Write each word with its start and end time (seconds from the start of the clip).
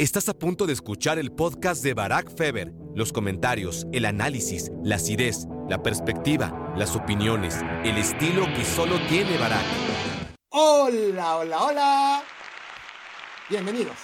Estás 0.00 0.28
a 0.28 0.38
punto 0.38 0.68
de 0.68 0.74
escuchar 0.74 1.18
el 1.18 1.32
podcast 1.32 1.82
de 1.82 1.92
Barack 1.92 2.32
Feber. 2.36 2.72
Los 2.94 3.12
comentarios, 3.12 3.84
el 3.90 4.04
análisis, 4.04 4.70
la 4.84 4.94
acidez, 4.94 5.48
la 5.68 5.82
perspectiva, 5.82 6.72
las 6.78 6.94
opiniones, 6.94 7.56
el 7.82 7.98
estilo 7.98 8.46
que 8.54 8.64
solo 8.64 8.96
tiene 9.08 9.36
Barack. 9.36 9.66
Hola, 10.50 11.38
hola, 11.38 11.64
hola. 11.64 12.24
Bienvenidos 13.50 13.96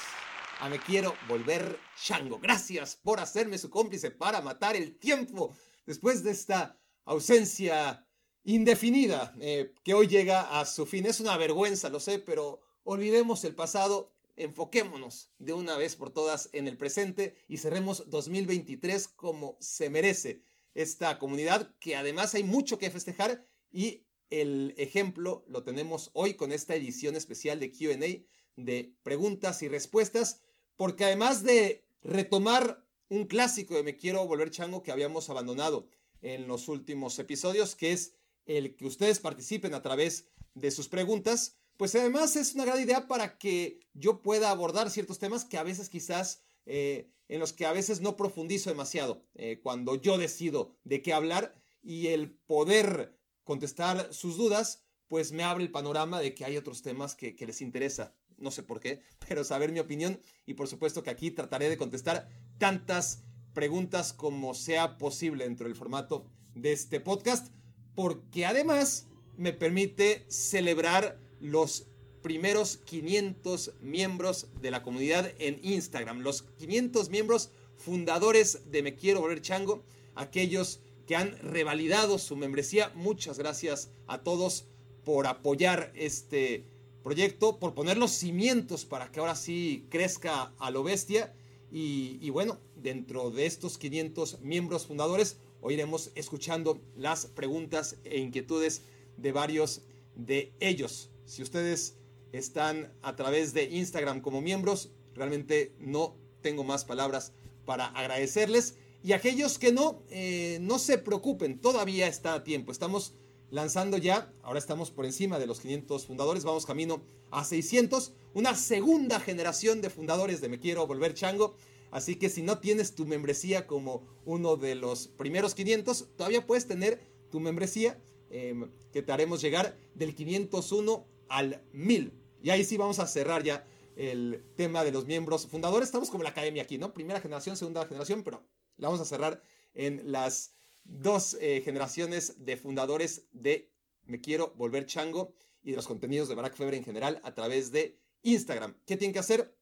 a 0.58 0.68
Me 0.68 0.80
Quiero 0.80 1.14
Volver 1.28 1.78
Chango. 1.96 2.40
Gracias 2.40 2.96
por 2.96 3.20
hacerme 3.20 3.56
su 3.56 3.70
cómplice 3.70 4.10
para 4.10 4.40
matar 4.40 4.74
el 4.74 4.98
tiempo 4.98 5.54
después 5.86 6.24
de 6.24 6.32
esta 6.32 6.76
ausencia 7.04 8.04
indefinida 8.42 9.32
eh, 9.40 9.72
que 9.84 9.94
hoy 9.94 10.08
llega 10.08 10.58
a 10.58 10.64
su 10.64 10.86
fin. 10.86 11.06
Es 11.06 11.20
una 11.20 11.36
vergüenza, 11.36 11.88
lo 11.88 12.00
sé, 12.00 12.18
pero 12.18 12.62
olvidemos 12.82 13.44
el 13.44 13.54
pasado 13.54 14.13
enfoquémonos 14.36 15.32
de 15.38 15.52
una 15.52 15.76
vez 15.76 15.96
por 15.96 16.10
todas 16.10 16.50
en 16.52 16.68
el 16.68 16.76
presente 16.76 17.36
y 17.48 17.58
cerremos 17.58 18.10
2023 18.10 19.08
como 19.08 19.56
se 19.60 19.90
merece 19.90 20.42
esta 20.74 21.18
comunidad, 21.18 21.74
que 21.78 21.96
además 21.96 22.34
hay 22.34 22.44
mucho 22.44 22.78
que 22.78 22.90
festejar 22.90 23.46
y 23.70 24.06
el 24.30 24.74
ejemplo 24.76 25.44
lo 25.46 25.62
tenemos 25.62 26.10
hoy 26.14 26.34
con 26.34 26.52
esta 26.52 26.74
edición 26.74 27.14
especial 27.14 27.60
de 27.60 27.70
QA 27.70 28.24
de 28.56 28.94
preguntas 29.02 29.62
y 29.62 29.68
respuestas, 29.68 30.40
porque 30.76 31.04
además 31.04 31.42
de 31.42 31.84
retomar 32.02 32.84
un 33.08 33.26
clásico 33.26 33.74
de 33.74 33.82
Me 33.82 33.96
Quiero 33.96 34.26
Volver 34.26 34.50
Chango 34.50 34.82
que 34.82 34.92
habíamos 34.92 35.30
abandonado 35.30 35.88
en 36.22 36.48
los 36.48 36.68
últimos 36.68 37.18
episodios, 37.18 37.76
que 37.76 37.92
es 37.92 38.14
el 38.46 38.76
que 38.76 38.86
ustedes 38.86 39.20
participen 39.20 39.74
a 39.74 39.82
través 39.82 40.28
de 40.54 40.70
sus 40.70 40.88
preguntas, 40.88 41.58
pues 41.76 41.94
además 41.94 42.36
es 42.36 42.54
una 42.54 42.64
gran 42.64 42.80
idea 42.80 43.06
para 43.08 43.38
que 43.38 43.80
yo 43.94 44.22
pueda 44.22 44.50
abordar 44.50 44.90
ciertos 44.90 45.18
temas 45.18 45.44
que 45.44 45.58
a 45.58 45.62
veces 45.62 45.88
quizás, 45.88 46.42
eh, 46.66 47.10
en 47.28 47.40
los 47.40 47.52
que 47.52 47.66
a 47.66 47.72
veces 47.72 48.00
no 48.00 48.16
profundizo 48.16 48.70
demasiado, 48.70 49.24
eh, 49.34 49.60
cuando 49.62 49.96
yo 49.96 50.18
decido 50.18 50.76
de 50.84 51.02
qué 51.02 51.12
hablar 51.12 51.54
y 51.82 52.08
el 52.08 52.30
poder 52.30 53.18
contestar 53.42 54.12
sus 54.12 54.36
dudas, 54.36 54.84
pues 55.08 55.32
me 55.32 55.42
abre 55.42 55.64
el 55.64 55.70
panorama 55.70 56.20
de 56.20 56.34
que 56.34 56.44
hay 56.44 56.56
otros 56.56 56.82
temas 56.82 57.14
que, 57.14 57.34
que 57.36 57.46
les 57.46 57.60
interesa. 57.60 58.14
No 58.36 58.50
sé 58.50 58.62
por 58.62 58.80
qué, 58.80 59.00
pero 59.28 59.44
saber 59.44 59.72
mi 59.72 59.80
opinión 59.80 60.20
y 60.46 60.54
por 60.54 60.68
supuesto 60.68 61.02
que 61.02 61.10
aquí 61.10 61.30
trataré 61.30 61.68
de 61.68 61.76
contestar 61.76 62.28
tantas 62.58 63.22
preguntas 63.52 64.12
como 64.12 64.54
sea 64.54 64.98
posible 64.98 65.44
dentro 65.44 65.66
del 65.66 65.76
formato 65.76 66.26
de 66.54 66.72
este 66.72 67.00
podcast, 67.00 67.52
porque 67.94 68.46
además 68.46 69.08
me 69.36 69.52
permite 69.52 70.26
celebrar 70.28 71.20
los 71.44 71.84
primeros 72.22 72.78
500 72.78 73.72
miembros 73.82 74.46
de 74.62 74.70
la 74.70 74.82
comunidad 74.82 75.30
en 75.38 75.60
Instagram, 75.62 76.20
los 76.20 76.42
500 76.58 77.10
miembros 77.10 77.50
fundadores 77.76 78.70
de 78.70 78.82
Me 78.82 78.94
Quiero 78.94 79.20
Volver 79.20 79.42
Chango, 79.42 79.82
aquellos 80.14 80.80
que 81.06 81.16
han 81.16 81.36
revalidado 81.42 82.18
su 82.18 82.34
membresía. 82.34 82.90
Muchas 82.94 83.38
gracias 83.38 83.90
a 84.06 84.22
todos 84.22 84.64
por 85.04 85.26
apoyar 85.26 85.92
este 85.94 86.64
proyecto, 87.02 87.58
por 87.58 87.74
poner 87.74 87.98
los 87.98 88.12
cimientos 88.12 88.86
para 88.86 89.12
que 89.12 89.20
ahora 89.20 89.36
sí 89.36 89.86
crezca 89.90 90.54
a 90.58 90.70
lo 90.70 90.82
bestia. 90.82 91.34
Y, 91.70 92.30
bueno, 92.30 92.58
dentro 92.76 93.30
de 93.30 93.44
estos 93.44 93.76
500 93.76 94.40
miembros 94.40 94.86
fundadores, 94.86 95.36
hoy 95.60 95.74
iremos 95.74 96.10
escuchando 96.14 96.80
las 96.96 97.26
preguntas 97.26 97.96
e 98.04 98.18
inquietudes 98.18 98.82
de 99.18 99.32
varios 99.32 99.82
de 100.14 100.52
ellos. 100.60 101.10
Si 101.24 101.42
ustedes 101.42 101.96
están 102.32 102.92
a 103.02 103.16
través 103.16 103.54
de 103.54 103.64
Instagram 103.64 104.20
como 104.20 104.40
miembros, 104.40 104.90
realmente 105.14 105.74
no 105.78 106.16
tengo 106.42 106.64
más 106.64 106.84
palabras 106.84 107.32
para 107.64 107.86
agradecerles. 107.86 108.74
Y 109.02 109.12
aquellos 109.12 109.58
que 109.58 109.72
no, 109.72 110.02
eh, 110.10 110.58
no 110.60 110.78
se 110.78 110.98
preocupen, 110.98 111.60
todavía 111.60 112.08
está 112.08 112.34
a 112.34 112.44
tiempo. 112.44 112.72
Estamos 112.72 113.14
lanzando 113.50 113.98
ya, 113.98 114.32
ahora 114.42 114.58
estamos 114.58 114.90
por 114.90 115.04
encima 115.04 115.38
de 115.38 115.46
los 115.46 115.60
500 115.60 116.06
fundadores, 116.06 116.44
vamos 116.44 116.66
camino 116.66 117.02
a 117.30 117.44
600, 117.44 118.12
una 118.32 118.54
segunda 118.54 119.20
generación 119.20 119.80
de 119.80 119.90
fundadores 119.90 120.40
de 120.40 120.48
Me 120.48 120.58
Quiero 120.58 120.86
Volver 120.86 121.14
Chango. 121.14 121.54
Así 121.90 122.16
que 122.16 122.28
si 122.28 122.42
no 122.42 122.58
tienes 122.58 122.96
tu 122.96 123.06
membresía 123.06 123.68
como 123.68 124.02
uno 124.24 124.56
de 124.56 124.74
los 124.74 125.06
primeros 125.06 125.54
500, 125.54 126.08
todavía 126.16 126.44
puedes 126.44 126.66
tener 126.66 127.00
tu 127.30 127.38
membresía 127.38 128.00
em, 128.30 128.70
que 128.92 129.02
te 129.02 129.12
haremos 129.12 129.40
llegar 129.40 129.76
del 129.94 130.14
501 130.16 131.13
al 131.34 131.60
1000. 131.72 132.12
Y 132.42 132.50
ahí 132.50 132.64
sí 132.64 132.76
vamos 132.76 133.00
a 133.00 133.06
cerrar 133.08 133.42
ya 133.42 133.66
el 133.96 134.44
tema 134.56 134.84
de 134.84 134.92
los 134.92 135.04
miembros 135.06 135.48
fundadores. 135.48 135.88
Estamos 135.88 136.10
como 136.10 136.22
la 136.22 136.30
academia 136.30 136.62
aquí, 136.62 136.78
¿no? 136.78 136.94
Primera 136.94 137.20
generación, 137.20 137.56
segunda 137.56 137.84
generación, 137.86 138.22
pero 138.22 138.46
la 138.76 138.88
vamos 138.88 139.00
a 139.00 139.04
cerrar 139.04 139.42
en 139.74 140.12
las 140.12 140.54
dos 140.84 141.36
eh, 141.40 141.60
generaciones 141.64 142.44
de 142.44 142.56
fundadores 142.56 143.26
de 143.32 143.72
Me 144.04 144.20
Quiero 144.20 144.54
Volver 144.56 144.86
Chango 144.86 145.34
y 145.62 145.70
de 145.70 145.76
los 145.76 145.88
contenidos 145.88 146.28
de 146.28 146.36
Barack 146.36 146.54
Feber 146.54 146.74
en 146.74 146.84
general 146.84 147.20
a 147.24 147.34
través 147.34 147.72
de 147.72 147.98
Instagram. 148.22 148.76
¿Qué 148.86 148.96
tienen 148.96 149.12
que 149.12 149.18
hacer? 149.18 149.56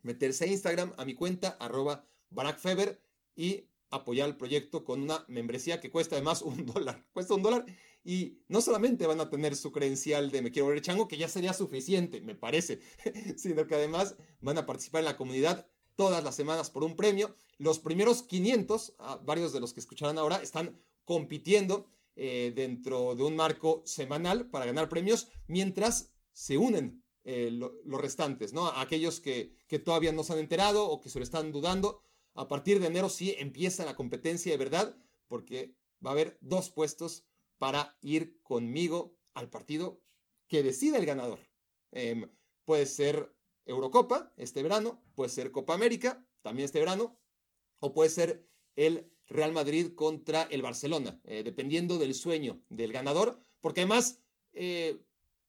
Meterse 0.00 0.44
a 0.44 0.48
Instagram, 0.48 0.94
a 0.96 1.04
mi 1.04 1.14
cuenta, 1.14 1.58
arroba 1.60 2.06
Barack 2.30 2.58
Feber 2.58 3.02
y 3.36 3.66
apoyar 3.90 4.30
el 4.30 4.36
proyecto 4.36 4.84
con 4.84 5.02
una 5.02 5.26
membresía 5.28 5.78
que 5.78 5.90
cuesta 5.90 6.16
además 6.16 6.40
un 6.40 6.64
dólar. 6.72 7.04
Cuesta 7.12 7.34
un 7.34 7.42
dólar 7.42 7.66
y 8.04 8.38
no 8.48 8.60
solamente 8.60 9.06
van 9.06 9.20
a 9.20 9.30
tener 9.30 9.54
su 9.56 9.70
credencial 9.70 10.30
de 10.30 10.42
Me 10.42 10.50
Quiero 10.50 10.66
Volver 10.66 10.82
Chango, 10.82 11.08
que 11.08 11.16
ya 11.16 11.28
sería 11.28 11.52
suficiente, 11.52 12.20
me 12.20 12.34
parece, 12.34 12.80
sino 13.36 13.66
que 13.66 13.74
además 13.74 14.16
van 14.40 14.58
a 14.58 14.66
participar 14.66 15.00
en 15.00 15.06
la 15.06 15.16
comunidad 15.16 15.66
todas 15.94 16.24
las 16.24 16.34
semanas 16.34 16.70
por 16.70 16.84
un 16.84 16.96
premio. 16.96 17.34
Los 17.58 17.78
primeros 17.78 18.22
500, 18.22 18.94
ah, 18.98 19.20
varios 19.24 19.52
de 19.52 19.60
los 19.60 19.72
que 19.72 19.80
escucharán 19.80 20.18
ahora, 20.18 20.36
están 20.36 20.80
compitiendo 21.04 21.86
eh, 22.16 22.52
dentro 22.54 23.14
de 23.14 23.22
un 23.22 23.36
marco 23.36 23.82
semanal 23.86 24.50
para 24.50 24.66
ganar 24.66 24.88
premios, 24.88 25.28
mientras 25.46 26.12
se 26.32 26.58
unen 26.58 27.04
eh, 27.24 27.50
los 27.52 28.00
restantes, 28.00 28.52
¿no? 28.52 28.66
Aquellos 28.66 29.20
que, 29.20 29.54
que 29.68 29.78
todavía 29.78 30.12
no 30.12 30.24
se 30.24 30.32
han 30.32 30.40
enterado 30.40 30.88
o 30.88 31.00
que 31.00 31.08
se 31.08 31.18
lo 31.18 31.22
están 31.22 31.52
dudando. 31.52 32.02
A 32.34 32.48
partir 32.48 32.80
de 32.80 32.86
enero 32.88 33.08
sí 33.08 33.34
empieza 33.38 33.84
la 33.84 33.94
competencia 33.94 34.50
de 34.50 34.58
verdad, 34.58 34.96
porque 35.28 35.76
va 36.04 36.10
a 36.10 36.12
haber 36.14 36.38
dos 36.40 36.70
puestos 36.70 37.24
para 37.62 37.96
ir 38.02 38.40
conmigo 38.42 39.16
al 39.34 39.48
partido 39.48 40.02
que 40.48 40.64
decida 40.64 40.98
el 40.98 41.06
ganador. 41.06 41.38
Em, 41.92 42.28
puede 42.64 42.86
ser 42.86 43.36
Eurocopa 43.66 44.32
este 44.36 44.64
verano, 44.64 45.00
puede 45.14 45.30
ser 45.30 45.52
Copa 45.52 45.72
América 45.72 46.26
también 46.42 46.64
este 46.64 46.80
verano, 46.80 47.20
o 47.78 47.92
puede 47.92 48.10
ser 48.10 48.48
el 48.74 49.12
Real 49.28 49.52
Madrid 49.52 49.94
contra 49.94 50.42
el 50.50 50.60
Barcelona, 50.60 51.20
eh, 51.22 51.44
dependiendo 51.44 51.98
del 51.98 52.14
sueño 52.14 52.60
del 52.68 52.92
ganador, 52.92 53.40
porque 53.60 53.82
además, 53.82 54.18
eh, 54.54 55.00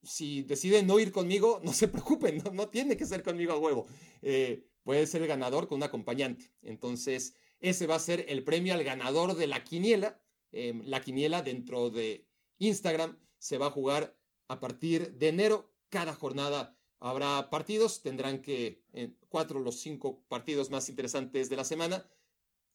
si 0.04 0.44
deciden 0.44 0.86
no 0.86 1.00
ir 1.00 1.12
conmigo, 1.12 1.62
no 1.64 1.74
se 1.74 1.88
preocupen, 1.88 2.44
no, 2.54 2.70
tiene 2.70 2.96
que 2.96 3.08
ser 3.08 3.24
conmigo 3.24 3.54
a 3.54 3.58
huevo. 3.58 3.88
Eh, 4.22 4.68
puede 4.84 5.08
ser 5.08 5.24
el 5.24 5.28
ganador 5.28 5.68
con 5.68 5.78
un 5.78 5.84
acompañante. 5.84 6.52
Entonces, 6.62 7.34
ese 7.60 7.88
va 7.88 7.96
a 7.96 8.00
ser 8.00 8.28
el 8.30 8.44
premio 8.44 8.76
al 8.76 8.84
ganador 8.84 9.36
de 9.36 9.48
la 9.48 9.64
quiniela 9.64 10.23
Em, 10.54 10.84
la 10.86 11.02
quiniela 11.02 11.42
dentro 11.42 11.90
de 11.90 12.28
Instagram 12.60 13.18
se 13.40 13.58
va 13.58 13.68
a 13.68 13.72
jugar 13.72 14.16
a 14.48 14.60
partir 14.60 15.14
de 15.14 15.30
enero. 15.30 15.74
Cada 15.90 16.14
jornada 16.14 16.78
habrá 17.00 17.50
partidos. 17.50 18.02
Tendrán 18.02 18.42
que, 18.42 18.84
en 18.94 19.18
cuatro 19.30 19.60
los 19.60 19.80
cinco 19.80 20.24
partidos 20.30 20.70
más 20.70 20.90
interesantes 20.90 21.50
de 21.50 21.56
la 21.56 21.64
semana, 21.64 22.08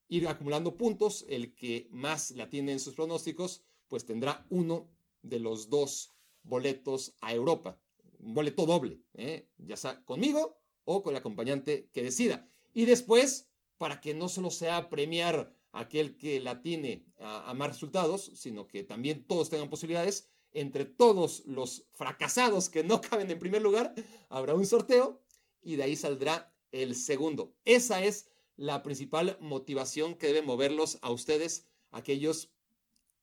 ir 0.08 0.26
acumulando 0.26 0.76
puntos. 0.76 1.24
El 1.28 1.54
que 1.54 1.88
más 1.90 2.32
la 2.32 2.50
tiene 2.50 2.72
en 2.72 2.80
sus 2.80 2.94
pronósticos, 2.94 3.62
pues 3.86 4.04
tendrá 4.04 4.44
uno 4.50 4.90
de 5.22 5.38
los 5.38 5.70
dos 5.70 6.12
boletos 6.42 7.14
a 7.20 7.32
Europa. 7.32 7.80
Un 8.18 8.34
boleto 8.34 8.66
doble, 8.66 9.00
¿eh? 9.14 9.48
ya 9.58 9.76
sea 9.76 10.04
conmigo 10.04 10.58
o 10.84 11.02
con 11.02 11.12
el 11.12 11.18
acompañante 11.18 11.88
que 11.92 12.02
decida. 12.02 12.50
Y 12.74 12.86
después, 12.86 13.48
para 13.76 14.00
que 14.00 14.14
no 14.14 14.28
solo 14.28 14.50
sea 14.50 14.90
premiar 14.90 15.54
aquel 15.78 16.16
que 16.16 16.40
la 16.40 16.60
tiene 16.60 17.06
a, 17.20 17.54
más 17.54 17.68
resultados, 17.68 18.32
sino 18.34 18.66
que 18.66 18.82
también 18.82 19.24
todos 19.24 19.48
tengan 19.48 19.70
posibilidades. 19.70 20.28
Entre 20.52 20.84
todos 20.84 21.44
los 21.46 21.84
fracasados 21.92 22.68
que 22.68 22.82
no 22.82 23.00
caben 23.00 23.30
en 23.30 23.38
primer 23.38 23.62
lugar, 23.62 23.94
habrá 24.28 24.54
un 24.54 24.66
sorteo 24.66 25.22
y 25.62 25.76
de 25.76 25.84
ahí 25.84 25.96
saldrá 25.96 26.52
el 26.72 26.96
segundo. 26.96 27.54
Esa 27.64 28.02
es 28.02 28.28
la 28.56 28.82
principal 28.82 29.38
motivación 29.40 30.16
que 30.16 30.26
debe 30.26 30.42
moverlos 30.42 30.98
a 31.00 31.10
ustedes, 31.10 31.68
aquellos 31.90 32.50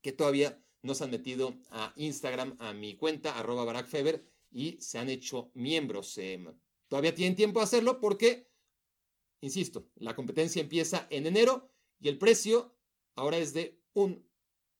que 0.02 0.14
todavía 0.14 0.64
no 0.82 0.96
se 0.96 1.04
han 1.04 1.12
metido 1.12 1.56
a 1.72 1.94
Instagram, 1.98 2.56
a 2.60 2.74
mi 2.74 2.96
cuenta, 2.96 3.38
arroba 3.38 3.86
y 4.52 4.78
se 4.80 4.98
han 4.98 5.10
hecho 5.10 5.52
miembros. 5.56 6.18
Em, 6.18 6.54
todavía 6.88 7.14
tienen 7.14 7.36
tiempo 7.36 7.60
de 7.60 7.66
hacerlo 7.66 8.00
porque, 8.00 8.48
insisto, 9.42 9.90
la 9.96 10.16
competencia 10.16 10.62
empieza 10.62 11.08
en 11.10 11.26
enero 11.26 11.75
y 12.00 12.10
el 12.10 12.18
precio 12.18 12.76
ahora 13.16 13.38
es 13.38 13.54
de 13.54 13.80
un 13.94 14.28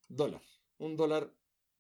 dólar, 0.08 0.42
un 0.78 0.96
dólar 0.96 1.34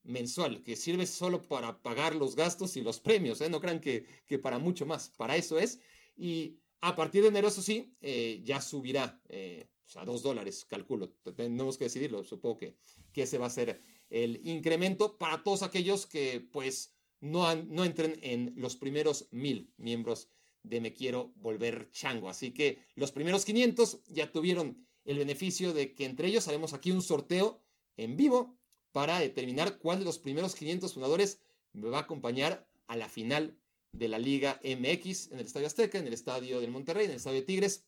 mensual, 0.03 0.63
que 0.63 0.75
sirve 0.75 1.05
solo 1.05 1.41
para 1.47 1.81
pagar 1.81 2.15
los 2.15 2.35
gastos 2.35 2.77
y 2.77 2.81
los 2.81 2.99
premios, 2.99 3.41
¿eh? 3.41 3.49
no 3.49 3.59
crean 3.59 3.79
que, 3.79 4.05
que 4.25 4.39
para 4.39 4.59
mucho 4.59 4.85
más, 4.85 5.09
para 5.09 5.35
eso 5.35 5.57
es. 5.59 5.79
Y 6.15 6.59
A 6.81 6.95
partir 6.95 7.23
de 7.23 7.29
enero, 7.29 7.47
eso 7.47 7.63
sí, 7.63 7.95
eh, 8.01 8.41
ya 8.43 8.61
subirá 8.61 9.19
eh, 9.29 9.67
a 9.95 10.05
dos 10.05 10.21
dólares, 10.21 10.65
calculo. 10.65 11.09
Tenemos 11.35 11.79
que 11.79 11.85
decidirlo. 11.85 12.23
Supongo 12.23 12.57
que, 12.57 12.75
que 13.11 13.23
ese 13.23 13.39
va 13.39 13.47
a 13.47 13.49
ser 13.49 13.81
el 14.09 14.39
incremento 14.47 15.17
para 15.17 15.41
todos 15.41 15.63
aquellos 15.63 16.05
que 16.05 16.41
pues 16.51 16.93
no, 17.21 17.55
no 17.55 17.85
entren 17.85 18.19
en 18.21 18.53
los 18.55 18.75
primeros 18.75 19.27
mil 19.31 19.73
miembros 19.77 20.29
de 20.61 20.79
Me 20.79 20.93
Quiero 20.93 21.33
Volver 21.37 21.89
Chango. 21.89 22.29
Así 22.29 22.51
que 22.51 22.83
los 22.93 23.11
primeros 23.11 23.45
500 23.45 24.03
ya 24.09 24.31
tuvieron 24.31 24.85
el 25.05 25.17
beneficio 25.17 25.73
de 25.73 25.93
que 25.93 26.05
entre 26.05 26.27
ellos 26.27 26.47
haremos 26.47 26.73
aquí 26.73 26.91
un 26.91 27.01
sorteo 27.01 27.61
en 27.97 28.17
vivo 28.17 28.57
para 28.91 29.19
determinar 29.19 29.77
cuál 29.77 29.99
de 29.99 30.05
los 30.05 30.19
primeros 30.19 30.55
500 30.55 30.93
fundadores 30.93 31.39
me 31.73 31.89
va 31.89 31.99
a 31.99 32.01
acompañar 32.01 32.67
a 32.87 32.95
la 32.95 33.09
final 33.09 33.57
de 33.91 34.07
la 34.07 34.19
Liga 34.19 34.59
MX 34.63 35.31
en 35.31 35.39
el 35.39 35.45
Estadio 35.45 35.67
Azteca, 35.67 35.97
en 35.97 36.07
el 36.07 36.13
Estadio 36.13 36.59
del 36.59 36.71
Monterrey, 36.71 37.05
en 37.05 37.11
el 37.11 37.17
Estadio 37.17 37.45
Tigres, 37.45 37.85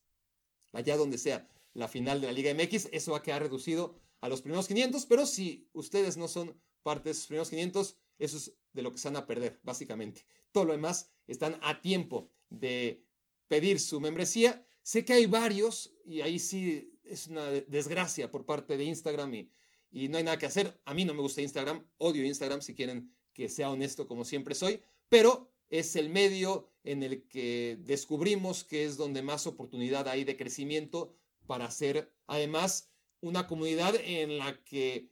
allá 0.72 0.98
donde 0.98 1.18
sea 1.18 1.48
la 1.74 1.88
final 1.88 2.22
de 2.22 2.28
la 2.28 2.34
Liga 2.34 2.54
MX. 2.54 2.90
Eso 2.92 3.12
va 3.12 3.18
a 3.20 3.24
quedar 3.24 3.42
reducido 3.42 4.00
a 4.22 4.30
los 4.30 4.42
primeros 4.42 4.68
500, 4.68 5.06
pero 5.06 5.26
si 5.26 5.70
ustedes 5.74 6.18
no 6.18 6.28
son 6.28 6.60
parte 6.84 7.06
de 7.06 7.12
esos 7.12 7.28
primeros 7.28 7.50
500, 7.50 7.98
eso 8.20 8.38
es 8.38 8.54
de 8.74 8.82
lo 8.82 8.92
que 8.92 8.98
se 8.98 9.08
van 9.08 9.18
a 9.18 9.28
perder, 9.28 9.60
básicamente. 9.64 10.26
Todo 10.52 10.66
lo 10.66 10.72
demás 10.74 11.12
están 11.28 11.60
a 11.62 11.82
tiempo 11.82 12.32
de 12.50 13.04
pedir 13.48 13.80
su 13.80 14.00
membresía. 14.00 14.66
Sé 14.82 15.06
que 15.06 15.14
hay 15.14 15.26
varios 15.26 15.94
y 16.06 16.22
ahí 16.22 16.40
sí 16.40 16.97
es 17.10 17.28
una 17.28 17.46
desgracia 17.50 18.30
por 18.32 18.46
parte 18.46 18.78
de 18.78 18.84
Instagram 18.84 19.34
y, 19.34 19.52
y 19.92 20.10
no 20.10 20.18
hay 20.18 20.24
nada 20.24 20.38
que 20.38 20.46
hacer. 20.46 20.80
A 20.86 20.94
mí 20.94 21.06
no 21.06 21.14
me 21.14 21.22
gusta 21.22 21.42
Instagram, 21.42 21.86
odio 21.98 22.26
Instagram 22.26 22.62
si 22.62 22.74
quieren 22.74 23.12
que 23.34 23.50
sea 23.50 23.70
honesto 23.70 24.08
como 24.08 24.26
siempre 24.26 24.56
soy, 24.56 24.82
pero 25.10 25.52
es 25.70 25.96
el 25.96 26.10
medio 26.10 26.70
en 26.84 27.04
el 27.04 27.28
que 27.28 27.78
descubrimos 27.82 28.64
que 28.64 28.86
es 28.86 28.98
donde 28.98 29.22
más 29.22 29.48
oportunidad 29.48 30.08
hay 30.08 30.24
de 30.24 30.38
crecimiento 30.38 31.14
para 31.46 31.66
hacer 31.66 32.14
además 32.26 32.92
una 33.22 33.48
comunidad 33.48 33.96
en 33.96 34.38
la 34.38 34.64
que 34.64 35.10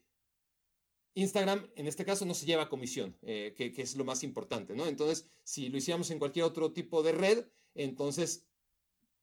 Instagram, 1.16 1.70
en 1.76 1.88
este 1.88 2.04
caso, 2.04 2.26
no 2.26 2.34
se 2.34 2.46
lleva 2.46 2.68
comisión, 2.68 3.18
eh, 3.22 3.54
que, 3.56 3.74
es 3.82 3.96
lo 3.96 4.04
más 4.04 4.22
importante, 4.24 4.76
¿no? 4.76 4.86
Entonces, 4.86 5.30
si 5.44 5.70
lo 5.70 5.78
hiciéramos 5.78 6.12
en 6.12 6.20
cualquier 6.20 6.44
otro 6.44 6.74
tipo 6.74 7.04
de 7.04 7.14
red, 7.14 7.46
entonces 7.74 8.46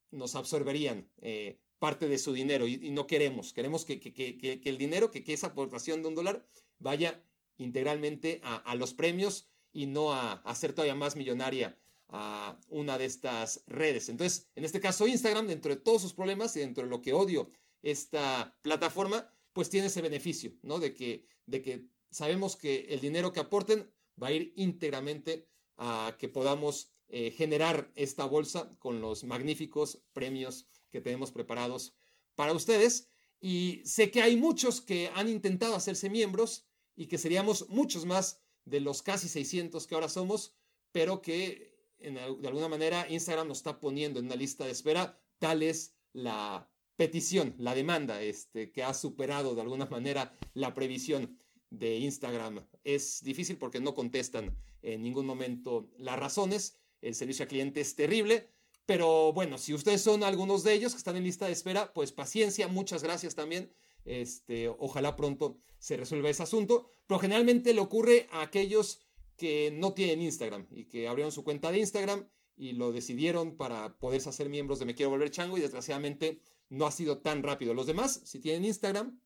nos 0.09 0.35
absorberían 0.35 1.07
eh, 1.21 1.59
parte 1.83 2.07
de 2.07 2.17
su 2.17 2.31
dinero 2.31 2.65
y, 2.65 2.91
no 2.91 3.07
queremos, 3.07 3.51
queremos 3.51 3.83
que, 3.83 3.99
que, 3.99 4.61
el 4.63 4.77
dinero, 4.77 5.11
que, 5.11 5.21
esa 5.33 5.47
aportación 5.47 6.01
de 6.01 6.07
un 6.07 6.15
dólar 6.15 6.47
vaya 6.79 7.21
integralmente 7.57 8.39
a, 8.41 8.73
los 8.75 8.93
premios 8.93 9.49
y 9.73 9.85
no 9.85 10.13
a, 10.13 10.31
a, 10.31 10.35
hacer 10.45 10.71
todavía 10.71 10.95
más 10.95 11.17
millonaria 11.17 11.77
a 12.07 12.57
una 12.69 12.97
de 12.97 13.03
estas 13.03 13.65
redes. 13.67 14.07
Entonces, 14.07 14.47
en 14.55 14.63
este 14.63 14.79
caso, 14.79 15.07
Instagram, 15.07 15.47
dentro 15.47 15.75
de 15.75 15.81
todos 15.81 16.01
sus 16.01 16.13
problemas 16.13 16.55
y 16.55 16.61
dentro 16.61 16.85
de 16.85 16.89
lo 16.89 17.01
que 17.01 17.11
odio 17.11 17.49
esta 17.81 18.57
plataforma, 18.61 19.29
pues 19.51 19.69
tiene 19.69 19.87
ese 19.87 20.01
beneficio, 20.01 20.53
¿no? 20.61 20.79
De 20.79 20.93
que, 20.93 21.27
de 21.47 21.61
que 21.61 21.89
sabemos 22.09 22.55
que 22.55 22.85
el 22.91 23.01
dinero 23.01 23.33
que 23.33 23.41
aporten 23.41 23.91
va 24.21 24.27
a 24.27 24.31
ir 24.31 24.53
íntegramente 24.55 25.49
a 25.75 26.15
que 26.17 26.29
podamos 26.29 26.93
eh, 27.09 27.31
generar 27.31 27.91
esta 27.95 28.23
bolsa 28.23 28.69
con 28.79 29.01
los 29.01 29.25
magníficos 29.25 30.01
premios 30.13 30.69
que 30.93 31.01
tenemos 31.01 31.31
preparados 31.31 31.95
para 32.35 32.53
ustedes. 32.53 33.09
Y 33.41 33.81
sé 33.83 34.11
que 34.11 34.21
hay 34.21 34.37
muchos 34.37 34.79
que 34.79 35.09
han 35.15 35.27
intentado 35.27 35.75
hacerse 35.75 36.09
miembros 36.09 36.65
y 36.95 37.07
que 37.07 37.17
seríamos 37.17 37.67
muchos 37.67 38.05
más 38.05 38.41
de 38.63 38.79
los 38.79 39.01
casi 39.01 39.27
600 39.27 39.85
que 39.87 39.95
ahora 39.95 40.07
somos, 40.07 40.55
pero 40.91 41.21
que 41.21 41.73
de 41.99 42.47
alguna 42.47 42.69
manera 42.69 43.07
Instagram 43.09 43.47
nos 43.47 43.57
está 43.57 43.79
poniendo 43.79 44.19
en 44.19 44.27
una 44.27 44.35
lista 44.35 44.65
de 44.65 44.71
espera. 44.71 45.19
Tal 45.39 45.63
es 45.63 45.95
la 46.13 46.69
petición, 46.95 47.55
la 47.57 47.73
demanda, 47.73 48.21
este, 48.21 48.71
que 48.71 48.83
ha 48.83 48.93
superado 48.93 49.55
de 49.55 49.61
alguna 49.61 49.87
manera 49.87 50.37
la 50.53 50.75
previsión 50.75 51.39
de 51.71 51.97
Instagram. 51.97 52.65
Es 52.83 53.23
difícil 53.23 53.57
porque 53.57 53.79
no 53.79 53.95
contestan 53.95 54.55
en 54.83 55.01
ningún 55.01 55.25
momento 55.25 55.89
las 55.97 56.19
razones. 56.19 56.77
El 57.01 57.15
servicio 57.15 57.43
al 57.43 57.49
cliente 57.49 57.81
es 57.81 57.95
terrible. 57.95 58.47
Pero 58.85 59.31
bueno, 59.33 59.57
si 59.57 59.73
ustedes 59.73 60.01
son 60.01 60.23
algunos 60.23 60.63
de 60.63 60.73
ellos 60.73 60.93
que 60.93 60.97
están 60.97 61.15
en 61.15 61.23
lista 61.23 61.45
de 61.45 61.53
espera, 61.53 61.93
pues 61.93 62.11
paciencia, 62.11 62.67
muchas 62.67 63.03
gracias 63.03 63.35
también. 63.35 63.71
Este, 64.05 64.67
ojalá 64.67 65.15
pronto 65.15 65.57
se 65.79 65.95
resuelva 65.95 66.29
ese 66.29 66.43
asunto. 66.43 66.89
Pero 67.07 67.19
generalmente 67.19 67.73
le 67.73 67.81
ocurre 67.81 68.27
a 68.31 68.41
aquellos 68.41 68.99
que 69.37 69.71
no 69.71 69.93
tienen 69.93 70.21
Instagram 70.21 70.67
y 70.69 70.85
que 70.85 71.07
abrieron 71.07 71.31
su 71.31 71.43
cuenta 71.43 71.71
de 71.71 71.79
Instagram 71.79 72.27
y 72.55 72.73
lo 72.73 72.91
decidieron 72.91 73.57
para 73.57 73.97
poderse 73.97 74.29
hacer 74.29 74.49
miembros 74.49 74.79
de 74.79 74.85
Me 74.85 74.95
Quiero 74.95 75.09
Volver 75.09 75.31
Chango 75.31 75.57
y 75.57 75.61
desgraciadamente 75.61 76.39
no 76.69 76.85
ha 76.85 76.91
sido 76.91 77.19
tan 77.19 77.43
rápido. 77.43 77.73
Los 77.73 77.87
demás, 77.87 78.21
si 78.25 78.39
tienen 78.39 78.65
Instagram, 78.65 79.19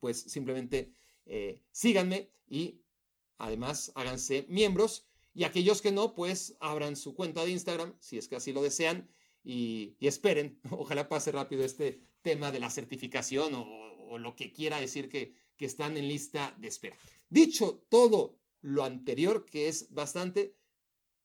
pues 0.00 0.20
simplemente 0.20 0.92
eh, 1.26 1.60
síganme 1.70 2.30
y 2.48 2.80
además 3.36 3.92
háganse 3.94 4.46
miembros. 4.48 5.07
Y 5.38 5.44
aquellos 5.44 5.80
que 5.80 5.92
no, 5.92 6.16
pues 6.16 6.56
abran 6.58 6.96
su 6.96 7.14
cuenta 7.14 7.44
de 7.44 7.52
Instagram, 7.52 7.94
si 8.00 8.18
es 8.18 8.26
que 8.26 8.34
así 8.34 8.52
lo 8.52 8.60
desean, 8.60 9.08
y, 9.44 9.94
esperen. 10.00 10.58
Ojalá 10.72 11.08
pase 11.08 11.30
rápido 11.30 11.64
este 11.64 12.00
tema 12.22 12.50
de 12.50 12.58
la 12.58 12.70
certificación 12.70 13.54
o, 13.54 14.18
lo 14.18 14.34
que 14.34 14.52
quiera 14.52 14.80
decir 14.80 15.08
que, 15.08 15.36
que 15.56 15.64
están 15.64 15.96
en 15.96 16.08
lista 16.08 16.56
de 16.58 16.66
espera. 16.66 16.96
Dicho 17.30 17.84
todo 17.88 18.40
lo 18.62 18.82
anterior, 18.82 19.44
que 19.44 19.68
es 19.68 19.94
bastante, 19.94 20.56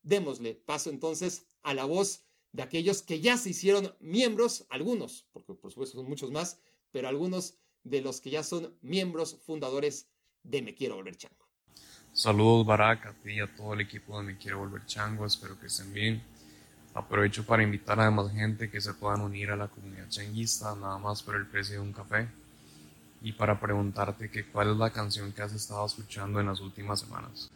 démosle 0.04 0.54
paso 0.54 0.92
entonces 0.92 1.48
a 1.64 1.74
la 1.74 1.86
voz 1.86 2.24
de 2.52 2.62
aquellos 2.62 3.02
que 3.02 3.20
ya 3.20 3.36
se 3.36 3.50
hicieron 3.50 3.96
miembros, 4.00 4.68
algunos, 4.70 5.26
porque 5.32 5.56
por 5.56 5.72
supuesto 5.72 5.98
son 5.98 6.08
muchos 6.08 6.30
más, 6.30 6.60
pero 6.92 7.08
algunos 7.08 7.56
de 7.84 8.02
los 8.02 8.22
que 8.22 8.30
ya 8.30 8.44
son 8.44 8.78
miembros 8.82 9.40
fundadores 9.44 10.08
de 10.44 10.62
Me 10.62 10.76
Quiero 10.76 10.98
Volver 10.98 11.16
Chango. 11.18 11.43
Saludos 12.14 12.64
Barak, 12.64 13.08
a 13.08 13.14
ti 13.14 13.32
y 13.32 13.40
a 13.40 13.48
todo 13.48 13.74
el 13.74 13.82
equipo 13.82 14.20
de 14.20 14.24
Me 14.24 14.38
Quiero 14.38 14.60
Volver 14.60 14.86
Chango, 14.86 15.26
espero 15.26 15.60
que 15.60 15.66
estén 15.66 15.92
bien. 15.92 16.22
Aprovecho 16.94 17.44
para 17.44 17.64
invitar 17.64 18.00
a 18.00 18.12
más 18.12 18.32
gente 18.32 18.70
que 18.70 18.80
se 18.80 18.94
puedan 18.94 19.22
unir 19.22 19.50
a 19.50 19.56
la 19.56 19.68
comunidad 19.68 20.08
changuista, 20.10 20.76
nada 20.76 21.00
más 21.00 21.24
por 21.24 21.36
el 21.36 21.48
precio 21.48 21.74
de 21.74 21.82
un 21.82 21.92
café, 21.92 22.28
y 23.24 23.32
para 23.32 23.60
preguntarte 23.60 24.30
que 24.30 24.46
cuál 24.46 24.74
es 24.74 24.78
la 24.78 24.92
canción 24.92 25.32
que 25.32 25.42
has 25.42 25.54
estado 25.54 25.84
escuchando 25.88 26.40
en 26.40 26.46
las 26.46 26.60
últimas 26.60 27.00
semanas. 27.00 27.50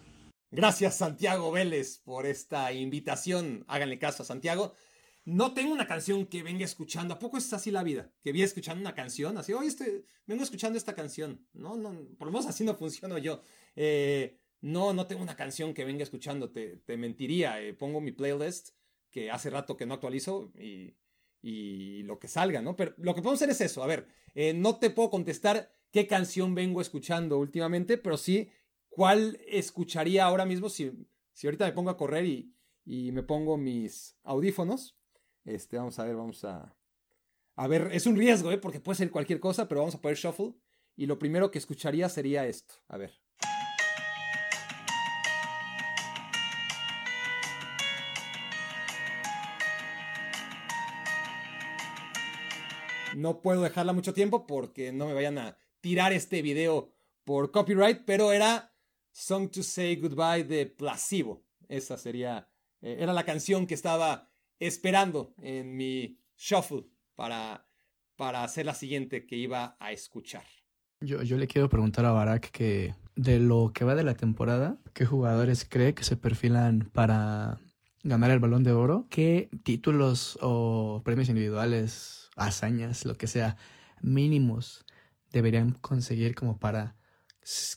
Gracias 0.49 0.97
Santiago 0.97 1.51
Vélez 1.51 1.99
por 1.99 2.25
esta 2.25 2.73
invitación. 2.73 3.63
Háganle 3.67 3.99
caso 3.99 4.23
a 4.23 4.25
Santiago. 4.25 4.73
No 5.23 5.53
tengo 5.53 5.71
una 5.71 5.85
canción 5.85 6.25
que 6.25 6.41
venga 6.41 6.65
escuchando. 6.65 7.13
¿A 7.13 7.19
poco 7.19 7.37
es 7.37 7.53
así 7.53 7.69
la 7.69 7.83
vida? 7.83 8.09
Que 8.23 8.31
vi 8.31 8.41
escuchando 8.41 8.81
una 8.81 8.95
canción, 8.95 9.37
así, 9.37 9.53
oye, 9.53 9.67
este, 9.67 10.05
vengo 10.25 10.41
escuchando 10.41 10.79
esta 10.79 10.95
canción. 10.95 11.45
No, 11.53 11.75
no, 11.75 11.93
por 12.17 12.27
lo 12.27 12.31
menos 12.31 12.47
así 12.47 12.63
no 12.63 12.73
funciono 12.73 13.19
yo. 13.19 13.41
Eh, 13.75 14.39
no, 14.61 14.93
no 14.93 15.07
tengo 15.07 15.21
una 15.21 15.35
canción 15.35 15.73
que 15.73 15.85
venga 15.85 16.03
escuchando, 16.03 16.51
te, 16.51 16.81
mentiría. 16.97 17.61
Eh, 17.61 17.73
pongo 17.73 18.01
mi 18.01 18.11
playlist, 18.11 18.69
que 19.11 19.31
hace 19.31 19.49
rato 19.49 19.77
que 19.77 19.85
no 19.85 19.93
actualizo, 19.95 20.51
y, 20.55 20.95
y, 21.41 22.03
lo 22.03 22.19
que 22.19 22.27
salga, 22.27 22.61
¿no? 22.61 22.75
Pero 22.75 22.93
lo 22.97 23.13
que 23.13 23.21
podemos 23.21 23.41
hacer 23.41 23.51
es 23.51 23.61
eso. 23.61 23.83
A 23.83 23.87
ver, 23.87 24.07
eh, 24.35 24.53
no 24.53 24.77
te 24.77 24.89
puedo 24.89 25.09
contestar 25.09 25.71
qué 25.91 26.07
canción 26.07 26.55
vengo 26.55 26.81
escuchando 26.81 27.37
últimamente, 27.37 27.97
pero 27.97 28.17
sí 28.17 28.49
cuál 28.89 29.39
escucharía 29.47 30.25
ahora 30.25 30.45
mismo 30.45 30.69
si, 30.69 30.91
si 31.33 31.47
ahorita 31.47 31.65
me 31.65 31.73
pongo 31.73 31.91
a 31.91 31.97
correr 31.97 32.25
y, 32.25 32.53
y 32.83 33.11
me 33.11 33.23
pongo 33.23 33.57
mis 33.57 34.17
audífonos. 34.23 34.97
Este, 35.45 35.77
vamos 35.77 35.97
a 35.99 36.05
ver, 36.05 36.15
vamos 36.15 36.43
a... 36.43 36.75
A 37.55 37.67
ver, 37.67 37.89
es 37.91 38.05
un 38.05 38.15
riesgo, 38.15 38.51
¿eh? 38.51 38.57
Porque 38.57 38.79
puede 38.79 38.97
ser 38.97 39.11
cualquier 39.11 39.39
cosa, 39.39 39.67
pero 39.67 39.81
vamos 39.81 39.95
a 39.95 40.01
poner 40.01 40.17
shuffle. 40.17 40.53
Y 40.95 41.05
lo 41.05 41.19
primero 41.19 41.51
que 41.51 41.57
escucharía 41.57 42.07
sería 42.09 42.45
esto. 42.45 42.75
A 42.87 42.97
ver. 42.97 43.19
No 53.17 53.41
puedo 53.41 53.63
dejarla 53.63 53.93
mucho 53.93 54.13
tiempo 54.13 54.45
porque 54.45 54.91
no 54.91 55.07
me 55.07 55.15
vayan 55.15 55.39
a 55.39 55.57
tirar 55.81 56.13
este 56.13 56.43
video 56.43 56.93
por 57.23 57.49
copyright, 57.49 58.03
pero 58.05 58.31
era 58.31 58.71
Song 59.11 59.49
to 59.49 59.63
Say 59.63 59.95
Goodbye 59.95 60.43
de 60.43 60.67
Placebo. 60.67 61.43
Esa 61.67 61.97
sería, 61.97 62.47
eh, 62.79 62.97
era 62.99 63.13
la 63.13 63.25
canción 63.25 63.65
que 63.65 63.73
estaba 63.73 64.29
esperando 64.59 65.33
en 65.41 65.75
mi 65.75 66.19
shuffle 66.37 66.85
para, 67.15 67.67
para 68.15 68.43
hacer 68.43 68.67
la 68.67 68.75
siguiente 68.75 69.25
que 69.25 69.35
iba 69.35 69.75
a 69.79 69.91
escuchar. 69.91 70.45
Yo, 71.01 71.23
yo 71.23 71.39
le 71.39 71.47
quiero 71.47 71.69
preguntar 71.69 72.05
a 72.05 72.11
Barak 72.11 72.51
que 72.51 72.93
de 73.15 73.39
lo 73.39 73.71
que 73.73 73.83
va 73.83 73.95
de 73.95 74.03
la 74.03 74.13
temporada, 74.13 74.77
¿qué 74.93 75.07
jugadores 75.07 75.65
cree 75.67 75.95
que 75.95 76.03
se 76.03 76.17
perfilan 76.17 76.91
para 76.93 77.57
ganar 78.03 78.29
el 78.29 78.37
balón 78.37 78.63
de 78.63 78.73
oro? 78.73 79.07
¿Qué 79.09 79.49
títulos 79.63 80.37
o 80.39 81.01
premios 81.03 81.29
individuales, 81.29 82.26
hazañas, 82.37 83.05
lo 83.05 83.17
que 83.17 83.27
sea, 83.27 83.57
mínimos 84.01 84.85
deberían 85.31 85.71
conseguir 85.71 86.35
como 86.35 86.57
para 86.57 86.95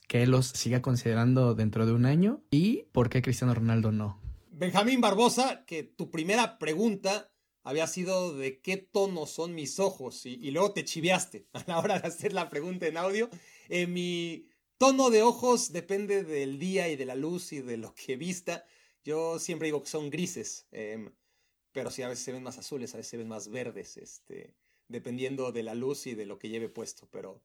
que 0.08 0.26
los 0.26 0.46
siga 0.46 0.82
considerando 0.82 1.54
dentro 1.54 1.86
de 1.86 1.92
un 1.92 2.04
año 2.04 2.42
y 2.50 2.84
por 2.92 3.08
qué 3.08 3.22
Cristiano 3.22 3.54
Ronaldo 3.54 3.92
no. 3.92 4.20
Benjamín 4.50 5.00
Barbosa, 5.00 5.64
que 5.64 5.82
tu 5.82 6.10
primera 6.10 6.58
pregunta 6.58 7.32
había 7.62 7.86
sido 7.86 8.36
de 8.36 8.60
qué 8.60 8.76
tono 8.76 9.26
son 9.26 9.54
mis 9.54 9.78
ojos 9.78 10.26
y, 10.26 10.50
luego 10.50 10.72
te 10.72 10.84
chiveaste 10.84 11.46
a 11.52 11.64
la 11.66 11.78
hora 11.78 11.98
de 11.98 12.08
hacer 12.08 12.32
la 12.32 12.48
pregunta 12.48 12.86
en 12.86 12.96
audio. 12.96 13.30
Eh, 13.68 13.86
mi 13.86 14.48
tono 14.78 15.10
de 15.10 15.22
ojos 15.22 15.72
depende 15.72 16.24
del 16.24 16.58
día 16.58 16.88
y 16.88 16.96
de 16.96 17.06
la 17.06 17.14
luz 17.14 17.52
y 17.52 17.60
de 17.60 17.76
lo 17.76 17.94
que 17.94 18.16
vista. 18.16 18.64
Yo 19.04 19.38
siempre 19.38 19.66
digo 19.68 19.82
que 19.82 19.88
son 19.88 20.10
grises, 20.10 20.66
em, 20.72 21.10
pero 21.72 21.90
sí 21.90 22.02
a 22.02 22.08
veces 22.08 22.24
se 22.24 22.32
ven 22.32 22.42
más 22.42 22.58
azules, 22.58 22.94
a 22.94 22.96
veces 22.96 23.10
se 23.10 23.16
ven 23.16 23.28
más 23.28 23.48
verdes, 23.48 23.96
este, 23.96 24.54
dependiendo 24.88 25.52
de 25.52 25.62
la 25.62 25.74
luz 25.74 26.06
y 26.06 26.14
de 26.14 26.26
lo 26.26 26.38
que 26.38 26.48
lleve 26.48 26.68
puesto, 26.68 27.08
pero, 27.10 27.42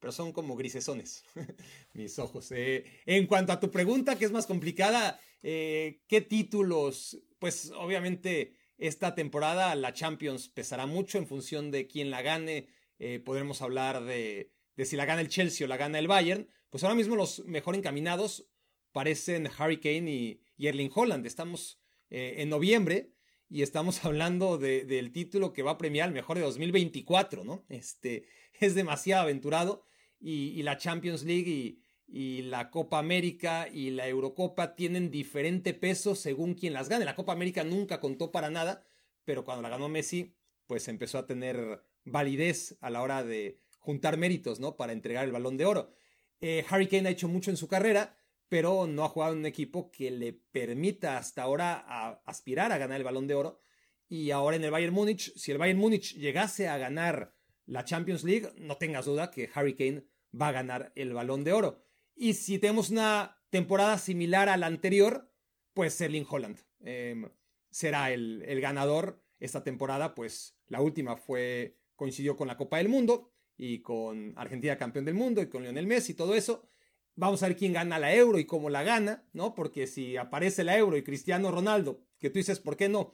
pero 0.00 0.12
son 0.12 0.32
como 0.32 0.56
grisesones 0.56 1.24
mis 1.94 2.18
ojos. 2.18 2.50
Eh, 2.52 2.84
en 3.06 3.26
cuanto 3.26 3.52
a 3.52 3.60
tu 3.60 3.70
pregunta, 3.70 4.18
que 4.18 4.24
es 4.24 4.32
más 4.32 4.46
complicada, 4.46 5.20
eh, 5.42 6.00
¿qué 6.08 6.20
títulos? 6.20 7.18
Pues 7.38 7.70
obviamente 7.76 8.54
esta 8.76 9.14
temporada 9.14 9.74
la 9.74 9.92
Champions 9.92 10.48
pesará 10.48 10.86
mucho 10.86 11.18
en 11.18 11.26
función 11.26 11.70
de 11.70 11.86
quién 11.86 12.10
la 12.10 12.22
gane. 12.22 12.68
Eh, 12.98 13.20
podremos 13.20 13.62
hablar 13.62 14.04
de, 14.04 14.50
de, 14.76 14.84
si 14.84 14.96
la 14.96 15.04
gana 15.04 15.20
el 15.20 15.28
Chelsea 15.28 15.64
o 15.64 15.68
la 15.68 15.76
gana 15.76 15.98
el 15.98 16.08
Bayern. 16.08 16.48
Pues 16.70 16.82
ahora 16.82 16.96
mismo 16.96 17.14
los 17.14 17.44
mejor 17.46 17.76
encaminados 17.76 18.46
parecen 18.92 19.48
Harry 19.58 19.78
Kane 19.78 20.10
y, 20.10 20.40
Erling 20.58 20.90
Holland. 20.94 21.24
Estamos 21.24 21.80
en 22.10 22.50
noviembre 22.50 23.14
y 23.50 23.62
estamos 23.62 24.04
hablando 24.04 24.58
del 24.58 25.12
título 25.12 25.52
que 25.52 25.62
va 25.62 25.72
a 25.72 25.78
premiar 25.78 26.08
el 26.08 26.14
mejor 26.14 26.38
de 26.38 26.44
2024, 26.44 27.44
¿no? 27.44 27.64
Este 27.68 28.24
es 28.60 28.76
demasiado 28.76 29.22
aventurado 29.22 29.84
y, 30.20 30.62
la 30.62 30.78
Champions 30.78 31.24
League 31.24 31.50
y, 31.50 31.82
y 32.06 32.42
la 32.42 32.70
Copa 32.70 32.98
América 33.00 33.68
y 33.68 33.90
la 33.90 34.06
Eurocopa 34.06 34.76
tienen 34.76 35.10
diferente 35.10 35.74
peso 35.74 36.14
según 36.14 36.54
quien 36.54 36.72
las 36.72 36.88
gane. 36.88 37.04
La 37.04 37.16
Copa 37.16 37.32
América 37.32 37.64
nunca 37.64 37.98
contó 37.98 38.30
para 38.30 38.50
nada, 38.50 38.84
pero 39.24 39.44
cuando 39.44 39.62
la 39.62 39.68
ganó 39.68 39.88
Messi, 39.88 40.36
pues 40.68 40.86
empezó 40.86 41.18
a 41.18 41.26
tener 41.26 41.82
validez 42.04 42.78
a 42.80 42.88
la 42.90 43.02
hora 43.02 43.24
de 43.24 43.58
juntar 43.78 44.16
méritos, 44.16 44.60
¿no? 44.60 44.76
Para 44.76 44.92
entregar 44.92 45.24
el 45.24 45.32
balón 45.32 45.56
de 45.56 45.66
oro. 45.66 45.92
Eh, 46.40 46.64
Harry 46.68 46.86
Kane 46.86 47.08
ha 47.08 47.12
hecho 47.12 47.28
mucho 47.28 47.50
en 47.50 47.56
su 47.56 47.66
carrera, 47.66 48.16
pero 48.50 48.88
no 48.88 49.04
ha 49.04 49.08
jugado 49.08 49.32
en 49.32 49.38
un 49.38 49.46
equipo 49.46 49.92
que 49.92 50.10
le 50.10 50.32
permita 50.32 51.16
hasta 51.16 51.42
ahora 51.42 52.20
aspirar 52.26 52.72
a 52.72 52.78
ganar 52.78 52.98
el 52.98 53.04
balón 53.04 53.28
de 53.28 53.36
oro. 53.36 53.62
Y 54.08 54.32
ahora 54.32 54.56
en 54.56 54.64
el 54.64 54.72
Bayern 54.72 54.92
Múnich, 54.92 55.32
si 55.36 55.52
el 55.52 55.58
Bayern 55.58 55.78
Múnich 55.78 56.16
llegase 56.16 56.66
a 56.66 56.76
ganar 56.76 57.32
la 57.66 57.84
Champions 57.84 58.24
League, 58.24 58.50
no 58.56 58.76
tengas 58.76 59.06
duda 59.06 59.30
que 59.30 59.48
Harry 59.54 59.76
Kane 59.76 60.04
va 60.38 60.48
a 60.48 60.52
ganar 60.52 60.92
el 60.96 61.14
balón 61.14 61.44
de 61.44 61.52
oro. 61.52 61.86
Y 62.16 62.34
si 62.34 62.58
tenemos 62.58 62.90
una 62.90 63.40
temporada 63.50 63.98
similar 63.98 64.48
a 64.48 64.56
la 64.56 64.66
anterior, 64.66 65.32
pues 65.72 66.00
Erling 66.00 66.26
Holland 66.28 66.58
em, 66.80 67.30
será 67.70 68.10
el, 68.10 68.60
ganador 68.60 69.22
esta 69.38 69.62
temporada, 69.62 70.16
pues 70.16 70.58
la 70.66 70.80
última 70.80 71.16
fue 71.16 71.78
coincidió 71.94 72.36
con 72.36 72.48
la 72.48 72.56
Copa 72.56 72.78
del 72.78 72.88
Mundo 72.88 73.32
y 73.56 73.80
con 73.80 74.34
Argentina 74.36 74.76
campeón 74.76 75.04
del 75.04 75.14
mundo 75.14 75.40
y 75.40 75.48
con 75.48 75.62
Lionel 75.62 75.86
Messi 75.86 76.12
y 76.12 76.16
todo 76.16 76.34
eso. 76.34 76.68
Vamos 77.16 77.42
a 77.42 77.48
ver 77.48 77.56
quién 77.56 77.72
gana 77.72 77.98
la 77.98 78.14
Euro 78.14 78.38
y 78.38 78.46
cómo 78.46 78.70
la 78.70 78.82
gana, 78.82 79.24
¿no? 79.32 79.54
Porque 79.54 79.86
si 79.86 80.16
aparece 80.16 80.64
la 80.64 80.76
Euro 80.78 80.96
y 80.96 81.02
Cristiano 81.02 81.50
Ronaldo, 81.50 82.02
que 82.18 82.30
tú 82.30 82.38
dices, 82.38 82.60
¿por 82.60 82.76
qué 82.76 82.88
no? 82.88 83.12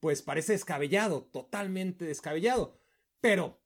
Pues 0.00 0.22
parece 0.22 0.52
descabellado, 0.52 1.24
totalmente 1.32 2.04
descabellado. 2.04 2.78
Pero 3.20 3.60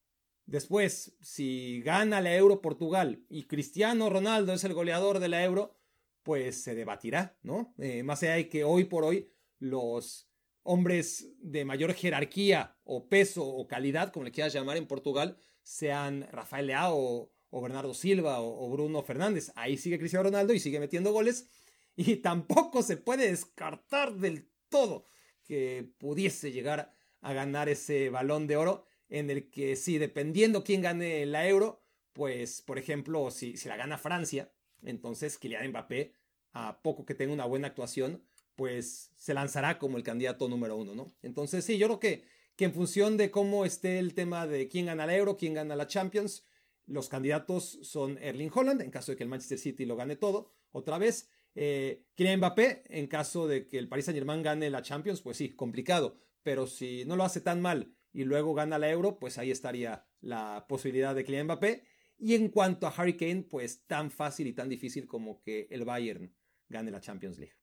Después, 0.51 1.17
si 1.21 1.81
gana 1.83 2.21
la 2.21 2.35
Euro 2.35 2.61
Portugal 2.61 3.25
y 3.29 3.45
Cristiano 3.45 4.11
Ronaldo 4.11 4.53
es 4.53 4.65
el 4.65 4.75
goleador 4.75 5.21
de 5.21 5.29
la 5.29 5.45
Euro, 5.45 5.77
pues 6.25 6.61
se 6.61 6.75
debatirá, 6.75 7.39
¿no? 7.45 7.73
Eh, 7.79 8.03
más 8.03 8.25
allá 8.25 8.35
de 8.35 8.49
que 8.49 8.65
hoy 8.65 8.83
por 8.83 9.05
hoy 9.05 9.31
los 9.61 10.29
hombres 10.65 11.33
de 11.39 11.65
mayor 11.65 11.95
jerarquía 11.95 12.77
o 12.83 13.09
peso 13.09 13.47
o 13.47 13.69
calidad, 13.69 14.13
como 14.13 14.25
le 14.25 14.33
quieras 14.33 14.53
llamar 14.53 14.77
en 14.77 14.89
Portugal, 14.89 15.39
sean 15.63 16.27
Rafael 16.33 16.67
Leao 16.67 16.97
o, 16.97 17.33
Bernardo 17.59 17.95
Silva 17.95 18.41
o, 18.41 18.67
o, 18.67 18.71
Bruno 18.71 19.03
Fernández. 19.03 19.51
Ahí 19.55 19.77
sigue 19.77 19.99
Cristiano 19.99 20.25
Ronaldo 20.25 20.53
y 20.53 20.61
sigue 20.61 20.79
metiendo 20.79 21.13
goles. 21.13 21.49
Y 21.97 22.17
tampoco 22.23 22.83
se 22.83 22.97
puede 22.97 23.31
descartar 23.31 24.15
del 24.15 24.49
todo 24.69 25.07
que 25.45 25.91
pudiese 25.99 26.53
llegar 26.53 26.93
a 27.21 27.33
ganar 27.33 27.69
ese 27.69 28.11
balón 28.11 28.47
de 28.47 28.57
oro 28.57 28.87
en 29.09 29.31
el 29.31 29.51
que 29.51 29.77
sí, 29.77 29.99
dependiendo 29.99 30.63
quién 30.65 30.81
gane 30.81 31.27
la 31.27 31.49
euro, 31.49 31.83
pues 32.13 32.63
por 32.63 32.79
ejemplo, 32.79 33.31
si, 33.31 33.57
si 33.57 33.69
la 33.69 33.77
gana 33.77 33.99
Francia, 33.99 34.53
entonces 34.83 35.37
Kylian 35.39 35.69
Mbappé, 35.71 36.15
a 36.53 36.81
poco 36.83 37.05
que 37.05 37.15
tenga 37.15 37.33
una 37.33 37.45
buena 37.45 37.69
actuación, 37.69 38.23
pues 38.57 39.11
se 39.17 39.35
lanzará 39.35 39.79
como 39.79 39.97
el 39.97 40.03
candidato 40.03 40.49
número 40.49 40.77
uno, 40.77 40.95
¿no? 40.95 41.13
Entonces 41.23 41.65
sí, 41.65 41.79
yo 41.79 41.87
creo 41.87 42.01
que, 42.01 42.25
que 42.57 42.67
en 42.67 42.75
función 42.75 43.17
de 43.17 43.31
cómo 43.31 43.65
esté 43.65 43.99
el 43.99 44.15
tema 44.15 44.47
de 44.47 44.69
quién 44.69 44.87
gana 44.87 45.07
la 45.07 45.17
euro, 45.17 45.37
quién 45.37 45.55
gana 45.55 45.77
la 45.77 45.87
Champions, 45.87 46.45
los 46.91 47.09
candidatos 47.09 47.79
son 47.83 48.19
Erling 48.19 48.51
Holland, 48.53 48.83
en 48.83 48.91
caso 48.91 49.13
de 49.13 49.17
que 49.17 49.23
el 49.23 49.29
Manchester 49.29 49.59
City 49.59 49.85
lo 49.85 49.97
gane 49.97 50.17
todo, 50.17 50.53
otra 50.73 50.99
vez. 50.99 51.31
Eh, 51.55 52.05
Kylian 52.17 52.39
Mbappé, 52.39 52.83
en 52.87 53.07
caso 53.07 53.47
de 53.47 53.67
que 53.67 53.79
el 53.79 53.89
Paris 53.89 54.07
Saint 54.07 54.17
Germain 54.17 54.43
gane 54.43 54.71
la 54.71 54.83
Champions, 54.83 55.21
pues 55.23 55.37
sí, 55.37 55.51
complicado. 55.51 56.19
Pero 56.43 56.67
si 56.67 57.05
no 57.05 57.17
lo 57.17 57.25
hace 57.25 57.41
tan 57.41 57.61
mal 57.61 57.95
y 58.13 58.25
luego 58.25 58.55
gana 58.55 58.79
la 58.79 58.91
Euro, 58.91 59.19
pues 59.19 59.39
ahí 59.39 59.51
estaría 59.51 60.05
la 60.21 60.67
posibilidad 60.69 61.15
de 61.15 61.25
Kylian 61.25 61.47
Mbappé. 61.47 61.85
Y 62.19 62.35
en 62.35 62.49
cuanto 62.49 62.87
a 62.87 62.91
Harry 62.91 63.17
Kane, 63.17 63.47
pues 63.49 63.87
tan 63.87 64.11
fácil 64.11 64.49
y 64.49 64.53
tan 64.53 64.69
difícil 64.69 65.07
como 65.07 65.41
que 65.43 65.69
el 65.71 65.85
Bayern 65.85 66.35
gane 66.69 66.91
la 66.91 67.01
Champions 67.01 67.39
League. 67.39 67.60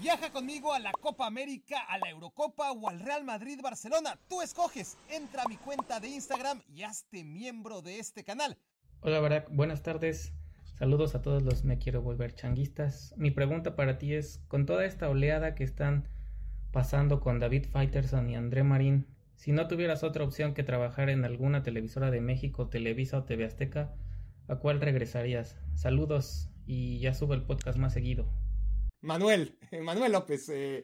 Viaja 0.00 0.30
conmigo 0.30 0.72
a 0.72 0.80
la 0.80 0.92
Copa 0.92 1.26
América, 1.26 1.78
a 1.88 1.98
la 1.98 2.10
Eurocopa 2.10 2.72
o 2.72 2.88
al 2.88 3.00
Real 3.00 3.24
Madrid 3.24 3.60
Barcelona. 3.62 4.18
Tú 4.28 4.42
escoges. 4.42 4.96
Entra 5.08 5.42
a 5.44 5.48
mi 5.48 5.56
cuenta 5.56 6.00
de 6.00 6.08
Instagram 6.08 6.60
y 6.74 6.82
hazte 6.82 7.22
miembro 7.22 7.80
de 7.80 8.00
este 8.00 8.24
canal. 8.24 8.58
Hola 9.00 9.20
Barack, 9.20 9.48
buenas 9.50 9.82
tardes. 9.82 10.32
Saludos 10.78 11.14
a 11.14 11.22
todos 11.22 11.42
los 11.42 11.64
me 11.64 11.78
quiero 11.78 12.02
volver 12.02 12.34
changuistas. 12.34 13.14
Mi 13.16 13.30
pregunta 13.30 13.76
para 13.76 13.98
ti 13.98 14.14
es, 14.14 14.42
con 14.48 14.66
toda 14.66 14.84
esta 14.84 15.08
oleada 15.08 15.54
que 15.54 15.62
están 15.62 16.08
pasando 16.72 17.20
con 17.20 17.38
David 17.38 17.66
Faitelson 17.70 18.28
y 18.28 18.34
André 18.34 18.64
Marín, 18.64 19.06
si 19.36 19.52
no 19.52 19.68
tuvieras 19.68 20.02
otra 20.02 20.24
opción 20.24 20.54
que 20.54 20.64
trabajar 20.64 21.08
en 21.08 21.24
alguna 21.24 21.62
televisora 21.62 22.10
de 22.10 22.20
México, 22.20 22.68
Televisa 22.68 23.18
o 23.18 23.24
TV 23.24 23.44
Azteca, 23.44 23.94
¿a 24.48 24.56
cuál 24.56 24.80
regresarías? 24.80 25.56
Saludos 25.74 26.50
y 26.66 26.98
ya 26.98 27.14
sube 27.14 27.36
el 27.36 27.42
podcast 27.42 27.78
más 27.78 27.92
seguido. 27.92 28.26
Manuel, 29.04 29.58
Manuel 29.82 30.12
López, 30.12 30.48
eh, 30.48 30.82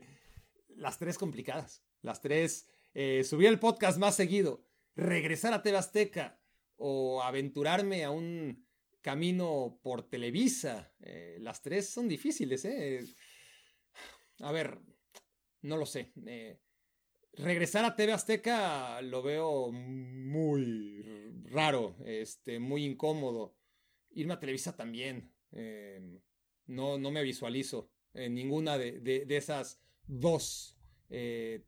las 0.76 0.98
tres 0.98 1.16
complicadas. 1.16 1.82
Las 2.02 2.20
tres, 2.20 2.68
eh, 2.92 3.24
subir 3.24 3.48
el 3.48 3.58
podcast 3.58 3.98
más 3.98 4.14
seguido, 4.14 4.66
regresar 4.94 5.54
a 5.54 5.62
TV 5.62 5.78
Azteca 5.78 6.38
o 6.76 7.22
aventurarme 7.22 8.04
a 8.04 8.10
un 8.10 8.66
camino 9.00 9.80
por 9.82 10.08
Televisa. 10.08 10.92
Eh, 11.00 11.38
las 11.40 11.62
tres 11.62 11.88
son 11.88 12.08
difíciles, 12.08 12.64
¿eh? 12.66 13.02
A 14.40 14.52
ver, 14.52 14.78
no 15.62 15.76
lo 15.78 15.86
sé 15.86 16.12
regresar 17.32 17.84
a 17.84 17.94
TV 17.94 18.12
Azteca 18.12 19.00
lo 19.02 19.22
veo 19.22 19.70
muy 19.70 21.02
raro, 21.44 21.96
este, 22.04 22.58
muy 22.58 22.84
incómodo. 22.84 23.56
Irme 24.10 24.34
a 24.34 24.40
Televisa 24.40 24.76
también. 24.76 25.32
No, 26.66 26.98
no 26.98 27.10
me 27.10 27.22
visualizo 27.22 27.90
en 28.14 28.34
ninguna 28.34 28.78
de, 28.78 29.26
esas 29.28 29.80
dos 30.06 30.76
eh, 31.10 31.62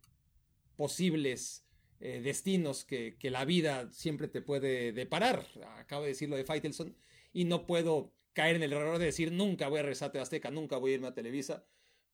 posibles 0.76 1.64
eh, 2.00 2.20
destinos 2.22 2.84
que, 2.84 3.16
que, 3.18 3.30
la 3.30 3.44
vida 3.44 3.90
siempre 3.92 4.28
te 4.28 4.42
puede 4.42 4.92
deparar. 4.92 5.46
Acabo 5.78 6.02
de 6.02 6.08
decirlo 6.08 6.36
de 6.36 6.44
Faitelson 6.44 6.96
y 7.32 7.44
no 7.44 7.66
puedo 7.66 8.12
caer 8.32 8.56
en 8.56 8.62
el 8.62 8.72
error 8.72 8.98
de 8.98 9.06
decir 9.06 9.32
nunca 9.32 9.68
voy 9.68 9.80
a 9.80 9.82
regresar 9.82 10.16
a 10.16 10.22
Azteca, 10.22 10.50
nunca 10.50 10.78
voy 10.78 10.92
a 10.92 10.94
irme 10.94 11.08
a 11.08 11.14
Televisa 11.14 11.64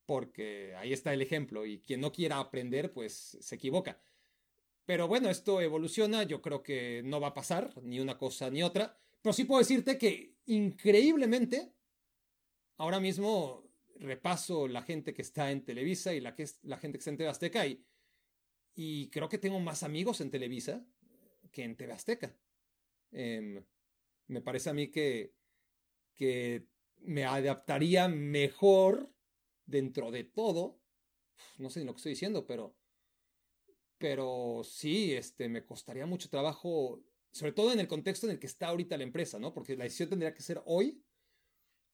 porque 0.08 0.75
ahí 0.76 0.94
está 0.94 1.12
el 1.12 1.20
ejemplo 1.20 1.66
y 1.66 1.80
quien 1.80 2.00
no 2.00 2.12
quiera 2.12 2.38
aprender 2.38 2.92
pues 2.92 3.37
se 3.40 3.54
equivoca. 3.54 4.00
Pero 4.87 5.06
bueno, 5.06 5.28
esto 5.28 5.61
evoluciona, 5.61 6.23
yo 6.23 6.40
creo 6.40 6.62
que 6.62 7.02
no 7.04 7.20
va 7.20 7.28
a 7.28 7.35
pasar 7.35 7.75
ni 7.82 8.00
una 8.00 8.16
cosa 8.16 8.49
ni 8.49 8.62
otra, 8.62 8.99
pero 9.20 9.35
sí 9.35 9.44
puedo 9.44 9.58
decirte 9.58 9.99
que 9.99 10.35
increíblemente 10.47 11.75
ahora 12.78 13.00
mismo 13.00 13.67
repaso 13.99 14.69
la 14.69 14.83
gente 14.83 15.14
que 15.14 15.23
está 15.23 15.50
en 15.50 15.64
Televisa 15.64 16.14
y 16.14 16.21
la, 16.21 16.35
que 16.35 16.45
es, 16.45 16.59
la 16.62 16.78
gente 16.78 16.99
que 16.99 17.00
está 17.00 17.11
en 17.11 17.17
TV 17.17 17.28
Azteca 17.28 17.67
y, 17.67 17.85
y 18.75 19.11
creo 19.11 19.28
que 19.28 19.38
tengo 19.38 19.61
más 19.61 19.83
amigos 19.83 20.21
en 20.21 20.31
Televisa 20.31 20.85
que 21.50 21.64
en 21.64 21.76
TV 21.76 21.93
Azteca. 21.93 22.37
Em, 23.11 23.64
me 24.28 24.40
parece 24.40 24.71
a 24.71 24.75
mí 24.75 24.90
que, 24.90 25.35
que 26.14 26.67
me 26.99 27.25
adaptaría 27.25 28.09
mejor 28.09 29.12
dentro 29.67 30.11
de 30.11 30.25
todo, 30.25 30.81
no 31.59 31.71
sé 31.71 31.81
ni 31.81 31.87
lo 31.87 31.93
que 31.93 31.99
estoy 31.99 32.12
diciendo, 32.12 32.47
pero, 32.47 32.76
pero 33.99 34.62
sí, 34.64 35.14
este, 35.14 35.49
me 35.49 35.64
costaría 35.64 36.07
mucho 36.07 36.28
trabajo, 36.28 37.02
sobre 37.33 37.52
todo 37.52 37.73
en 37.73 37.81
el 37.81 37.88
contexto 37.88 38.26
en 38.26 38.33
el 38.33 38.38
que 38.38 38.47
está 38.47 38.69
ahorita 38.69 38.97
la 38.97 39.05
empresa, 39.05 39.38
¿no? 39.38 39.52
Porque 39.52 39.76
la 39.76 39.85
decisión 39.85 40.11
tendría 40.11 40.35
que 40.35 40.43
ser 40.43 40.62
hoy, 40.67 41.02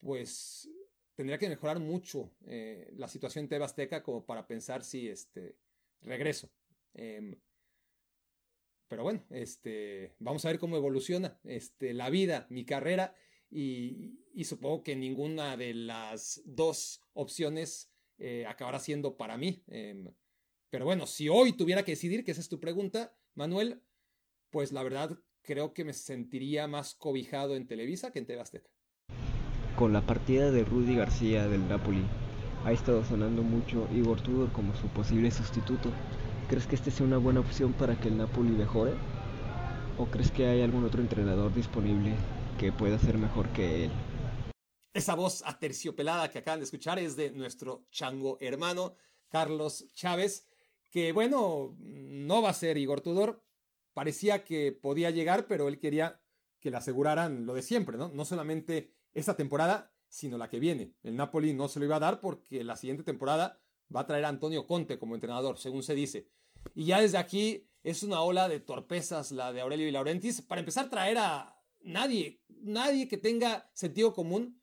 pues 0.00 0.68
tendría 1.14 1.38
que 1.38 1.48
mejorar 1.48 1.80
mucho 1.80 2.30
eh, 2.46 2.92
la 2.96 3.08
situación 3.08 3.48
TV 3.48 3.64
Azteca 3.64 4.02
como 4.02 4.24
para 4.24 4.46
pensar 4.46 4.84
si 4.84 5.08
este, 5.08 5.56
regreso. 6.02 6.50
Em, 6.94 7.36
pero 8.88 9.02
bueno, 9.02 9.24
este, 9.30 10.14
vamos 10.18 10.44
a 10.44 10.48
ver 10.48 10.58
cómo 10.58 10.76
evoluciona 10.76 11.38
este, 11.44 11.94
la 11.94 12.10
vida, 12.10 12.46
mi 12.50 12.64
carrera, 12.64 13.14
y, 13.50 14.18
supongo 14.44 14.82
que 14.82 14.96
ninguna 14.96 15.56
de 15.56 15.74
las 15.74 16.42
dos 16.44 17.00
opciones 17.12 17.92
eh, 18.18 18.44
acabará 18.46 18.80
siendo 18.80 19.16
para 19.16 19.38
mí. 19.38 19.62
Em, 19.68 20.12
pero 20.70 20.84
bueno, 20.84 21.06
si 21.06 21.28
hoy 21.28 21.52
tuviera 21.52 21.84
que 21.84 21.92
decidir, 21.92 22.24
que 22.24 22.32
esa 22.32 22.40
es 22.40 22.48
tu 22.48 22.58
pregunta, 22.58 23.16
Manuel, 23.34 23.80
pues 24.50 24.72
la 24.72 24.82
verdad 24.82 25.16
creo 25.42 25.72
que 25.72 25.84
me 25.84 25.92
sentiría 25.92 26.66
más 26.66 26.94
cobijado 26.94 27.54
en 27.54 27.66
Televisa 27.66 28.10
que 28.10 28.18
en 28.18 28.26
TV 28.26 28.40
Azteca. 28.40 28.73
Con 29.76 29.92
la 29.92 30.02
partida 30.02 30.52
de 30.52 30.64
Rudy 30.64 30.94
García 30.94 31.48
del 31.48 31.68
Napoli, 31.68 32.04
ha 32.64 32.70
estado 32.70 33.04
sonando 33.04 33.42
mucho 33.42 33.88
Igor 33.92 34.20
Tudor 34.20 34.52
como 34.52 34.72
su 34.76 34.86
posible 34.86 35.32
sustituto. 35.32 35.90
¿Crees 36.48 36.68
que 36.68 36.76
este 36.76 36.92
sea 36.92 37.04
una 37.04 37.18
buena 37.18 37.40
opción 37.40 37.72
para 37.72 37.98
que 37.98 38.06
el 38.06 38.16
Napoli 38.16 38.50
mejore? 38.50 38.92
¿O 39.98 40.06
crees 40.06 40.30
que 40.30 40.46
hay 40.46 40.62
algún 40.62 40.84
otro 40.84 41.00
entrenador 41.00 41.52
disponible 41.52 42.14
que 42.56 42.70
pueda 42.70 43.00
ser 43.00 43.18
mejor 43.18 43.48
que 43.48 43.86
él? 43.86 43.90
Esa 44.92 45.16
voz 45.16 45.42
aterciopelada 45.44 46.30
que 46.30 46.38
acaban 46.38 46.60
de 46.60 46.66
escuchar 46.66 47.00
es 47.00 47.16
de 47.16 47.32
nuestro 47.32 47.84
chango 47.90 48.38
hermano, 48.40 48.94
Carlos 49.28 49.86
Chávez, 49.92 50.46
que 50.92 51.10
bueno, 51.10 51.76
no 51.80 52.42
va 52.42 52.50
a 52.50 52.54
ser 52.54 52.78
Igor 52.78 53.00
Tudor. 53.00 53.42
Parecía 53.92 54.44
que 54.44 54.70
podía 54.70 55.10
llegar, 55.10 55.48
pero 55.48 55.66
él 55.66 55.80
quería 55.80 56.20
que 56.60 56.70
le 56.70 56.76
aseguraran 56.76 57.44
lo 57.44 57.54
de 57.54 57.62
siempre, 57.62 57.98
¿no? 57.98 58.12
No 58.14 58.24
solamente 58.24 58.94
esta 59.14 59.36
temporada, 59.36 59.92
sino 60.08 60.38
la 60.38 60.48
que 60.48 60.60
viene. 60.60 60.94
El 61.02 61.16
Napoli 61.16 61.54
no 61.54 61.68
se 61.68 61.78
lo 61.78 61.86
iba 61.86 61.96
a 61.96 62.00
dar 62.00 62.20
porque 62.20 62.62
la 62.62 62.76
siguiente 62.76 63.02
temporada 63.02 63.60
va 63.94 64.00
a 64.00 64.06
traer 64.06 64.24
a 64.24 64.28
Antonio 64.28 64.66
Conte 64.66 64.98
como 64.98 65.14
entrenador, 65.14 65.58
según 65.58 65.82
se 65.82 65.94
dice. 65.94 66.28
Y 66.74 66.86
ya 66.86 67.00
desde 67.00 67.18
aquí 67.18 67.68
es 67.82 68.02
una 68.02 68.20
ola 68.20 68.48
de 68.48 68.60
torpezas 68.60 69.32
la 69.32 69.52
de 69.52 69.60
Aurelio 69.60 69.88
y 69.88 69.90
Laurentis. 69.90 70.42
Para 70.42 70.60
empezar, 70.60 70.88
traer 70.88 71.18
a 71.18 71.60
nadie, 71.80 72.42
nadie 72.48 73.08
que 73.08 73.18
tenga 73.18 73.70
sentido 73.74 74.14
común 74.14 74.60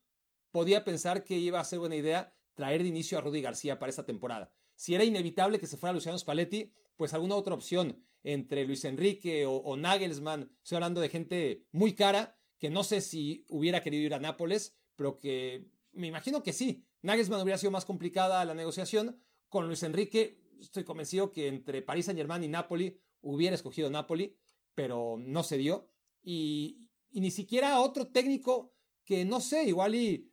podía 0.51 0.83
pensar 0.83 1.23
que 1.23 1.37
iba 1.37 1.59
a 1.59 1.65
ser 1.65 1.79
buena 1.79 1.95
idea 1.95 2.33
traer 2.55 2.83
de 2.83 2.89
inicio 2.89 3.17
a 3.17 3.21
Rudy 3.21 3.41
García 3.41 3.79
para 3.79 3.89
esta 3.89 4.05
temporada. 4.05 4.53
Si 4.75 4.95
era 4.95 5.03
inevitable 5.03 5.59
que 5.59 5.67
se 5.67 5.77
fuera 5.77 5.93
Luciano 5.93 6.17
Spalletti, 6.17 6.73
pues 6.97 7.13
alguna 7.13 7.35
otra 7.35 7.53
opción 7.53 8.03
entre 8.23 8.65
Luis 8.65 8.83
Enrique 8.85 9.45
o, 9.45 9.55
o 9.55 9.77
Nagelsmann. 9.77 10.51
Estoy 10.63 10.75
hablando 10.77 11.01
de 11.01 11.09
gente 11.09 11.65
muy 11.71 11.93
cara 11.93 12.40
que 12.61 12.69
no 12.69 12.83
sé 12.83 13.01
si 13.01 13.43
hubiera 13.49 13.81
querido 13.81 14.03
ir 14.03 14.13
a 14.13 14.19
Nápoles, 14.19 14.77
pero 14.95 15.17
que 15.17 15.65
me 15.93 16.05
imagino 16.05 16.43
que 16.43 16.53
sí. 16.53 16.85
Nagelsmann 17.01 17.41
hubiera 17.41 17.57
sido 17.57 17.71
más 17.71 17.85
complicada 17.85 18.45
la 18.45 18.53
negociación. 18.53 19.19
Con 19.49 19.65
Luis 19.65 19.81
Enrique, 19.81 20.39
estoy 20.59 20.83
convencido 20.83 21.31
que 21.31 21.47
entre 21.47 21.81
París 21.81 22.05
Saint 22.05 22.19
Germain 22.19 22.43
y 22.43 22.47
Napoli 22.47 22.99
hubiera 23.21 23.55
escogido 23.55 23.89
Napoli, 23.89 24.37
pero 24.75 25.17
no 25.17 25.41
se 25.41 25.57
dio. 25.57 25.89
Y, 26.21 26.87
ni 27.09 27.31
siquiera 27.31 27.79
otro 27.79 28.09
técnico 28.09 28.75
que 29.05 29.25
no 29.25 29.41
sé, 29.41 29.63
igual 29.63 29.95
y, 29.95 30.31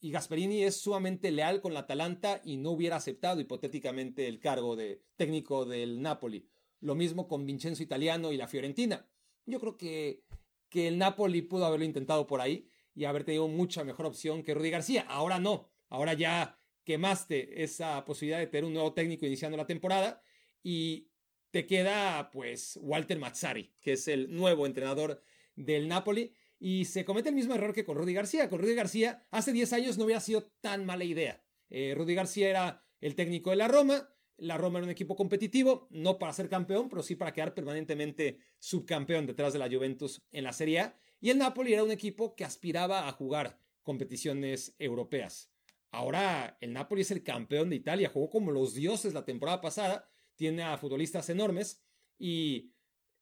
y 0.00 0.10
Gasperini 0.10 0.64
es 0.64 0.80
sumamente 0.80 1.30
leal 1.30 1.60
con 1.60 1.72
la 1.72 1.80
Atalanta 1.80 2.42
y 2.44 2.56
no 2.56 2.72
hubiera 2.72 2.96
aceptado 2.96 3.40
hipotéticamente 3.40 4.26
el 4.26 4.40
cargo 4.40 4.74
de 4.74 5.04
técnico 5.14 5.66
del 5.66 6.02
Napoli. 6.02 6.48
Lo 6.80 6.96
mismo 6.96 7.28
con 7.28 7.46
Vincenzo 7.46 7.84
Italiano 7.84 8.32
y 8.32 8.36
la 8.36 8.48
Fiorentina. 8.48 9.08
Yo 9.46 9.60
creo 9.60 9.76
que, 9.76 10.24
que 10.70 10.88
el 10.88 10.96
Napoli 10.96 11.42
pudo 11.42 11.66
haberlo 11.66 11.84
intentado 11.84 12.26
por 12.26 12.40
ahí 12.40 12.68
y 12.94 13.04
haber 13.04 13.24
tenido 13.24 13.48
mucha 13.48 13.84
mejor 13.84 14.06
opción 14.06 14.42
que 14.42 14.54
Rudy 14.54 14.70
García. 14.70 15.04
Ahora 15.08 15.38
no, 15.38 15.68
ahora 15.88 16.14
ya 16.14 16.58
quemaste 16.84 17.62
esa 17.62 18.04
posibilidad 18.04 18.38
de 18.38 18.46
tener 18.46 18.64
un 18.64 18.72
nuevo 18.72 18.94
técnico 18.94 19.26
iniciando 19.26 19.56
la 19.56 19.66
temporada 19.66 20.22
y 20.62 21.08
te 21.50 21.66
queda 21.66 22.30
pues 22.30 22.78
Walter 22.80 23.18
Mazzari, 23.18 23.74
que 23.80 23.92
es 23.92 24.08
el 24.08 24.34
nuevo 24.34 24.66
entrenador 24.66 25.22
del 25.56 25.88
Napoli 25.88 26.32
y 26.58 26.84
se 26.84 27.04
comete 27.04 27.30
el 27.30 27.34
mismo 27.34 27.54
error 27.54 27.74
que 27.74 27.84
con 27.84 27.96
Rudy 27.96 28.12
García. 28.12 28.48
Con 28.48 28.60
Rudy 28.60 28.74
García 28.74 29.26
hace 29.30 29.52
10 29.52 29.72
años 29.72 29.98
no 29.98 30.04
hubiera 30.04 30.20
sido 30.20 30.52
tan 30.60 30.84
mala 30.84 31.04
idea. 31.04 31.42
Eh, 31.68 31.94
Rudy 31.96 32.14
García 32.14 32.50
era 32.50 32.84
el 33.00 33.14
técnico 33.14 33.50
de 33.50 33.56
la 33.56 33.68
Roma, 33.68 34.08
la 34.40 34.58
Roma 34.58 34.78
era 34.78 34.86
un 34.86 34.90
equipo 34.90 35.16
competitivo, 35.16 35.86
no 35.90 36.18
para 36.18 36.32
ser 36.32 36.48
campeón, 36.48 36.88
pero 36.88 37.02
sí 37.02 37.14
para 37.14 37.32
quedar 37.32 37.54
permanentemente 37.54 38.38
subcampeón 38.58 39.26
detrás 39.26 39.52
de 39.52 39.58
la 39.58 39.68
Juventus 39.68 40.22
en 40.32 40.44
la 40.44 40.52
Serie 40.52 40.80
A. 40.80 40.96
Y 41.20 41.30
el 41.30 41.38
Napoli 41.38 41.74
era 41.74 41.84
un 41.84 41.90
equipo 41.90 42.34
que 42.34 42.44
aspiraba 42.44 43.06
a 43.06 43.12
jugar 43.12 43.58
competiciones 43.82 44.74
europeas. 44.78 45.50
Ahora 45.90 46.56
el 46.60 46.72
Napoli 46.72 47.02
es 47.02 47.10
el 47.10 47.22
campeón 47.22 47.70
de 47.70 47.76
Italia, 47.76 48.10
jugó 48.12 48.30
como 48.30 48.52
los 48.52 48.74
dioses 48.74 49.12
la 49.12 49.24
temporada 49.24 49.60
pasada, 49.60 50.08
tiene 50.36 50.62
a 50.62 50.78
futbolistas 50.78 51.28
enormes 51.28 51.82
y 52.18 52.72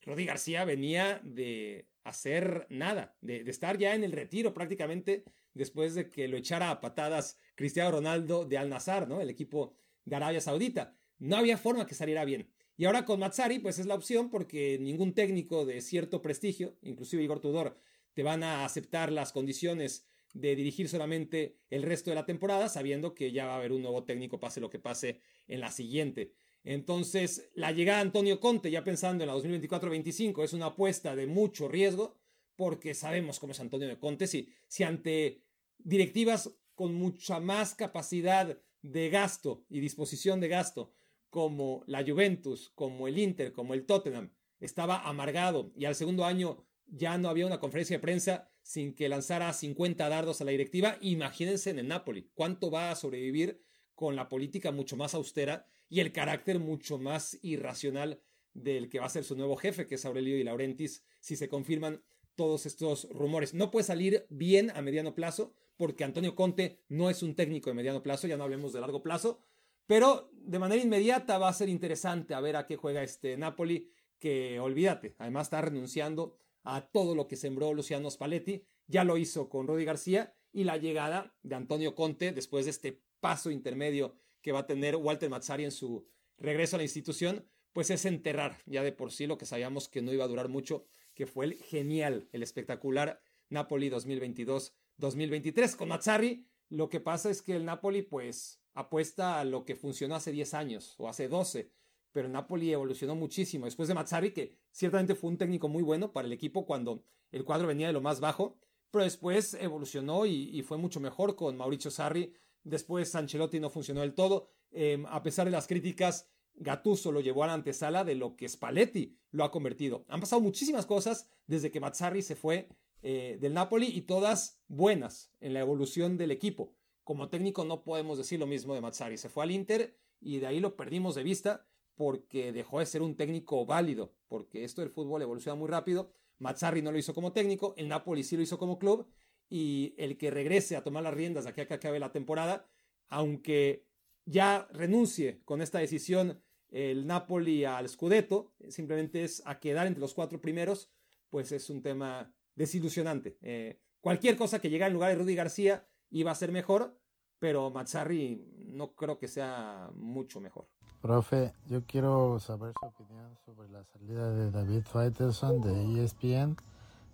Rodi 0.02 0.26
García 0.26 0.64
venía 0.64 1.20
de 1.24 1.88
hacer 2.04 2.66
nada, 2.70 3.16
de, 3.20 3.40
estar 3.48 3.78
ya 3.78 3.94
en 3.94 4.04
el 4.04 4.12
retiro 4.12 4.54
prácticamente 4.54 5.24
después 5.54 5.94
de 5.94 6.11
que 6.11 6.28
lo 6.28 6.37
echara 6.37 6.70
a 6.70 6.81
patadas 6.81 7.38
Cristiano 7.54 7.90
Ronaldo 7.90 8.44
de 8.44 8.59
Al 8.59 8.68
Nazar, 8.68 9.09
¿no? 9.09 9.20
El 9.20 9.31
equipo 9.31 9.74
de 10.04 10.16
Arabia 10.16 10.40
Saudita. 10.40 10.96
No 11.18 11.37
había 11.37 11.59
forma 11.59 11.87
que 11.87 11.94
saliera 11.94 12.24
bien. 12.24 12.48
Y 12.76 12.85
ahora 12.85 13.04
con 13.04 13.18
Mazzari, 13.18 13.59
pues 13.59 13.78
es 13.78 13.87
la 13.87 13.94
opción 13.94 14.31
porque 14.31 14.78
ningún 14.81 15.12
técnico 15.12 15.66
de 15.66 15.81
cierto 15.81 16.22
prestigio, 16.22 16.76
inclusive 16.83 17.22
Igor 17.22 17.40
Tudor, 17.40 17.76
te 18.14 18.22
van 18.22 18.42
a 18.42 18.64
aceptar 18.64 19.11
las 19.11 19.33
condiciones 19.33 20.07
de 20.33 20.54
dirigir 20.54 20.88
solamente 20.88 21.59
el 21.70 21.83
resto 21.83 22.11
de 22.11 22.14
la 22.14 22.26
temporada, 22.26 22.68
sabiendo 22.68 23.14
que 23.14 23.33
ya 23.33 23.46
va 23.46 23.54
a 23.54 23.57
haber 23.57 23.72
un 23.72 23.83
nuevo 23.83 24.04
técnico, 24.04 24.38
pase 24.38 24.61
lo 24.61 24.70
que 24.70 24.78
pase 24.78 25.20
en 25.48 25.61
la 25.61 25.70
siguiente. 25.70 26.33
Entonces, 26.64 27.50
la 27.54 27.72
llegada 27.72 27.98
de 27.98 28.02
Antonio 28.02 28.40
Conte, 28.40 28.70
ya 28.70 28.85
pensando 28.85 29.24
en 29.24 29.28
la 29.28 29.37
2024-25, 29.37 30.44
es 30.44 30.52
una 30.52 30.66
apuesta 30.66 31.16
de 31.16 31.26
mucho 31.26 31.68
riesgo, 31.68 32.16
porque 32.57 32.94
sabemos 32.94 33.38
cómo 33.38 33.52
es 33.52 33.61
Antonio 33.61 33.98
Conte. 33.98 34.26
Si, 34.26 34.48
si 34.66 34.83
ante 34.83 35.42
directivas 35.78 36.50
con 36.74 36.94
mucha 36.94 37.40
más 37.40 37.74
capacidad 37.74 38.59
de 38.83 39.11
gasto 39.11 39.64
y 39.68 39.81
disposición 39.81 40.40
de 40.40 40.48
gasto, 40.48 40.92
como 41.31 41.83
la 41.87 42.05
Juventus, 42.05 42.71
como 42.75 43.09
el 43.09 43.19
Inter, 43.19 43.53
como 43.53 43.75
el 43.75 43.87
Tottenham, 43.87 44.31
estaba 44.61 45.09
amargado 45.09 45.73
y 45.77 45.85
al 45.85 45.95
segundo 45.95 46.25
año 46.25 46.64
ya 46.87 47.19
no 47.19 47.29
había 47.29 47.47
una 47.47 47.61
conferencia 47.61 47.97
de 47.97 48.03
prensa 48.03 48.51
sin 48.62 48.95
que 48.95 49.09
lanzara 49.09 49.53
50 49.53 50.09
dardos 50.09 50.41
a 50.41 50.45
la 50.45 50.51
directiva. 50.51 50.97
Imagínense 51.01 51.71
en 51.71 51.79
el 51.79 51.88
Napoli, 51.88 52.31
cuánto 52.35 52.71
va 52.71 52.91
a 52.91 52.97
sobrevivir 52.97 53.62
con 53.95 54.17
la 54.17 54.29
política 54.29 54.73
mucho 54.73 54.97
más 54.97 55.14
austera 55.14 55.67
y 55.88 56.01
el 56.01 56.12
carácter 56.12 56.59
mucho 56.59 56.99
más 56.99 57.38
irracional 57.43 58.21
del 58.55 58.88
que 58.88 59.01
va 59.01 59.07
a 59.07 59.11
ser 59.11 59.25
su 59.25 59.37
nuevo 59.37 59.57
jefe, 59.57 59.87
que 59.87 59.97
es 59.97 60.05
Aurelio 60.05 60.37
y 60.37 60.45
Laurentis, 60.45 61.05
si 61.21 61.37
se 61.37 61.49
confirman 61.49 62.03
todos 62.35 62.67
estos 62.67 63.09
rumores. 63.11 63.55
No 63.55 63.71
puede 63.71 63.85
salir 63.85 64.27
bien 64.31 64.71
a 64.71 64.83
mediano 64.83 65.14
plazo, 65.14 65.55
porque 65.77 66.05
Antonio 66.05 66.35
Conte 66.35 66.85
no 66.88 67.11
es 67.11 67.23
un 67.23 67.35
técnico 67.35 67.71
de 67.71 67.75
mediano 67.75 68.03
plazo, 68.03 68.27
ya 68.27 68.37
no 68.37 68.45
hablemos 68.45 68.73
de 68.73 68.81
largo 68.81 69.03
plazo, 69.03 69.41
pero 69.88 70.31
de 70.33 70.59
manera 70.59 70.83
inmediata 70.83 71.38
va 71.38 71.48
a 71.48 71.53
ser 71.55 71.70
interesante 71.70 72.35
a 72.35 72.40
ver 72.40 72.57
a 72.57 72.66
qué 72.66 72.77
juega 72.77 73.03
este 73.03 73.38
Napoli, 73.38 73.90
que 74.18 74.61
olvídate, 74.61 75.16
además 75.18 75.46
está 75.46 75.62
renunciando 75.62 76.37
a 76.62 76.83
todo 76.83 77.14
lo 77.14 77.27
que 77.27 77.37
sembró 77.37 77.72
Luciano 77.72 78.11
Spalletti. 78.11 78.62
Ya 78.87 79.03
lo 79.03 79.16
hizo 79.16 79.48
con 79.48 79.66
Rodi 79.66 79.87
García 79.87 80.35
y 80.53 80.64
la 80.64 80.77
llegada 80.77 81.35
de 81.42 81.55
Antonio 81.55 81.94
Conte 81.94 82.33
después 82.33 82.66
de 82.66 82.72
este 82.72 83.03
paso 83.20 83.51
intermedio 83.51 84.14
que 84.42 84.53
va 84.53 84.61
a 84.61 84.66
tener 84.66 84.94
Walter 84.94 85.31
Mazzari 85.31 85.64
en 85.64 85.72
su 85.72 86.07
regreso 86.37 86.77
a 86.77 86.79
la 86.79 86.85
institución, 86.85 87.48
pues 87.72 87.88
es 87.88 88.05
enterrar 88.05 88.59
ya 88.66 88.83
de 88.83 88.92
por 88.92 89.11
sí 89.11 89.27
lo 89.27 89.38
que 89.38 89.46
sabíamos 89.46 89.88
que 89.88 90.03
no 90.03 90.12
iba 90.12 90.24
a 90.24 90.29
durar 90.29 90.48
mucho, 90.48 90.85
que 91.14 91.27
fue 91.27 91.46
el 91.46 91.55
genial, 91.55 92.29
el 92.33 92.42
espectacular 92.42 93.22
Napoli 93.48 93.88
2022-2023. 93.88 95.77
Con 95.77 95.88
Mazzari, 95.88 96.46
lo 96.68 96.90
que 96.90 97.01
pasa 97.01 97.31
es 97.31 97.40
que 97.40 97.57
el 97.57 97.64
Napoli 97.64 98.03
pues 98.03 98.61
apuesta 98.79 99.41
a 99.41 99.45
lo 99.45 99.64
que 99.64 99.77
funcionó 99.77 100.14
hace 100.14 100.33
10 100.33 100.55
años 100.55 100.95
o 100.99 101.09
hace 101.09 101.29
12 101.29 101.71
pero 102.12 102.29
Napoli 102.29 102.73
evolucionó 102.73 103.14
muchísimo. 103.14 103.67
Después 103.67 103.88
de 103.88 103.95
Mazzari, 103.95 104.33
que 104.33 104.57
ciertamente 104.73 105.14
fue 105.14 105.31
un 105.31 105.38
técnico 105.38 105.69
muy 105.69 105.83
bueno 105.83 106.12
para 106.12 106.27
el 106.27 106.33
equipo 106.33 106.67
cuando 106.67 107.05
el 107.31 107.45
cuadro 107.45 107.69
venía 107.69 107.87
de 107.87 107.93
lo 107.93 108.01
más 108.01 108.21
bajo, 108.21 108.57
pero 108.91 109.05
después 109.05 109.55
evolucionó 109.55 110.27
y, 110.27 110.62
fue 110.62 110.79
mucho 110.79 111.01
mejor 111.01 111.37
con 111.37 111.57
Mauricio 111.57 111.91
Sarri. 111.91 112.33
Después 112.64 113.14
Ancelotti 113.14 113.61
no 113.61 113.71
funcionó 113.71 114.01
del 114.01 114.14
todo. 114.14 114.49
Em, 114.71 115.07
a 115.07 115.23
pesar 115.23 115.45
de 115.45 115.53
las 115.53 115.67
críticas, 115.67 116.29
Gattuso 116.55 117.12
lo 117.12 117.21
llevó 117.21 117.45
a 117.45 117.49
la 117.49 117.53
antesala 117.53 118.05
de 118.05 118.14
lo 118.14 118.35
que 118.35 118.49
Spalletti 118.49 119.17
lo 119.31 119.45
ha 119.45 119.51
convertido. 119.51 120.05
Han 120.09 120.21
pasado 120.21 120.41
muchísimas 120.41 120.87
cosas 120.87 121.29
desde 121.47 121.71
que 121.71 121.81
Mazzari 121.81 122.23
se 122.23 122.35
fue 122.35 122.69
eh, 123.03 123.38
del 123.41 123.55
Napoli 123.55 123.87
y 123.87 124.03
todas 124.03 124.61
buenas 124.67 125.31
en 125.41 125.55
la 125.55 125.61
evolución 125.61 126.17
del 126.17 126.33
equipo. 126.33 126.75
Como 127.09 127.31
técnico 127.31 127.64
no 127.64 127.85
podemos 127.85 128.18
decir 128.18 128.38
lo 128.38 128.47
mismo 128.47 128.75
de 128.75 128.83
Mazzari. 128.83 129.16
Se 129.16 129.31
fue 129.31 129.42
al 129.42 129.51
Inter 129.51 129.97
y 130.21 130.40
de 130.40 130.47
ahí 130.47 130.61
lo 130.61 130.77
perdimos 130.77 131.14
de 131.14 131.23
vista 131.23 131.66
porque 131.94 132.53
dejó 132.53 132.81
de 132.81 132.85
ser 132.85 133.01
un 133.01 133.16
técnico 133.16 133.64
válido, 133.64 134.12
porque 134.29 134.62
esto 134.62 134.83
del 134.83 134.90
fútbol 134.90 135.23
evoluciona 135.23 135.55
muy 135.55 135.68
rápido. 135.68 136.12
Mazzarri 136.37 136.83
no 136.83 136.92
lo 136.92 136.99
hizo 136.99 137.14
como 137.14 137.33
técnico, 137.33 137.73
el 137.79 137.88
Napoli 137.88 138.23
sí 138.25 138.37
lo 138.37 138.42
hizo 138.42 138.59
como 138.59 138.79
club, 138.79 139.09
y 139.49 139.94
el 139.97 140.18
que 140.18 140.31
regrese 140.31 140.77
a 140.77 140.83
tomar 140.83 141.03
las 141.03 141.14
riendas 141.14 141.44
de 141.44 141.51
aquí 141.51 141.62
a 141.62 141.66
que 141.66 141.73
acabe 141.73 141.99
la 141.99 142.12
temporada, 142.12 142.68
aunque 143.09 143.87
ya 144.27 144.68
renuncie 144.71 145.40
con 145.47 145.62
esta 145.62 145.79
decisión 145.79 146.42
el 146.68 147.07
Napoli 147.07 147.64
al 147.64 147.88
Scudetto, 147.88 148.53
simplemente 148.68 149.25
es 149.25 149.42
a 149.47 149.61
quedar 149.61 149.87
entre 149.87 150.03
los 150.03 150.12
cuatro 150.12 150.42
primeros, 150.42 150.90
pues 151.31 151.53
es 151.53 151.71
un 151.71 151.81
tema 151.81 152.35
desilusionante. 152.55 153.38
Eh, 153.40 153.81
cualquier 154.03 154.37
cosa 154.37 154.61
que 154.61 154.68
llegara 154.68 154.88
en 154.88 154.92
lugar 154.92 155.09
de 155.09 155.16
Rudy 155.16 155.35
García 155.35 155.88
iba 156.11 156.31
a 156.31 156.35
ser 156.35 156.53
mejor, 156.53 156.99
pero 157.38 157.71
Mazzarri 157.71 158.44
no 158.66 158.94
creo 158.94 159.18
que 159.18 159.29
sea 159.29 159.90
mucho 159.94 160.40
mejor. 160.40 160.68
Profe, 161.01 161.53
yo 161.66 161.85
quiero 161.87 162.40
saber 162.40 162.73
su 162.81 162.87
opinión 162.87 163.37
sobre 163.44 163.68
la 163.68 163.85
salida 163.85 164.33
de 164.33 164.51
David 164.51 164.83
Faitelson 164.83 165.61
de 165.61 166.05
ESPN 166.05 166.57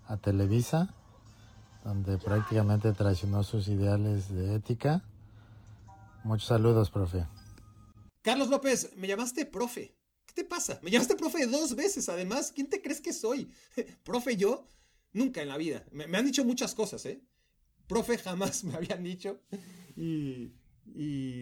a 0.07 0.17
Televisa, 0.17 0.95
donde 1.85 2.17
prácticamente 2.19 2.93
traicionó 2.93 3.43
sus 3.43 3.69
ideales 3.69 4.33
de 4.33 4.55
ética. 4.55 5.03
Muchos 6.25 6.49
saludos, 6.49 6.91
profe. 6.91 7.27
Carlos 8.23 8.49
López, 8.49 8.97
me 8.97 9.07
llamaste 9.07 9.45
profe. 9.45 9.95
¿Qué 10.25 10.33
te 10.33 10.45
pasa? 10.45 10.81
Me 10.83 10.91
llamaste 10.91 11.15
profe 11.15 11.47
dos 11.47 11.77
veces, 11.77 12.09
además. 12.09 12.53
¿Quién 12.55 12.71
te 12.71 12.81
crees 12.81 13.03
que 13.03 13.13
soy? 13.13 13.53
¿Profe 14.03 14.39
yo? 14.39 14.67
Nunca 15.13 15.43
en 15.43 15.49
la 15.49 15.59
vida. 15.59 15.85
Me, 15.93 16.05
han 16.05 16.25
dicho 16.25 16.43
muchas 16.45 16.75
cosas, 16.75 17.05
¿eh? 17.05 17.23
Profe 17.87 18.19
jamás 18.19 18.65
me 18.65 18.75
habían 18.75 19.03
dicho. 19.03 19.41
Y, 19.97 20.53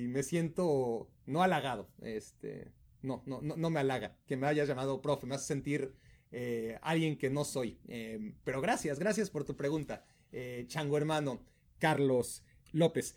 me 0.09 0.23
siento 0.23 1.11
no 1.27 1.43
halagado. 1.43 1.89
Este, 2.03 2.73
no, 3.03 3.23
no, 3.27 3.41
no, 3.43 3.57
no, 3.57 3.71
me 3.71 3.81
halaga 3.81 4.17
que 4.27 4.37
me 4.37 4.47
hayas 4.47 4.69
llamado 4.69 5.03
profe. 5.03 5.27
Me 5.27 5.35
hace 5.35 5.47
sentir 5.47 5.95
eh, 6.31 6.79
alguien 6.83 7.17
que 7.19 7.31
no 7.31 7.45
soy. 7.45 7.79
Eh, 7.89 8.35
pero 8.45 8.61
gracias, 8.61 8.99
gracias 8.99 9.31
por 9.31 9.45
tu 9.45 9.57
pregunta, 9.57 10.05
eh, 10.33 10.65
chango 10.67 10.97
hermano 10.97 11.45
Carlos 11.79 12.43
López. 12.73 13.17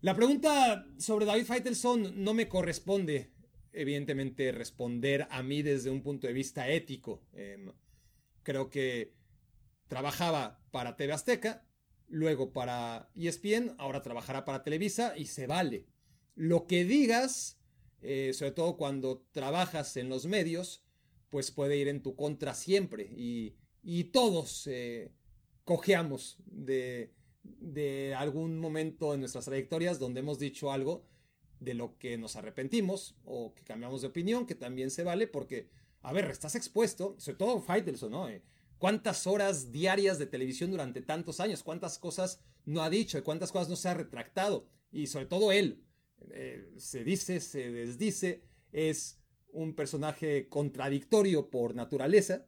La 0.00 0.14
pregunta 0.14 0.86
sobre 0.98 1.26
David 1.26 1.46
Faitelson 1.46 2.22
no 2.22 2.34
me 2.34 2.48
corresponde, 2.48 3.32
evidentemente, 3.72 4.52
responder 4.52 5.26
a 5.30 5.42
mí 5.42 5.62
desde 5.62 5.90
un 5.90 6.02
punto 6.02 6.28
de 6.28 6.32
vista 6.32 6.68
ético. 6.68 7.24
Em, 7.32 7.72
creo 8.44 8.70
que 8.70 9.14
trabajaba 9.88 10.62
para 10.70 10.96
TV 10.96 11.12
Azteca, 11.12 11.66
luego 12.08 12.52
para 12.52 13.10
ESPN, 13.14 13.74
ahora 13.78 14.02
trabajará 14.02 14.44
para 14.44 14.62
Televisa 14.62 15.14
y 15.16 15.26
se 15.26 15.46
vale. 15.46 15.86
Lo 16.34 16.66
que 16.66 16.84
digas, 16.84 17.58
eh, 18.02 18.32
sobre 18.34 18.52
todo 18.52 18.76
cuando 18.76 19.26
trabajas 19.32 19.96
en 19.96 20.08
los 20.08 20.26
medios, 20.26 20.84
pues 21.30 21.50
puede 21.50 21.76
ir 21.76 21.88
en 21.88 22.02
tu 22.02 22.14
contra 22.14 22.54
siempre 22.54 23.04
y, 23.16 23.56
todos 24.12 24.66
eh, 24.66 25.12
cojeamos 25.64 26.38
de, 26.46 27.12
de 27.44 28.14
algún 28.14 28.58
momento 28.58 29.14
en 29.14 29.20
nuestras 29.20 29.44
trayectorias 29.44 29.98
donde 29.98 30.20
hemos 30.20 30.38
dicho 30.38 30.72
algo 30.72 31.06
de 31.60 31.74
lo 31.74 31.96
que 31.98 32.18
nos 32.18 32.36
arrepentimos 32.36 33.16
o 33.24 33.54
que 33.54 33.64
cambiamos 33.64 34.02
de 34.02 34.08
opinión, 34.08 34.46
que 34.46 34.54
también 34.54 34.90
se 34.90 35.04
vale 35.04 35.26
porque, 35.26 35.68
a 36.02 36.12
ver, 36.12 36.26
estás 36.26 36.54
expuesto, 36.54 37.16
sobre 37.18 37.38
todo 37.38 37.60
Faitelson, 37.60 38.10
¿no? 38.10 38.28
Eh, 38.28 38.42
¿Cuántas 38.78 39.26
horas 39.26 39.72
diarias 39.72 40.18
de 40.18 40.26
televisión 40.26 40.70
durante 40.70 41.00
tantos 41.00 41.40
años? 41.40 41.62
¿Cuántas 41.62 41.98
cosas 41.98 42.40
no 42.64 42.82
ha 42.82 42.90
dicho? 42.90 43.22
¿Cuántas 43.24 43.52
cosas 43.52 43.68
no 43.68 43.76
se 43.76 43.88
ha 43.88 43.94
retractado? 43.94 44.68
Y 44.92 45.06
sobre 45.06 45.26
todo 45.26 45.52
él, 45.52 45.84
eh, 46.30 46.72
se 46.76 47.04
dice, 47.04 47.40
se 47.40 47.70
desdice, 47.70 48.44
es 48.72 49.20
un 49.48 49.74
personaje 49.74 50.48
contradictorio 50.48 51.48
por 51.48 51.74
naturaleza 51.74 52.46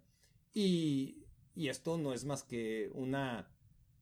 y, 0.52 1.24
y 1.54 1.68
esto 1.68 1.96
no 1.96 2.12
es 2.12 2.24
más 2.24 2.42
que 2.42 2.90
una 2.92 3.50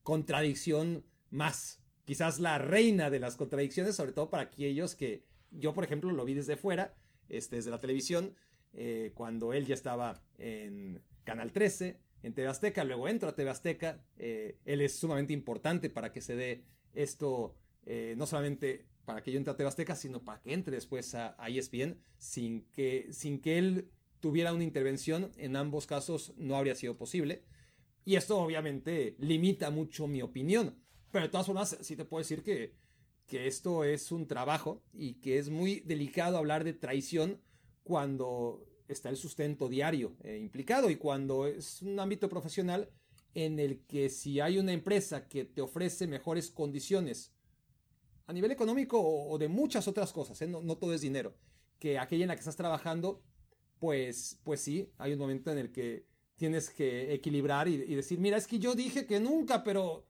contradicción 0.03 1.05
más. 1.29 1.81
Quizás 2.05 2.39
la 2.39 2.57
reina 2.57 3.09
de 3.09 3.19
las 3.19 3.35
contradicciones, 3.35 3.95
sobre 3.95 4.13
todo 4.13 4.29
para 4.29 4.43
aquellos 4.43 4.95
que 4.95 5.25
yo, 5.51 5.73
por 5.73 5.83
ejemplo, 5.83 6.11
lo 6.11 6.25
vi 6.25 6.33
desde 6.33 6.57
fuera, 6.57 6.95
este, 7.29 7.57
desde 7.57 7.71
la 7.71 7.79
televisión, 7.79 8.33
eh, 8.73 9.11
cuando 9.15 9.53
él 9.53 9.65
ya 9.65 9.73
estaba 9.73 10.21
en 10.37 11.01
Canal 11.23 11.51
13, 11.51 11.99
en 12.23 12.33
TV 12.33 12.47
Azteca, 12.47 12.83
luego 12.83 13.07
entra 13.07 13.29
a 13.29 13.35
TV 13.35 13.51
eh, 14.17 14.57
él 14.65 14.81
es 14.81 14.95
sumamente 14.95 15.33
importante 15.33 15.89
para 15.89 16.11
que 16.11 16.21
se 16.21 16.35
dé 16.35 16.63
esto, 16.93 17.55
eh, 17.85 18.15
no 18.17 18.25
solamente 18.25 18.85
para 19.05 19.23
que 19.23 19.31
yo 19.31 19.37
entre 19.37 19.53
a 19.53 19.55
TV 19.55 19.95
sino 19.95 20.23
para 20.23 20.41
que 20.41 20.53
entre 20.53 20.75
después 20.75 21.15
a, 21.15 21.35
a 21.41 21.49
ESPN, 21.49 21.97
sin 22.17 22.63
que, 22.73 23.07
sin 23.11 23.39
que 23.39 23.57
él 23.57 23.89
tuviera 24.19 24.53
una 24.53 24.63
intervención, 24.63 25.31
en 25.37 25.55
ambos 25.55 25.87
casos 25.87 26.33
no 26.37 26.57
habría 26.57 26.75
sido 26.75 26.97
posible. 26.97 27.43
Y 28.03 28.15
esto 28.15 28.37
obviamente 28.39 29.15
limita 29.19 29.69
mucho 29.69 30.07
mi 30.07 30.21
opinión. 30.21 30.75
Pero 31.11 31.25
de 31.25 31.29
todas 31.29 31.45
formas, 31.45 31.77
sí 31.81 31.95
te 31.95 32.05
puedo 32.05 32.21
decir 32.21 32.43
que, 32.43 32.73
que 33.25 33.47
esto 33.47 33.83
es 33.83 34.11
un 34.11 34.27
trabajo 34.27 34.81
y 34.93 35.15
que 35.15 35.37
es 35.37 35.49
muy 35.49 35.81
delicado 35.81 36.37
hablar 36.37 36.63
de 36.63 36.73
traición 36.73 37.41
cuando 37.83 38.65
está 38.93 39.09
el 39.09 39.17
sustento 39.17 39.67
diario 39.67 40.15
eh, 40.23 40.37
implicado 40.37 40.89
y 40.89 40.95
cuando 40.95 41.45
es 41.45 41.81
un 41.81 41.99
ámbito 41.99 42.29
profesional 42.29 42.89
en 43.33 43.59
el 43.59 43.85
que 43.85 44.09
si 44.09 44.39
hay 44.39 44.57
una 44.57 44.73
empresa 44.73 45.27
que 45.27 45.45
te 45.45 45.61
ofrece 45.61 46.07
mejores 46.07 46.49
condiciones 46.49 47.31
a 48.25 48.33
nivel 48.33 48.51
económico 48.51 48.99
o, 48.99 49.37
de 49.37 49.47
muchas 49.47 49.87
otras 49.87 50.11
cosas, 50.11 50.41
¿eh? 50.41 50.47
no, 50.47 50.61
no, 50.61 50.77
todo 50.77 50.93
es 50.93 51.01
dinero, 51.01 51.35
que 51.79 51.97
aquella 51.97 52.23
en 52.23 52.29
la 52.29 52.35
que 52.35 52.39
estás 52.41 52.57
trabajando, 52.57 53.21
pues, 53.79 54.39
pues 54.43 54.61
sí, 54.61 54.91
hay 54.97 55.13
un 55.13 55.19
momento 55.19 55.51
en 55.51 55.59
el 55.59 55.71
que 55.71 56.05
tienes 56.37 56.69
que 56.69 57.13
equilibrar 57.13 57.67
y, 57.67 57.77
decir, 57.77 58.19
mira, 58.19 58.37
es 58.37 58.47
que 58.47 58.59
yo 58.59 58.75
dije 58.75 59.05
que 59.05 59.19
nunca, 59.19 59.63
pero, 59.63 60.05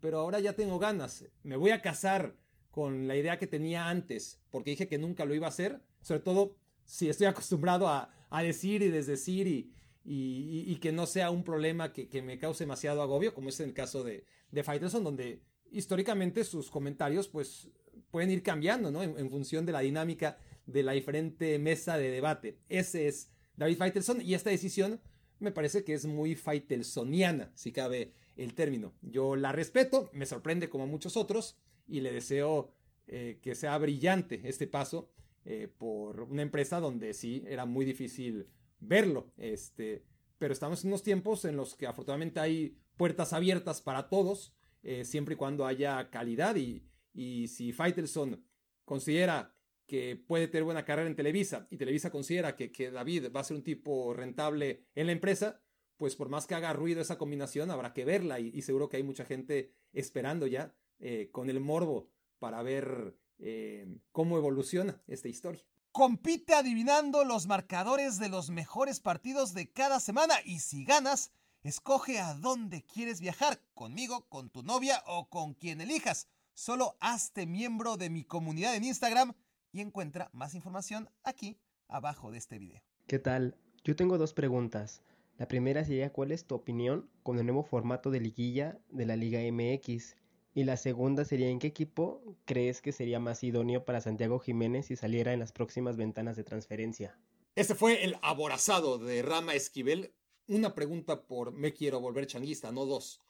pero 0.00 0.18
ahora 0.18 0.40
ya 0.40 0.54
tengo 0.54 0.78
ganas. 0.78 1.24
Me 1.42 1.56
voy 1.56 1.70
a 1.70 1.82
casar 1.82 2.34
con 2.70 3.06
la 3.06 3.16
idea 3.16 3.38
que 3.38 3.46
tenía 3.46 3.88
antes, 3.88 4.40
porque 4.50 4.70
dije 4.70 4.88
que 4.88 4.98
nunca 4.98 5.24
lo 5.24 5.34
iba 5.34 5.46
a 5.46 5.50
hacer, 5.50 5.82
sobre 6.00 6.20
todo 6.20 6.56
si 6.84 7.08
estoy 7.08 7.26
acostumbrado 7.26 7.88
a, 7.88 8.10
decir 8.42 8.82
y 8.82 8.88
desdecir 8.88 9.46
y, 9.46 9.72
y, 10.04 10.76
que 10.76 10.92
no 10.92 11.06
sea 11.06 11.30
un 11.30 11.42
problema 11.42 11.92
que, 11.92 12.22
me 12.22 12.38
cause 12.38 12.64
demasiado 12.64 13.02
agobio, 13.02 13.34
como 13.34 13.48
es 13.48 13.58
en 13.60 13.68
el 13.68 13.74
caso 13.74 14.04
de, 14.04 14.24
de 14.52 14.62
Faitelson, 14.62 15.02
donde 15.02 15.42
históricamente 15.70 16.44
sus 16.44 16.70
comentarios 16.70 17.28
pues 17.28 17.68
pueden 18.10 18.30
ir 18.30 18.42
cambiando, 18.42 18.90
¿no? 18.90 19.02
En, 19.02 19.30
función 19.30 19.66
de 19.66 19.72
la 19.72 19.80
dinámica 19.80 20.38
de 20.66 20.82
la 20.82 20.92
diferente 20.92 21.58
mesa 21.58 21.98
de 21.98 22.10
debate. 22.10 22.58
Ese 22.68 23.08
es 23.08 23.30
David 23.56 23.78
Faitelson 23.78 24.20
y 24.20 24.34
esta 24.34 24.50
decisión 24.50 25.00
me 25.38 25.52
parece 25.52 25.84
que 25.84 25.94
es 25.94 26.06
muy 26.06 26.34
faitelsoniana, 26.34 27.52
si 27.54 27.72
cabe 27.72 28.12
el 28.36 28.54
término. 28.54 28.94
Yo 29.02 29.36
la 29.36 29.52
respeto, 29.52 30.08
me 30.12 30.26
sorprende 30.26 30.68
como 30.68 30.86
muchos 30.86 31.16
otros 31.16 31.58
y 31.86 32.00
le 32.00 32.12
deseo 32.12 32.72
eh, 33.06 33.38
que 33.42 33.54
sea 33.54 33.76
brillante 33.78 34.40
este 34.44 34.66
paso 34.66 35.10
eh, 35.48 35.68
por 35.68 36.22
una 36.22 36.42
empresa 36.42 36.80
donde 36.80 37.14
sí 37.14 37.44
era 37.46 37.66
muy 37.66 37.84
difícil 37.84 38.48
verlo. 38.80 39.32
Este, 39.36 40.04
pero 40.38 40.52
estamos 40.52 40.82
en 40.82 40.88
unos 40.88 41.04
tiempos 41.04 41.44
en 41.44 41.56
los 41.56 41.76
que 41.76 41.86
afortunadamente 41.86 42.40
hay 42.40 42.76
puertas 42.96 43.32
abiertas 43.32 43.80
para 43.80 44.08
todos, 44.08 44.54
eh, 44.82 45.04
siempre 45.04 45.34
y 45.34 45.36
cuando 45.36 45.64
haya 45.64 46.10
calidad 46.10 46.56
y, 46.56 46.84
y 47.14 47.46
si 47.46 47.72
Faitelson 47.72 48.44
considera 48.84 49.54
que 49.86 50.16
puede 50.16 50.48
tener 50.48 50.64
buena 50.64 50.84
carrera 50.84 51.08
en 51.08 51.14
Televisa 51.14 51.68
y 51.70 51.76
Televisa 51.76 52.10
considera 52.10 52.56
que, 52.56 52.72
que, 52.72 52.90
David 52.90 53.28
va 53.34 53.40
a 53.40 53.44
ser 53.44 53.56
un 53.56 53.62
tipo 53.62 54.12
rentable 54.14 54.88
en 54.96 55.06
la 55.06 55.12
empresa, 55.12 55.62
pues 55.96 56.16
por 56.16 56.28
más 56.28 56.46
que 56.46 56.56
haga 56.56 56.72
ruido 56.72 57.00
esa 57.00 57.18
combinación, 57.18 57.70
habrá 57.70 57.92
que 57.92 58.04
verla 58.04 58.40
y, 58.40 58.60
seguro 58.62 58.88
que 58.88 58.96
hay 58.96 59.04
mucha 59.04 59.24
gente 59.24 59.72
esperando 59.92 60.48
ya 60.48 60.74
eh, 60.98 61.30
con 61.30 61.50
el 61.50 61.60
morbo 61.60 62.10
para 62.40 62.62
ver 62.62 63.16
eh, 63.38 63.86
cómo 64.12 64.36
evoluciona 64.36 65.00
esta 65.06 65.28
historia. 65.28 65.62
Compite 65.92 66.54
adivinando 66.54 67.24
los 67.24 67.46
marcadores 67.46 68.18
de 68.18 68.28
los 68.28 68.50
mejores 68.50 69.00
partidos 69.00 69.54
de 69.54 69.70
cada 69.70 69.98
semana 70.00 70.34
y 70.44 70.58
si 70.58 70.84
ganas, 70.84 71.32
escoge 71.62 72.18
a 72.18 72.34
dónde 72.34 72.84
quieres 72.84 73.20
viajar, 73.20 73.60
conmigo, 73.74 74.26
con 74.28 74.50
tu 74.50 74.62
novia 74.62 75.02
o 75.06 75.28
con 75.28 75.54
quien 75.54 75.80
elijas. 75.80 76.28
Solo 76.54 76.96
hazte 77.00 77.46
miembro 77.46 77.96
de 77.96 78.10
mi 78.10 78.24
comunidad 78.24 78.76
en 78.76 78.84
Instagram 78.84 79.34
y 79.72 79.80
encuentra 79.80 80.30
más 80.32 80.54
información 80.54 81.08
aquí 81.22 81.58
abajo 81.88 82.30
de 82.30 82.38
este 82.38 82.58
video. 82.58 82.82
¿Qué 83.06 83.18
tal? 83.18 83.56
Yo 83.84 83.96
tengo 83.96 84.18
dos 84.18 84.32
preguntas. 84.32 85.02
La 85.38 85.48
primera 85.48 85.84
sería 85.84 86.12
cuál 86.12 86.32
es 86.32 86.46
tu 86.46 86.54
opinión 86.54 87.10
con 87.22 87.38
el 87.38 87.46
nuevo 87.46 87.62
formato 87.62 88.10
de 88.10 88.20
liguilla 88.20 88.78
de 88.90 89.06
la 89.06 89.16
Liga 89.16 89.40
MX. 89.40 90.16
Y 90.56 90.64
la 90.64 90.78
segunda 90.78 91.26
sería 91.26 91.50
en 91.50 91.58
qué 91.58 91.66
equipo 91.66 92.22
crees 92.46 92.80
que 92.80 92.90
sería 92.90 93.20
más 93.20 93.44
idóneo 93.44 93.84
para 93.84 94.00
Santiago 94.00 94.38
Jiménez 94.38 94.86
si 94.86 94.96
saliera 94.96 95.34
en 95.34 95.38
las 95.38 95.52
próximas 95.52 95.98
ventanas 95.98 96.34
de 96.34 96.44
transferencia. 96.44 97.18
Este 97.54 97.74
fue 97.74 98.04
el 98.04 98.16
aborazado 98.22 98.96
de 98.96 99.20
Rama 99.20 99.52
Esquivel. 99.52 100.14
Una 100.48 100.74
pregunta 100.74 101.26
por 101.26 101.52
me 101.52 101.74
quiero 101.74 102.00
volver 102.00 102.26
changuista, 102.26 102.72
no 102.72 102.86
dos. 102.86 103.20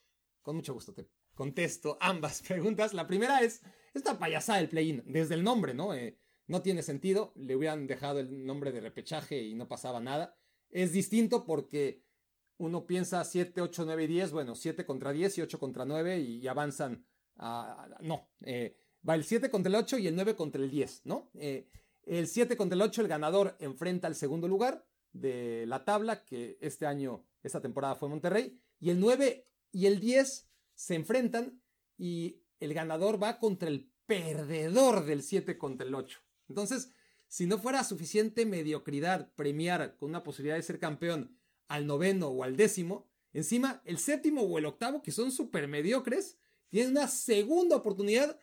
Con 0.41 0.55
mucho 0.55 0.73
gusto 0.73 0.95
te 0.95 1.09
contesto 1.35 1.99
ambas 2.01 2.43
preguntas. 2.47 2.95
La 2.95 3.09
primera 3.09 3.41
es 3.41 3.61
esta 3.93 4.21
payasada 4.21 4.59
del 4.59 4.69
play-in, 4.69 5.03
desde 5.05 5.35
el 5.35 5.43
nombre, 5.43 5.75
¿no? 5.75 5.95
Eh, 5.95 6.21
no 6.47 6.62
tiene 6.62 6.83
sentido, 6.83 7.33
le 7.35 7.57
hubieran 7.57 7.89
dejado 7.89 8.21
el 8.21 8.47
nombre 8.47 8.71
de 8.71 8.81
repechaje 8.81 9.43
y 9.43 9.57
no 9.57 9.67
pasaba 9.67 9.99
nada. 9.99 10.39
Es 10.71 10.93
distinto 10.93 11.45
porque 11.45 12.07
uno 12.59 12.87
piensa 12.87 13.25
7, 13.25 13.61
8, 13.61 13.85
9 13.85 14.05
y 14.05 14.07
10, 14.07 14.33
bueno, 14.33 14.55
7 14.55 14.87
contra 14.87 15.12
10 15.12 15.39
y 15.39 15.43
8 15.43 15.59
contra 15.59 15.85
9 15.85 16.21
y, 16.21 16.47
avanzan. 16.47 17.05
A, 17.38 17.88
no, 18.01 18.29
eh, 18.42 18.77
va 19.07 19.14
el 19.14 19.25
7 19.25 19.51
contra 19.51 19.68
el 19.68 19.77
8 19.77 19.99
y 19.99 20.07
el 20.07 20.14
9 20.14 20.35
contra 20.37 20.62
el 20.62 20.70
10, 20.70 21.03
¿no? 21.05 21.31
Eh, 21.35 21.68
El 22.05 22.29
7 22.29 22.57
contra 22.57 22.77
el 22.77 22.83
8, 22.83 23.03
el 23.03 23.09
ganador 23.09 23.57
enfrenta 23.59 24.07
al 24.07 24.14
segundo 24.14 24.46
lugar 24.46 24.87
de 25.12 25.64
la 25.66 25.85
tabla, 25.85 26.25
que 26.25 26.57
este 26.61 26.87
año, 26.87 27.25
esta 27.42 27.61
temporada 27.61 27.96
fue 27.96 28.09
Monterrey. 28.09 28.61
Y 28.79 28.90
el 28.90 29.01
9 29.01 29.46
y 29.72 29.87
el 29.87 29.99
10 29.99 30.49
se 30.75 30.94
enfrentan 30.94 31.61
y 31.99 32.42
el 32.61 32.75
ganador 32.75 33.20
va 33.20 33.38
contra 33.38 33.68
el 33.68 33.90
perdedor 34.07 35.05
del 35.05 35.22
7 35.22 35.59
contra 35.59 35.87
el 35.87 35.94
8. 35.94 36.20
Entonces, 36.49 36.90
si 37.29 37.46
no 37.46 37.59
fuera 37.59 37.83
suficiente 37.83 38.46
mediocridad 38.46 39.33
premiar 39.35 39.96
con 39.96 40.11
una 40.11 40.22
posibilidad 40.22 40.57
de 40.57 40.62
ser 40.62 40.79
campeón 40.79 41.37
al 41.68 41.87
noveno 41.87 42.29
o 42.29 42.44
al 42.44 42.57
décimo, 42.57 43.09
encima 43.33 43.83
el 43.85 43.99
séptimo 43.99 44.42
o 44.42 44.59
el 44.59 44.66
octavo, 44.66 45.03
que 45.03 45.11
son 45.11 45.33
súper 45.33 45.66
mediocres, 45.66 46.38
tienen 46.77 46.93
una 46.93 47.09
segunda 47.09 47.75
oportunidad 47.75 48.39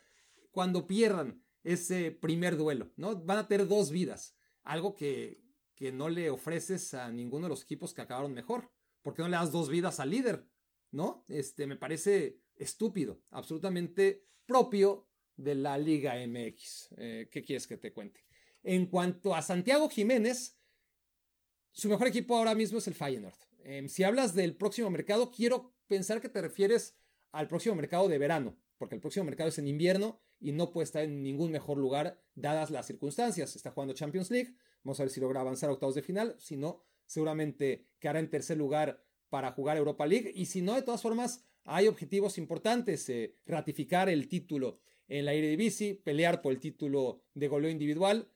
cuando 0.49 0.87
pierdan 0.87 1.45
ese 1.63 2.09
primer 2.09 2.57
duelo, 2.57 2.91
¿no? 2.95 3.15
Van 3.23 3.37
a 3.37 3.47
tener 3.47 3.67
dos 3.67 3.91
vidas, 3.91 4.35
algo 4.63 4.95
que, 4.95 5.43
que 5.75 5.91
no 5.91 6.09
le 6.09 6.31
ofreces 6.31 6.95
a 6.95 7.11
ninguno 7.11 7.45
de 7.45 7.49
los 7.49 7.61
equipos 7.61 7.93
que 7.93 8.01
acabaron 8.01 8.33
mejor. 8.33 8.71
¿Por 9.03 9.13
qué 9.13 9.21
no 9.21 9.27
le 9.27 9.37
das 9.37 9.51
dos 9.51 9.69
vidas 9.69 9.99
al 9.99 10.09
líder? 10.09 10.47
¿No? 10.89 11.25
Este, 11.27 11.67
me 11.67 11.75
parece 11.75 12.39
estúpido, 12.55 13.21
absolutamente 13.29 14.25
propio 14.47 15.07
de 15.35 15.53
la 15.53 15.77
Liga 15.77 16.15
MX. 16.15 16.89
Eh, 16.97 17.29
¿Qué 17.31 17.43
quieres 17.43 17.67
que 17.67 17.77
te 17.77 17.93
cuente? 17.93 18.25
En 18.63 18.87
cuanto 18.87 19.35
a 19.35 19.43
Santiago 19.43 19.89
Jiménez, 19.89 20.57
su 21.71 21.87
mejor 21.87 22.07
equipo 22.07 22.35
ahora 22.35 22.55
mismo 22.55 22.79
es 22.79 22.87
el 22.87 22.95
Feyenoord. 22.95 23.37
Em, 23.63 23.87
si 23.87 24.03
hablas 24.03 24.33
del 24.33 24.55
próximo 24.55 24.89
mercado, 24.89 25.29
quiero 25.29 25.75
pensar 25.85 26.19
que 26.19 26.29
te 26.29 26.41
refieres 26.41 26.97
al 27.33 27.49
próximo 27.49 27.75
mercado 27.75 28.07
de 28.07 28.17
verano, 28.17 28.57
porque 28.77 28.95
el 28.95 29.01
próximo 29.01 29.25
mercado 29.25 29.49
es 29.49 29.57
en 29.57 29.67
invierno 29.67 30.21
y 30.39 30.53
no 30.53 30.71
puede 30.71 30.85
estar 30.85 31.03
en 31.03 31.21
ningún 31.21 31.51
mejor 31.51 31.77
lugar 31.77 32.21
dadas 32.35 32.71
las 32.71 32.87
circunstancias. 32.87 33.55
Está 33.55 33.71
jugando 33.71 33.93
Champions 33.93 34.31
League, 34.31 34.55
vamos 34.83 34.99
a 34.99 35.03
ver 35.03 35.11
si 35.11 35.19
logra 35.19 35.41
avanzar 35.41 35.69
a 35.69 35.73
octavos 35.73 35.95
de 35.95 36.01
final, 36.01 36.35
si 36.39 36.55
no, 36.55 36.85
seguramente 37.05 37.87
quedará 37.99 38.19
en 38.19 38.29
tercer 38.29 38.57
lugar 38.57 39.03
para 39.29 39.51
jugar 39.51 39.77
Europa 39.77 40.05
League 40.05 40.31
y 40.33 40.45
si 40.45 40.61
no, 40.61 40.75
de 40.75 40.83
todas 40.83 41.01
formas, 41.01 41.43
hay 41.65 41.87
objetivos 41.87 42.37
importantes, 42.37 43.09
eh, 43.09 43.35
ratificar 43.45 44.09
el 44.09 44.27
título 44.27 44.79
en 45.07 45.25
la 45.25 45.33
Eredivisie, 45.33 45.95
pelear 45.95 46.41
por 46.41 46.53
el 46.53 46.59
título 46.59 47.23
de 47.33 47.47
goleo 47.47 47.71
individual, 47.71 48.29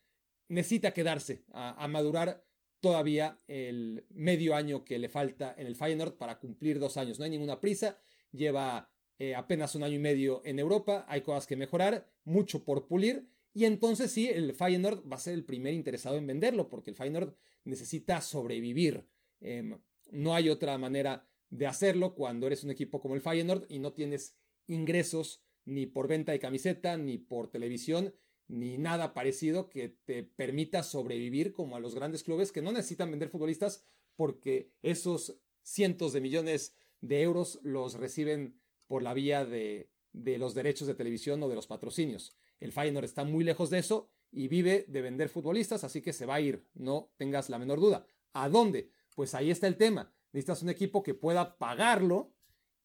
necesita 0.47 0.93
quedarse 0.93 1.43
a, 1.51 1.87
madurar 1.87 2.45
todavía 2.79 3.41
el 3.47 4.05
medio 4.09 4.55
año 4.55 4.85
que 4.85 4.99
le 4.99 5.09
falta 5.09 5.53
en 5.57 5.67
el 5.67 5.75
Feyenoord 5.75 6.17
para 6.17 6.39
cumplir 6.39 6.79
dos 6.79 6.97
años. 6.97 7.19
No 7.19 7.25
hay 7.25 7.31
ninguna 7.31 7.59
prisa, 7.59 7.99
lleva 8.31 8.91
eh, 9.19 9.35
apenas 9.35 9.75
un 9.75 9.83
año 9.83 9.95
y 9.95 9.99
medio 9.99 10.41
en 10.45 10.59
Europa, 10.59 11.05
hay 11.07 11.21
cosas 11.21 11.47
que 11.47 11.55
mejorar, 11.55 12.07
mucho 12.23 12.63
por 12.63 12.87
pulir. 12.87 13.27
Y 13.53 13.65
entonces 13.65 14.11
sí, 14.11 14.29
el 14.29 14.53
Feyenoord 14.53 15.11
va 15.11 15.15
a 15.15 15.19
ser 15.19 15.33
el 15.33 15.43
primer 15.43 15.73
interesado 15.73 16.17
en 16.17 16.27
venderlo, 16.27 16.69
porque 16.69 16.91
el 16.91 16.95
Feyenoord 16.95 17.33
necesita 17.63 18.21
sobrevivir. 18.21 19.07
Em, 19.39 19.79
no 20.11 20.35
hay 20.35 20.49
otra 20.49 20.77
manera 20.77 21.27
de 21.49 21.65
hacerlo 21.65 22.13
cuando 22.13 22.47
eres 22.47 22.63
un 22.63 22.71
equipo 22.71 22.99
como 22.99 23.15
el 23.15 23.21
Feyenoord 23.21 23.65
y 23.69 23.79
no 23.79 23.93
tienes 23.93 24.35
ingresos 24.67 25.41
ni 25.65 25.85
por 25.85 26.07
venta 26.07 26.31
de 26.31 26.39
camiseta, 26.39 26.97
ni 26.97 27.17
por 27.17 27.49
televisión, 27.49 28.13
ni 28.47 28.77
nada 28.77 29.13
parecido 29.13 29.69
que 29.69 29.89
te 29.89 30.23
permita 30.23 30.83
sobrevivir 30.83 31.51
como 31.51 31.75
a 31.75 31.79
los 31.79 31.95
grandes 31.95 32.23
clubes 32.23 32.51
que 32.51 32.61
no 32.61 32.71
necesitan 32.71 33.11
vender 33.11 33.29
futbolistas 33.29 33.83
porque 34.15 34.71
esos 34.81 35.39
cientos 35.63 36.13
de 36.13 36.21
millones 36.21 36.73
de 37.01 37.21
euros 37.21 37.59
los 37.63 37.95
reciben 37.95 38.59
por 38.87 39.03
la 39.03 39.13
vía 39.13 39.45
de, 39.45 39.89
de 40.13 40.37
los 40.37 40.53
derechos 40.53 40.87
de 40.87 40.95
televisión 40.95 41.41
o 41.43 41.49
de 41.49 41.55
los 41.55 41.67
patrocinios. 41.67 42.35
El 42.59 42.71
Feyenoord 42.71 43.05
está 43.05 43.23
muy 43.23 43.43
lejos 43.43 43.69
de 43.69 43.79
eso 43.79 44.09
y 44.31 44.47
vive 44.47 44.85
de 44.87 45.01
vender 45.01 45.29
futbolistas, 45.29 45.83
así 45.83 46.01
que 46.01 46.13
se 46.13 46.25
va 46.25 46.35
a 46.35 46.41
ir, 46.41 46.65
no 46.73 47.11
tengas 47.17 47.49
la 47.49 47.59
menor 47.59 47.79
duda. 47.79 48.05
¿A 48.33 48.49
dónde? 48.49 48.91
Pues 49.15 49.33
ahí 49.33 49.51
está 49.51 49.67
el 49.67 49.77
tema. 49.77 50.13
Necesitas 50.31 50.63
un 50.63 50.69
equipo 50.69 51.03
que 51.03 51.13
pueda 51.13 51.57
pagarlo 51.57 52.33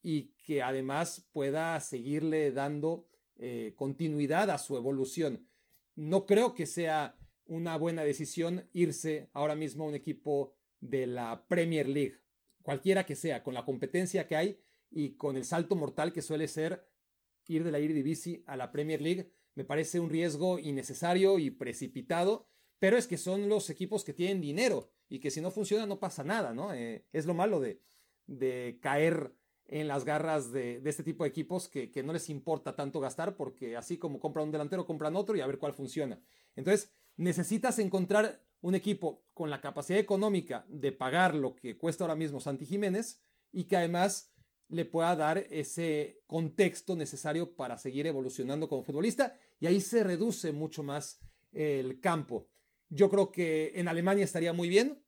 y 0.01 0.33
que 0.45 0.61
además 0.61 1.27
pueda 1.31 1.79
seguirle 1.79 2.51
dando 2.51 3.07
eh, 3.37 3.73
continuidad 3.75 4.49
a 4.49 4.57
su 4.57 4.77
evolución. 4.77 5.47
No 5.95 6.25
creo 6.25 6.53
que 6.53 6.65
sea 6.65 7.17
una 7.45 7.77
buena 7.77 8.03
decisión 8.03 8.69
irse 8.73 9.29
ahora 9.33 9.55
mismo 9.55 9.83
a 9.83 9.87
un 9.87 9.95
equipo 9.95 10.55
de 10.79 11.07
la 11.07 11.45
Premier 11.47 11.87
League, 11.87 12.19
cualquiera 12.63 13.05
que 13.05 13.15
sea, 13.15 13.43
con 13.43 13.53
la 13.53 13.63
competencia 13.63 14.25
que 14.25 14.35
hay 14.35 14.59
y 14.89 15.11
con 15.11 15.37
el 15.37 15.45
salto 15.45 15.75
mortal 15.75 16.11
que 16.11 16.23
suele 16.23 16.47
ser 16.47 16.87
ir 17.47 17.63
de 17.63 17.71
la 17.71 17.77
Eredivisie 17.77 18.43
a 18.47 18.57
la 18.57 18.71
Premier 18.71 19.01
League. 19.01 19.29
Me 19.53 19.65
parece 19.65 19.99
un 19.99 20.09
riesgo 20.09 20.57
innecesario 20.57 21.37
y 21.37 21.51
precipitado, 21.51 22.47
pero 22.79 22.97
es 22.97 23.05
que 23.05 23.17
son 23.17 23.47
los 23.47 23.69
equipos 23.69 24.03
que 24.03 24.13
tienen 24.13 24.41
dinero 24.41 24.89
y 25.07 25.19
que 25.19 25.29
si 25.29 25.41
no 25.41 25.51
funciona 25.51 25.85
no 25.85 25.99
pasa 25.99 26.23
nada, 26.23 26.53
¿no? 26.53 26.73
Eh, 26.73 27.05
es 27.11 27.27
lo 27.27 27.35
malo 27.35 27.59
de, 27.59 27.79
de 28.25 28.79
caer 28.81 29.35
en 29.67 29.87
las 29.87 30.05
garras 30.05 30.51
de, 30.51 30.81
este 30.85 31.03
tipo 31.03 31.23
de 31.23 31.29
equipos 31.29 31.67
que, 31.67 32.03
no 32.03 32.13
les 32.13 32.29
importa 32.29 32.75
tanto 32.75 32.99
gastar 32.99 33.35
porque 33.35 33.77
así 33.77 33.97
como 33.97 34.19
compran 34.19 34.45
un 34.45 34.51
delantero, 34.51 34.85
compran 34.85 35.15
otro 35.15 35.35
y 35.35 35.41
a 35.41 35.47
ver 35.47 35.57
cuál 35.57 35.73
funciona. 35.73 36.19
Entonces, 36.55 36.91
necesitas 37.17 37.79
encontrar 37.79 38.41
un 38.63 38.75
equipo 38.75 39.25
con 39.33 39.49
la 39.49 39.59
capacidad 39.59 39.99
económica 39.99 40.65
de 40.69 40.93
pagar 40.93 41.35
lo 41.35 41.53
que 41.53 41.77
cuesta 41.77 42.05
ahora 42.05 42.15
mismo 42.15 42.39
Santi 42.39 42.65
Jiménez 42.65 43.21
y 43.51 43.65
que 43.65 43.75
además 43.75 44.33
le 44.69 44.85
pueda 44.85 45.15
dar 45.17 45.37
ese 45.49 46.21
contexto 46.27 46.95
necesario 46.95 47.55
para 47.55 47.77
seguir 47.77 48.07
evolucionando 48.07 48.69
como 48.69 48.83
futbolista 48.83 49.37
y 49.59 49.67
ahí 49.67 49.81
se 49.81 50.03
reduce 50.03 50.53
mucho 50.53 50.81
más 50.81 51.19
el 51.51 51.99
campo. 51.99 52.47
Yo 52.89 53.09
creo 53.09 53.31
que 53.31 53.73
en 53.75 53.89
Alemania 53.89 54.23
estaría 54.23 54.53
muy 54.53 54.69
bien, 54.69 55.03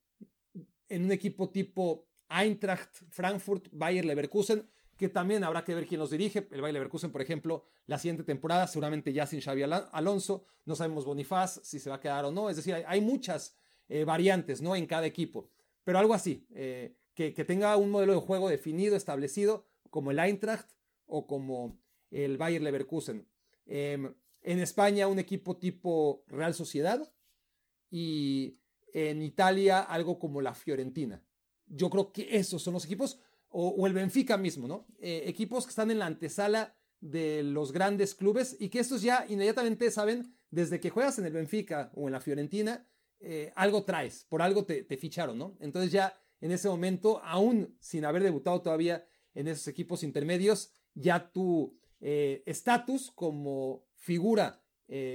en 0.89 1.06
un 1.06 1.12
equipo 1.13 1.50
tipo 1.50 2.10
Eintracht 2.30 2.94
Frankfurt, 3.10 3.70
Bayer 3.72 4.04
Leverkusen, 4.04 4.70
que 4.98 5.10
también 5.10 5.44
habrá 5.44 5.64
que 5.64 5.76
ver 5.76 5.88
quién 5.88 6.00
los 6.00 6.10
dirige. 6.10 6.48
El 6.52 6.62
Bayer 6.62 6.76
Leverkusen, 6.76 7.12
por 7.12 7.22
ejemplo, 7.22 7.66
la 7.86 8.00
siguiente 8.00 8.24
temporada, 8.24 8.68
seguramente 8.68 9.12
ya 9.12 9.28
sin 9.28 9.42
Xavi 9.42 9.64
Alonso, 9.64 10.46
no 10.66 10.76
sabemos 10.76 11.06
Bonifaz 11.06 11.60
si 11.64 11.80
se 11.80 11.90
va 11.90 11.98
a 11.98 12.00
quedar 12.00 12.26
o 12.26 12.32
no. 12.32 12.50
Es 12.50 12.56
decir, 12.56 12.74
hay, 12.88 13.02
muchas 13.02 13.58
eh, 13.90 14.06
variantes 14.06 14.62
¿no? 14.62 14.76
en 14.76 14.86
cada 14.86 15.06
equipo, 15.06 15.50
pero 15.84 16.00
algo 16.00 16.14
así, 16.14 16.48
eh, 16.52 16.96
que, 17.14 17.32
tenga 17.32 17.76
un 17.78 17.92
modelo 17.92 18.14
de 18.14 18.20
juego 18.20 18.50
definido, 18.50 18.96
establecido, 18.96 19.66
como 19.90 20.12
el 20.12 20.20
Eintracht 20.20 20.70
o 21.06 21.28
como 21.28 21.78
el 22.12 22.38
Bayer 22.38 22.62
Leverkusen. 22.62 23.28
Em, 23.66 24.14
en 24.42 24.60
España, 24.60 25.08
un 25.08 25.20
equipo 25.20 25.58
tipo 25.58 26.24
Real 26.28 26.54
Sociedad 26.54 27.12
y 27.90 28.60
en 28.94 29.22
Italia, 29.22 29.82
algo 29.82 30.20
como 30.20 30.42
la 30.42 30.54
Fiorentina. 30.54 31.24
Yo 31.68 31.90
creo 31.90 32.12
que 32.12 32.38
esos 32.38 32.62
son 32.62 32.74
los 32.74 32.86
equipos, 32.86 33.20
o, 33.58 33.88
el 33.88 33.94
Benfica 33.94 34.38
mismo, 34.38 34.68
¿no? 34.68 34.86
Eh, 35.00 35.24
equipos 35.28 35.65
que 35.65 35.70
están 35.70 35.89
en 35.89 36.00
la 36.00 36.08
antesala 36.08 36.76
de 37.00 37.41
los 37.41 37.72
grandes 37.72 38.13
clubes 38.13 38.58
y 38.60 38.68
que 38.68 38.80
estos 38.80 39.02
ya 39.02 39.26
inmediatamente 39.30 39.89
saben, 39.91 40.36
desde 40.52 40.82
que 40.82 40.89
juegas 40.89 41.20
en 41.20 41.26
el 41.26 41.32
Benfica 41.32 41.89
o 41.96 42.08
en 42.08 42.12
la 42.12 42.20
Fiorentina, 42.20 42.86
eh, 43.22 43.54
algo 43.56 43.86
traes, 43.86 44.26
por 44.28 44.41
algo 44.41 44.65
te, 44.65 44.84
ficharon, 44.98 45.38
¿no? 45.38 45.56
Entonces 45.62 45.91
ya 45.94 46.13
en 46.41 46.52
ese 46.52 46.68
momento, 46.68 47.22
aún 47.24 47.78
sin 47.80 48.04
haber 48.04 48.24
debutado 48.24 48.62
todavía 48.62 49.06
en 49.34 49.48
esos 49.48 49.70
equipos 49.70 50.04
intermedios, 50.04 50.74
ya 50.94 51.32
tu 51.32 51.78
eh, 52.02 52.44
estatus 52.46 53.10
como 53.12 53.88
figura 53.96 54.62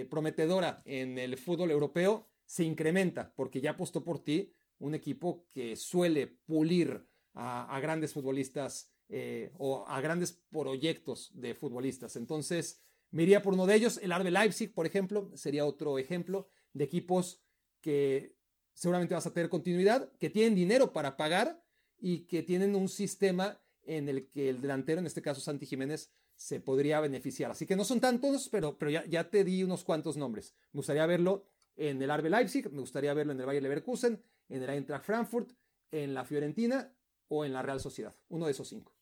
prometedora 0.09 0.83
en 0.85 1.17
el 1.17 1.37
fútbol 1.37 1.71
europeo 1.71 2.27
se 2.45 2.65
incrementa 2.65 3.33
porque 3.37 3.61
ya 3.61 3.71
apostó 3.71 4.03
por 4.03 4.19
ti 4.19 4.53
un 4.81 4.97
equipo 4.97 5.47
que 5.53 5.77
suele 5.77 6.27
pulir 6.27 7.07
a, 7.35 7.79
grandes 7.81 8.13
futbolistas 8.13 8.91
eh, 9.09 9.53
o 9.59 9.85
a 9.87 10.01
grandes 10.01 10.33
proyectos 10.51 11.31
de 11.35 11.55
futbolistas. 11.55 12.17
Entonces, 12.17 12.81
me 13.11 13.25
iría 13.25 13.43
por 13.43 13.55
uno 13.55 13.67
de 13.67 13.75
ellos. 13.75 13.99
El 14.03 14.13
Arbe 14.13 14.31
Leipzig, 14.31 14.73
por 14.73 14.87
ejemplo, 14.87 15.31
sería 15.35 15.67
otro 15.67 15.99
ejemplo 15.99 16.49
de 16.73 16.85
equipos 16.85 17.43
que 17.81 18.37
seguramente 18.73 19.15
vas 19.15 19.27
a 19.27 19.33
tener 19.33 19.49
continuidad, 19.49 20.13
que 20.19 20.31
tienen 20.31 20.55
dinero 20.55 20.93
para 20.93 21.17
pagar 21.17 21.63
y 21.99 22.21
que 22.21 22.43
tienen 22.43 22.75
un 22.75 22.89
sistema 22.89 23.61
en 23.83 24.09
el 24.09 24.29
que 24.29 24.51
el 24.51 24.61
delantero, 24.61 25.01
en 25.01 25.07
este 25.07 25.23
caso 25.23 25.41
Santi 25.41 25.67
Jiménez, 25.67 26.13
se 26.37 26.61
podría 26.61 27.01
beneficiar. 27.01 27.51
Así 27.51 27.67
que 27.67 27.77
no 27.77 27.85
son 27.85 28.01
tantos, 28.01 28.49
pero, 28.49 28.79
pero 28.79 28.91
ya, 28.91 29.05
ya 29.07 29.29
te 29.29 29.45
di 29.45 29.63
unos 29.63 29.85
cuantos 29.85 30.17
nombres. 30.17 30.55
Me 30.73 30.79
gustaría 30.79 31.05
verlo 31.05 31.45
en 31.77 32.01
el 32.01 32.11
Arbe 32.11 32.31
Leipzig, 32.31 32.71
me 32.73 32.81
gustaría 32.81 33.13
verlo 33.13 33.33
en 33.33 33.41
el 33.41 33.47
Bayer 33.47 33.63
Leverkusen, 33.63 34.23
en 34.49 34.63
el 34.63 34.71
Eintracht 34.71 35.05
Frankfurt, 35.05 35.53
en 35.91 36.15
la 36.15 36.25
Fiorentina 36.25 36.95
o 37.31 37.45
en 37.47 37.55
la 37.55 37.63
Real 37.63 37.81
Sociedad. 37.81 38.15
Uno 38.29 38.45
de 38.45 38.53
esos 38.53 38.69
cinco. 38.69 38.93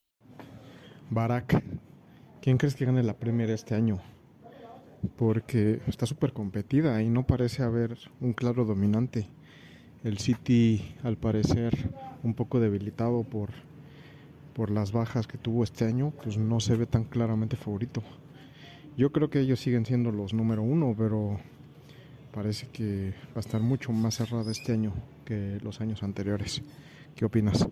Barak, 1.09 1.61
¿quién 2.41 2.57
crees 2.57 2.75
que 2.75 2.85
gane 2.85 3.03
la 3.03 3.17
Premier 3.17 3.49
este 3.49 3.75
año? 3.75 3.99
Porque 5.17 5.81
está 5.87 6.05
súper 6.05 6.31
competida 6.31 7.01
y 7.01 7.09
no 7.09 7.25
parece 7.25 7.63
haber 7.63 7.97
un 8.21 8.33
claro 8.33 8.63
dominante. 8.63 9.27
El 10.03 10.19
City, 10.19 10.95
al 11.03 11.17
parecer, 11.17 11.73
un 12.23 12.35
poco 12.35 12.59
debilitado 12.59 13.23
por, 13.23 13.49
por 14.53 14.69
las 14.69 14.91
bajas 14.91 15.27
que 15.27 15.37
tuvo 15.37 15.63
este 15.63 15.85
año, 15.85 16.13
pues 16.23 16.37
no 16.37 16.59
se 16.59 16.75
ve 16.75 16.85
tan 16.85 17.05
claramente 17.05 17.57
favorito. 17.57 18.03
Yo 18.95 19.11
creo 19.11 19.29
que 19.29 19.39
ellos 19.39 19.59
siguen 19.59 19.85
siendo 19.85 20.11
los 20.11 20.33
número 20.33 20.61
uno, 20.61 20.93
pero 20.97 21.39
parece 22.31 22.67
que 22.67 23.13
va 23.29 23.37
a 23.37 23.39
estar 23.39 23.61
mucho 23.61 23.91
más 23.91 24.15
cerrada 24.15 24.51
este 24.51 24.73
año 24.73 24.93
que 25.25 25.57
los 25.63 25.81
años 25.81 26.03
anteriores. 26.03 26.61
¿Qué 27.15 27.25
opinas? 27.25 27.67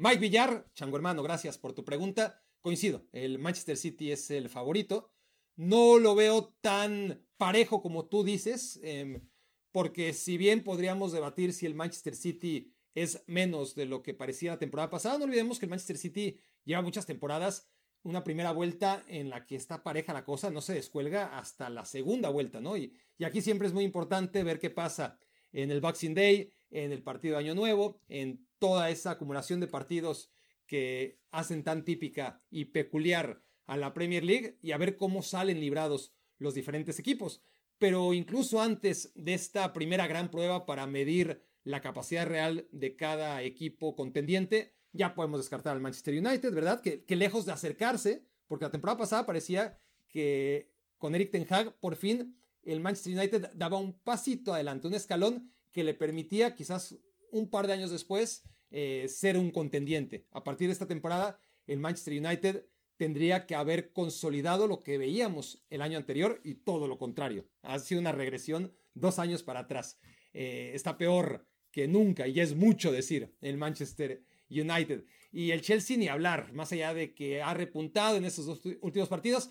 Mike 0.00 0.20
Villar, 0.20 0.64
chango 0.74 0.94
hermano, 0.94 1.24
gracias 1.24 1.58
por 1.58 1.72
tu 1.72 1.84
pregunta. 1.84 2.40
Coincido, 2.60 3.08
el 3.10 3.40
Manchester 3.40 3.76
City 3.76 4.12
es 4.12 4.30
el 4.30 4.48
favorito. 4.48 5.10
No 5.56 5.98
lo 5.98 6.14
veo 6.14 6.54
tan 6.60 7.26
parejo 7.36 7.82
como 7.82 8.06
tú 8.06 8.22
dices, 8.22 8.78
em, 8.84 9.28
porque 9.72 10.12
si 10.12 10.38
bien 10.38 10.62
podríamos 10.62 11.10
debatir 11.10 11.52
si 11.52 11.66
el 11.66 11.74
Manchester 11.74 12.14
City 12.14 12.72
es 12.94 13.24
menos 13.26 13.74
de 13.74 13.86
lo 13.86 14.04
que 14.04 14.14
parecía 14.14 14.52
la 14.52 14.60
temporada 14.60 14.88
pasada, 14.88 15.18
no 15.18 15.24
olvidemos 15.24 15.58
que 15.58 15.66
el 15.66 15.70
Manchester 15.70 15.98
City 15.98 16.38
lleva 16.64 16.80
muchas 16.80 17.04
temporadas, 17.04 17.68
una 18.04 18.22
primera 18.22 18.52
vuelta 18.52 19.04
en 19.08 19.30
la 19.30 19.46
que 19.46 19.56
está 19.56 19.82
pareja 19.82 20.12
la 20.12 20.24
cosa, 20.24 20.48
no 20.52 20.60
se 20.60 20.74
descuelga 20.74 21.36
hasta 21.36 21.70
la 21.70 21.84
segunda 21.84 22.28
vuelta, 22.28 22.60
¿no? 22.60 22.76
Y, 22.76 22.94
y 23.18 23.24
aquí 23.24 23.42
siempre 23.42 23.66
es 23.66 23.74
muy 23.74 23.82
importante 23.82 24.44
ver 24.44 24.60
qué 24.60 24.70
pasa 24.70 25.18
en 25.50 25.72
el 25.72 25.80
Boxing 25.80 26.14
Day, 26.14 26.52
en 26.70 26.92
el 26.92 27.02
partido 27.02 27.34
de 27.34 27.44
Año 27.44 27.54
Nuevo, 27.54 28.00
en 28.08 28.46
toda 28.58 28.90
esa 28.90 29.12
acumulación 29.12 29.60
de 29.60 29.66
partidos 29.66 30.30
que 30.66 31.20
hacen 31.30 31.64
tan 31.64 31.84
típica 31.84 32.42
y 32.50 32.66
peculiar 32.66 33.42
a 33.66 33.76
la 33.76 33.94
Premier 33.94 34.24
League 34.24 34.58
y 34.62 34.72
a 34.72 34.78
ver 34.78 34.96
cómo 34.96 35.22
salen 35.22 35.60
librados 35.60 36.14
los 36.38 36.54
diferentes 36.54 36.98
equipos. 36.98 37.42
Pero 37.78 38.12
incluso 38.12 38.60
antes 38.60 39.12
de 39.14 39.34
esta 39.34 39.72
primera 39.72 40.06
gran 40.06 40.30
prueba 40.30 40.66
para 40.66 40.86
medir 40.86 41.42
la 41.64 41.80
capacidad 41.80 42.26
real 42.26 42.66
de 42.72 42.96
cada 42.96 43.42
equipo 43.42 43.94
contendiente, 43.94 44.74
ya 44.92 45.14
podemos 45.14 45.40
descartar 45.40 45.74
al 45.74 45.82
Manchester 45.82 46.14
United, 46.14 46.52
¿verdad? 46.52 46.80
Que, 46.80 47.04
que 47.04 47.16
lejos 47.16 47.46
de 47.46 47.52
acercarse, 47.52 48.24
porque 48.46 48.64
la 48.64 48.70
temporada 48.70 48.98
pasada 48.98 49.26
parecía 49.26 49.78
que 50.08 50.72
con 50.96 51.14
Eric 51.14 51.30
Ten 51.30 51.46
Hag 51.48 51.78
por 51.78 51.96
fin 51.96 52.36
el 52.62 52.80
Manchester 52.80 53.16
United 53.16 53.50
daba 53.54 53.78
un 53.78 53.98
pasito 54.00 54.52
adelante, 54.52 54.88
un 54.88 54.94
escalón 54.94 55.52
que 55.72 55.84
le 55.84 55.94
permitía 55.94 56.54
quizás 56.54 56.96
un 57.30 57.50
par 57.50 57.66
de 57.66 57.74
años 57.74 57.90
después 57.90 58.44
eh, 58.70 59.06
ser 59.08 59.36
un 59.36 59.50
contendiente. 59.50 60.26
A 60.30 60.44
partir 60.44 60.68
de 60.68 60.72
esta 60.72 60.86
temporada, 60.86 61.40
el 61.66 61.78
Manchester 61.78 62.14
United 62.14 62.66
tendría 62.96 63.46
que 63.46 63.54
haber 63.54 63.92
consolidado 63.92 64.66
lo 64.66 64.82
que 64.82 64.98
veíamos 64.98 65.64
el 65.70 65.82
año 65.82 65.96
anterior 65.96 66.40
y 66.44 66.54
todo 66.54 66.88
lo 66.88 66.98
contrario. 66.98 67.48
Ha 67.62 67.78
sido 67.78 68.00
una 68.00 68.12
regresión 68.12 68.74
dos 68.94 69.18
años 69.18 69.42
para 69.42 69.60
atrás. 69.60 69.98
Eh, 70.34 70.72
está 70.74 70.98
peor 70.98 71.46
que 71.70 71.86
nunca 71.86 72.26
y 72.26 72.40
es 72.40 72.54
mucho 72.54 72.92
decir 72.92 73.34
el 73.40 73.56
Manchester 73.56 74.22
United. 74.50 75.04
Y 75.30 75.50
el 75.50 75.60
Chelsea 75.60 75.96
ni 75.96 76.08
hablar, 76.08 76.52
más 76.52 76.72
allá 76.72 76.94
de 76.94 77.14
que 77.14 77.42
ha 77.42 77.54
repuntado 77.54 78.16
en 78.16 78.24
esos 78.24 78.46
dos 78.46 78.60
últimos 78.80 79.08
partidos, 79.08 79.50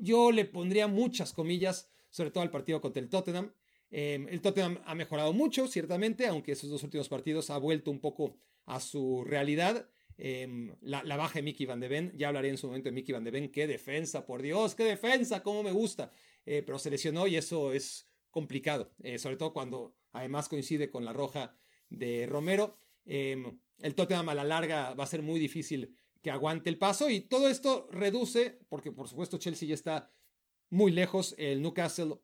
yo 0.00 0.30
le 0.32 0.44
pondría 0.44 0.86
muchas 0.86 1.32
comillas, 1.32 1.90
sobre 2.10 2.30
todo 2.30 2.42
al 2.42 2.50
partido 2.50 2.80
contra 2.80 3.02
el 3.02 3.08
Tottenham. 3.08 3.52
Em, 3.90 4.28
el 4.28 4.40
Tottenham 4.40 4.80
ha 4.84 4.94
mejorado 4.94 5.32
mucho, 5.32 5.66
ciertamente, 5.66 6.26
aunque 6.26 6.52
esos 6.52 6.70
dos 6.70 6.82
últimos 6.82 7.08
partidos 7.08 7.50
ha 7.50 7.58
vuelto 7.58 7.90
un 7.90 8.00
poco 8.00 8.36
a 8.66 8.80
su 8.80 9.24
realidad. 9.24 9.88
Em, 10.16 10.74
la, 10.80 11.16
baja 11.16 11.38
de 11.38 11.42
Mickey 11.42 11.64
Van 11.64 11.80
de 11.80 11.88
Ven, 11.88 12.12
ya 12.16 12.28
hablaré 12.28 12.48
en 12.48 12.58
su 12.58 12.66
momento 12.66 12.88
de 12.88 12.92
Mickey 12.92 13.12
Van 13.12 13.24
de 13.24 13.30
Ven, 13.30 13.50
qué 13.50 13.66
defensa, 13.66 14.26
por 14.26 14.42
Dios, 14.42 14.74
qué 14.74 14.84
defensa, 14.84 15.42
cómo 15.42 15.62
me 15.62 15.70
gusta. 15.70 16.12
Eh, 16.44 16.62
pero 16.64 16.78
se 16.78 16.90
lesionó 16.90 17.26
y 17.26 17.36
eso 17.36 17.72
es 17.72 18.08
complicado, 18.30 18.92
eh, 19.02 19.18
sobre 19.18 19.36
todo 19.36 19.52
cuando 19.52 19.96
además 20.12 20.48
coincide 20.48 20.90
con 20.90 21.04
la 21.04 21.12
roja 21.12 21.56
de 21.88 22.26
Romero. 22.26 22.76
Em, 23.04 23.58
el 23.78 23.94
Tottenham 23.94 24.28
a 24.28 24.34
la 24.34 24.44
larga 24.44 24.94
va 24.94 25.04
a 25.04 25.06
ser 25.06 25.22
muy 25.22 25.38
difícil 25.38 25.94
que 26.20 26.30
aguante 26.30 26.68
el 26.68 26.78
paso 26.78 27.08
y 27.08 27.20
todo 27.20 27.48
esto 27.48 27.88
reduce, 27.92 28.58
porque 28.68 28.92
por 28.92 29.08
supuesto 29.08 29.38
Chelsea 29.38 29.68
ya 29.68 29.74
está 29.74 30.10
muy 30.70 30.90
lejos, 30.90 31.34
el 31.38 31.62
Newcastle 31.62 32.16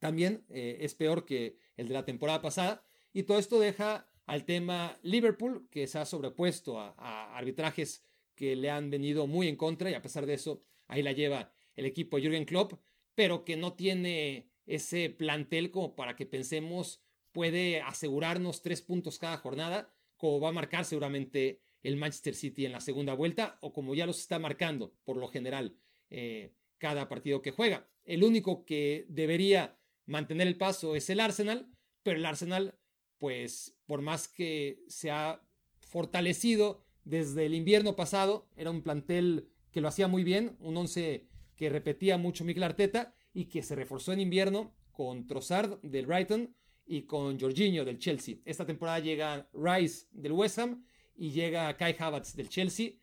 también 0.00 0.44
eh, 0.48 0.78
es 0.80 0.94
peor 0.94 1.24
que 1.24 1.56
el 1.76 1.86
de 1.86 1.94
la 1.94 2.04
temporada 2.04 2.42
pasada. 2.42 2.82
Y 3.12 3.22
todo 3.22 3.38
esto 3.38 3.60
deja 3.60 4.10
al 4.26 4.44
tema 4.44 4.98
Liverpool, 5.02 5.68
que 5.70 5.86
se 5.86 5.98
ha 5.98 6.04
sobrepuesto 6.04 6.80
a, 6.80 7.36
arbitrajes 7.36 8.04
que 8.34 8.56
le 8.56 8.70
han 8.70 8.90
venido 8.90 9.26
muy 9.26 9.48
en 9.48 9.56
contra 9.56 9.90
y 9.90 9.94
a 9.94 10.02
pesar 10.02 10.26
de 10.26 10.34
eso, 10.34 10.62
ahí 10.88 11.02
la 11.02 11.12
lleva 11.12 11.52
el 11.74 11.84
equipo 11.84 12.18
Jürgen 12.18 12.44
Klopp, 12.44 12.74
pero 13.14 13.44
que 13.44 13.56
no 13.56 13.74
tiene 13.74 14.48
ese 14.66 15.10
plantel 15.10 15.70
como 15.70 15.94
para 15.94 16.16
que 16.16 16.26
pensemos 16.26 17.02
puede 17.32 17.80
asegurarnos 17.80 18.62
tres 18.62 18.82
puntos 18.82 19.18
cada 19.18 19.36
jornada, 19.36 19.92
como 20.16 20.40
va 20.40 20.50
a 20.50 20.52
marcar 20.52 20.84
seguramente 20.84 21.60
el 21.82 21.96
Manchester 21.96 22.34
City 22.34 22.66
en 22.66 22.72
la 22.72 22.80
segunda 22.80 23.14
vuelta 23.14 23.58
o 23.60 23.72
como 23.72 23.94
ya 23.94 24.06
los 24.06 24.20
está 24.20 24.38
marcando 24.38 24.94
por 25.04 25.16
lo 25.16 25.28
general 25.28 25.76
eh, 26.08 26.54
cada 26.78 27.08
partido 27.08 27.42
que 27.42 27.50
juega. 27.50 27.88
El 28.04 28.22
único 28.22 28.64
que 28.64 29.06
debería 29.08 29.79
mantener 30.10 30.48
el 30.48 30.56
paso 30.56 30.96
es 30.96 31.08
el 31.08 31.20
Arsenal, 31.20 31.70
pero 32.02 32.18
el 32.18 32.26
Arsenal, 32.26 32.78
pues 33.18 33.76
por 33.86 34.02
más 34.02 34.28
que 34.28 34.82
se 34.88 35.10
ha 35.10 35.40
fortalecido 35.78 36.84
desde 37.04 37.46
el 37.46 37.54
invierno 37.54 37.96
pasado, 37.96 38.48
era 38.56 38.70
un 38.70 38.82
plantel 38.82 39.48
que 39.70 39.80
lo 39.80 39.88
hacía 39.88 40.08
muy 40.08 40.24
bien, 40.24 40.56
un 40.60 40.76
once 40.76 41.28
que 41.56 41.70
repetía 41.70 42.18
mucho 42.18 42.44
Mikel 42.44 42.64
Arteta 42.64 43.14
y 43.32 43.44
que 43.46 43.62
se 43.62 43.76
reforzó 43.76 44.12
en 44.12 44.20
invierno 44.20 44.74
con 44.90 45.26
Trossard 45.26 45.80
del 45.82 46.06
Brighton 46.06 46.54
y 46.84 47.02
con 47.02 47.38
Jorginho 47.38 47.84
del 47.84 47.98
Chelsea. 47.98 48.38
Esta 48.44 48.66
temporada 48.66 48.98
llega 48.98 49.48
Rice 49.52 50.06
del 50.10 50.32
West 50.32 50.58
Ham 50.58 50.84
y 51.14 51.30
llega 51.30 51.76
Kai 51.76 51.94
Havertz 51.96 52.34
del 52.34 52.48
Chelsea 52.48 52.94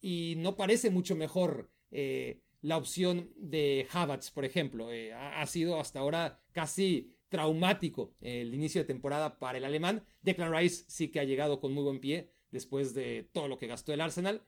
y 0.00 0.34
no 0.38 0.56
parece 0.56 0.90
mucho 0.90 1.14
mejor 1.14 1.70
eh, 1.92 2.42
la 2.62 2.76
opción 2.76 3.30
de 3.36 3.86
Havertz, 3.92 4.30
por 4.30 4.44
ejemplo. 4.44 4.92
Eh, 4.92 5.12
ha, 5.12 5.46
sido 5.46 5.80
hasta 5.80 6.00
ahora 6.00 6.40
casi 6.52 7.12
traumático 7.28 8.14
el 8.20 8.54
inicio 8.54 8.80
de 8.80 8.86
temporada 8.86 9.38
para 9.38 9.58
el 9.58 9.64
alemán. 9.64 10.04
Declan 10.22 10.54
Rice 10.54 10.84
sí 10.88 11.08
que 11.08 11.20
ha 11.20 11.24
llegado 11.24 11.60
con 11.60 11.72
muy 11.72 11.82
buen 11.82 12.00
pie 12.00 12.30
después 12.50 12.94
de 12.94 13.28
todo 13.32 13.48
lo 13.48 13.58
que 13.58 13.66
gastó 13.66 13.92
el 13.92 14.00
Arsenal. 14.00 14.42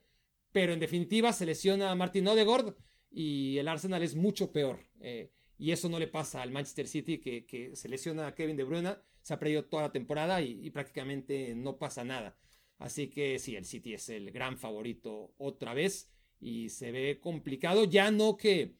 Pero 0.53 0.73
en 0.73 0.81
definitiva 0.81 1.33
se 1.33 1.47
lesiona 1.47 1.91
a 1.91 1.95
Martin 1.95 2.27
Odegaard 2.29 2.75
y 3.11 3.59
el 3.59 3.69
Arsenal 3.69 4.03
es 4.03 4.15
mucho 4.15 4.53
peor. 4.53 4.81
Eh, 5.01 5.31
y 5.59 5.73
eso 5.73 5.89
no 5.89 5.99
le 5.99 6.07
pasa 6.07 6.41
al 6.41 6.53
Manchester 6.53 6.87
City 6.87 7.19
que, 7.19 7.45
que, 7.45 7.75
se 7.75 7.89
lesiona 7.89 8.27
a 8.27 8.35
Kevin 8.35 8.57
De 8.57 8.65
Bruyne. 8.65 8.97
Se 9.23 9.35
ha 9.35 9.39
perdido 9.39 9.65
toda 9.65 9.83
la 9.83 9.93
temporada 9.93 10.41
y, 10.41 10.65
y 10.65 10.71
prácticamente 10.71 11.55
no 11.55 11.79
pasa 11.79 12.05
nada. 12.05 12.39
Así 12.79 13.09
que 13.09 13.39
sí, 13.39 13.57
el 13.57 13.65
City 13.65 13.95
es 13.95 14.09
el 14.09 14.31
gran 14.31 14.57
favorito 14.57 15.35
otra 15.37 15.75
vez 15.75 16.11
y 16.41 16.69
se 16.71 16.93
ve 16.93 17.21
complicado 17.21 17.85
ya 17.85 18.11
no 18.11 18.37
que, 18.37 18.77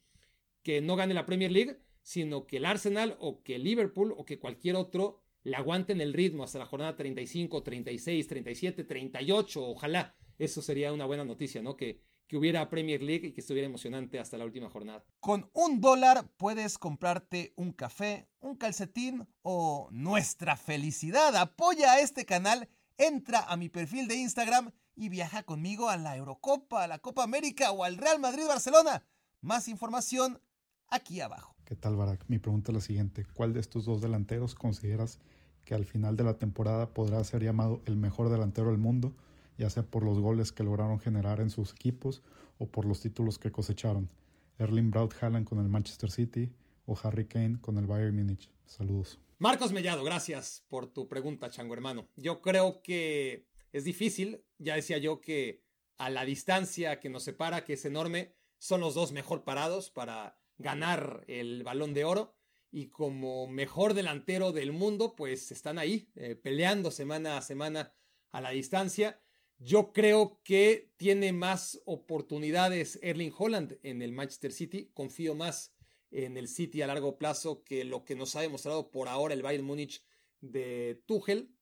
que 0.63 0.81
no 0.81 0.97
gane 0.97 1.15
la 1.15 1.27
Premier 1.27 1.51
League, 1.51 1.79
sino 2.03 2.47
que 2.47 2.59
el 2.59 2.65
Arsenal 2.65 3.17
o 3.21 3.43
que 3.43 3.59
Liverpool 3.59 4.15
o 4.17 4.25
que 4.25 4.39
cualquier 4.39 4.77
otro 4.77 5.21
le 5.43 5.57
aguanten 5.57 6.01
el 6.01 6.13
ritmo 6.13 6.45
hasta 6.45 6.59
la 6.59 6.67
jornada 6.67 6.97
35, 6.97 7.63
36, 7.63 8.27
37, 8.27 8.85
38, 8.85 9.67
ojalá. 9.67 10.15
Eso 10.39 10.63
sería 10.63 10.93
una 10.93 11.07
buena 11.07 11.25
noticia, 11.25 11.63
¿no? 11.63 11.77
Que, 11.77 12.01
que 12.29 12.37
hubiera 12.37 12.69
Premier 12.69 13.03
League 13.03 13.29
y 13.29 13.33
que 13.33 13.41
estuviera 13.41 13.67
emocionante 13.67 14.19
hasta 14.19 14.37
la 14.37 14.45
última 14.45 14.69
jornada. 14.69 15.05
Con 15.21 15.51
un 15.55 15.81
dólar 15.81 16.29
puedes 16.37 16.79
comprarte 16.79 17.53
un 17.57 17.73
café, 17.73 18.29
un 18.41 18.57
calcetín 18.57 19.27
o 19.43 19.89
nuestra 19.91 20.57
felicidad. 20.57 21.35
Apoya 21.37 21.93
a 21.93 22.01
este 22.01 22.27
canal, 22.27 22.69
entra 22.99 23.41
a 23.41 23.57
mi 23.57 23.69
perfil 23.69 24.09
de 24.09 24.17
Instagram 24.17 24.73
y 24.95 25.09
viaja 25.09 25.45
conmigo 25.45 25.89
a 25.89 25.97
la 25.97 26.17
Eurocopa, 26.17 26.83
a 26.83 26.89
la 26.89 26.99
Copa 26.99 27.23
América 27.23 27.71
o 27.71 27.85
al 27.85 27.97
Real 27.97 28.19
Madrid-Barcelona. 28.19 29.05
Más 29.41 29.69
información 29.69 30.41
aquí 30.89 31.21
abajo. 31.21 31.55
¿Qué 31.65 31.77
tal, 31.77 31.97
Barak? 31.97 32.25
Mi 32.29 32.39
pregunta 32.39 32.73
es 32.73 32.75
la 32.75 32.81
siguiente. 32.81 33.25
¿Cuál 33.35 33.53
de 33.53 33.61
estos 33.61 33.85
dos 33.85 34.01
delanteros 34.01 34.55
consideras 34.55 35.21
que 35.65 35.75
al 35.75 35.85
final 35.85 36.17
de 36.17 36.25
la 36.25 36.39
temporada 36.39 36.93
podrá 36.93 37.23
ser 37.23 37.43
llamado 37.43 37.83
el 37.87 37.97
mejor 37.97 38.31
delantero 38.31 38.71
del 38.71 38.79
mundo, 38.79 39.15
ya 39.57 39.71
sea 39.71 39.85
por 39.85 40.03
los 40.03 40.19
goles 40.19 40.51
que 40.51 40.65
lograron 40.65 40.99
generar 40.99 41.41
en 41.41 41.51
sus 41.51 41.73
equipos 41.73 42.23
o 42.59 42.67
por 42.67 42.85
los 42.85 43.01
títulos 43.01 43.39
que 43.39 43.53
cosecharon? 43.53 44.11
Erling 44.59 44.91
Braut 44.91 45.15
Haaland 45.21 45.47
con 45.47 45.61
el 45.61 45.69
Manchester 45.69 46.11
City 46.11 46.53
o 46.87 46.99
Harry 47.03 47.27
Kane 47.27 47.61
con 47.61 47.79
el 47.79 47.87
Bayern 47.87 48.17
Múnich. 48.17 48.51
Saludos. 48.67 49.21
Marcos 49.41 49.71
Mellado, 49.71 50.03
gracias 50.03 50.65
por 50.69 50.93
tu 50.93 51.07
pregunta, 51.07 51.49
chango 51.49 51.73
hermano. 51.73 52.09
Yo 52.17 52.43
creo 52.43 52.83
que 52.83 53.47
es 53.71 53.85
difícil. 53.85 54.45
Ya 54.59 54.75
decía 54.75 54.99
yo 54.99 55.21
que 55.21 55.63
a 55.97 56.11
la 56.11 56.25
distancia 56.25 56.99
que 56.99 57.09
nos 57.09 57.23
separa, 57.23 57.65
que 57.65 57.75
es 57.75 57.85
enorme, 57.85 58.35
son 58.59 58.81
los 58.81 58.95
dos 58.95 59.13
mejor 59.13 59.45
parados 59.45 59.91
para 59.91 60.41
ganar 60.57 61.23
el 61.29 61.63
balón 61.63 61.95
de 61.95 62.05
oro. 62.05 62.35
Y 62.73 62.89
como 62.89 63.47
mejor 63.47 63.95
delantero 63.95 64.51
del 64.51 64.73
mundo, 64.73 65.15
pues 65.15 65.53
están 65.53 65.79
ahí, 65.79 66.11
eh, 66.17 66.35
peleando 66.35 66.91
semana 66.91 67.39
a 67.39 67.43
semana 67.43 67.95
a 68.33 68.41
la 68.41 68.51
distancia. 68.51 69.21
Yo 69.59 69.93
creo 69.93 70.41
que 70.43 70.91
tiene 70.97 71.33
más 71.33 71.81
oportunidades 71.85 72.99
Erling 73.03 73.33
Holland 73.39 73.79
en 73.85 74.03
el 74.03 74.11
Manchester 74.11 74.51
City. 74.51 74.91
Confío 74.95 75.37
más 75.37 75.73
en 76.11 76.37
el 76.37 76.49
City 76.49 76.83
a 76.83 76.87
largo 76.87 77.19
plazo 77.19 77.63
que 77.65 77.85
lo 77.85 78.05
que 78.05 78.17
nos 78.17 78.37
ha 78.37 78.41
demostrado 78.41 78.91
por 78.91 79.09
ahora 79.09 79.35
el 79.35 79.43
Bayern 79.43 79.65
Múnich 79.65 80.03
de 80.41 81.03
Tuchel 81.07 81.53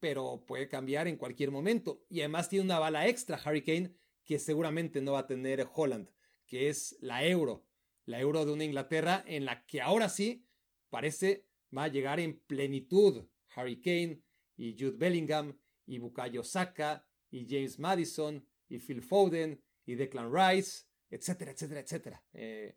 pero 0.00 0.44
puede 0.46 0.68
cambiar 0.68 1.08
en 1.08 1.16
cualquier 1.16 1.50
momento. 1.50 2.04
Y 2.08 2.20
además 2.20 2.48
tiene 2.48 2.64
una 2.64 2.78
bala 2.78 3.08
extra 3.08 3.40
Hurricane 3.44 3.94
que 4.24 4.38
seguramente 4.38 5.00
no 5.00 5.12
va 5.12 5.20
a 5.20 5.26
tener 5.26 5.66
Holland, 5.72 6.08
que 6.46 6.68
es 6.68 6.96
la 7.00 7.24
euro, 7.24 7.66
la 8.04 8.20
euro 8.20 8.44
de 8.44 8.52
una 8.52 8.64
Inglaterra 8.64 9.24
en 9.26 9.44
la 9.44 9.64
que 9.66 9.80
ahora 9.80 10.08
sí 10.08 10.46
parece 10.90 11.46
va 11.76 11.84
a 11.84 11.88
llegar 11.88 12.20
en 12.20 12.38
plenitud 12.40 13.26
Harry 13.54 13.80
Kane 13.80 14.22
y 14.56 14.76
Jude 14.78 14.96
Bellingham 14.96 15.58
y 15.86 15.98
Bukayo 15.98 16.42
Saka 16.42 17.06
y 17.30 17.46
James 17.48 17.78
Madison 17.78 18.46
y 18.68 18.78
Phil 18.78 19.02
Foden 19.02 19.62
y 19.84 19.94
Declan 19.94 20.32
Rice, 20.32 20.86
etcétera, 21.10 21.52
etcétera, 21.52 21.80
etcétera. 21.80 22.24
Eh, 22.32 22.76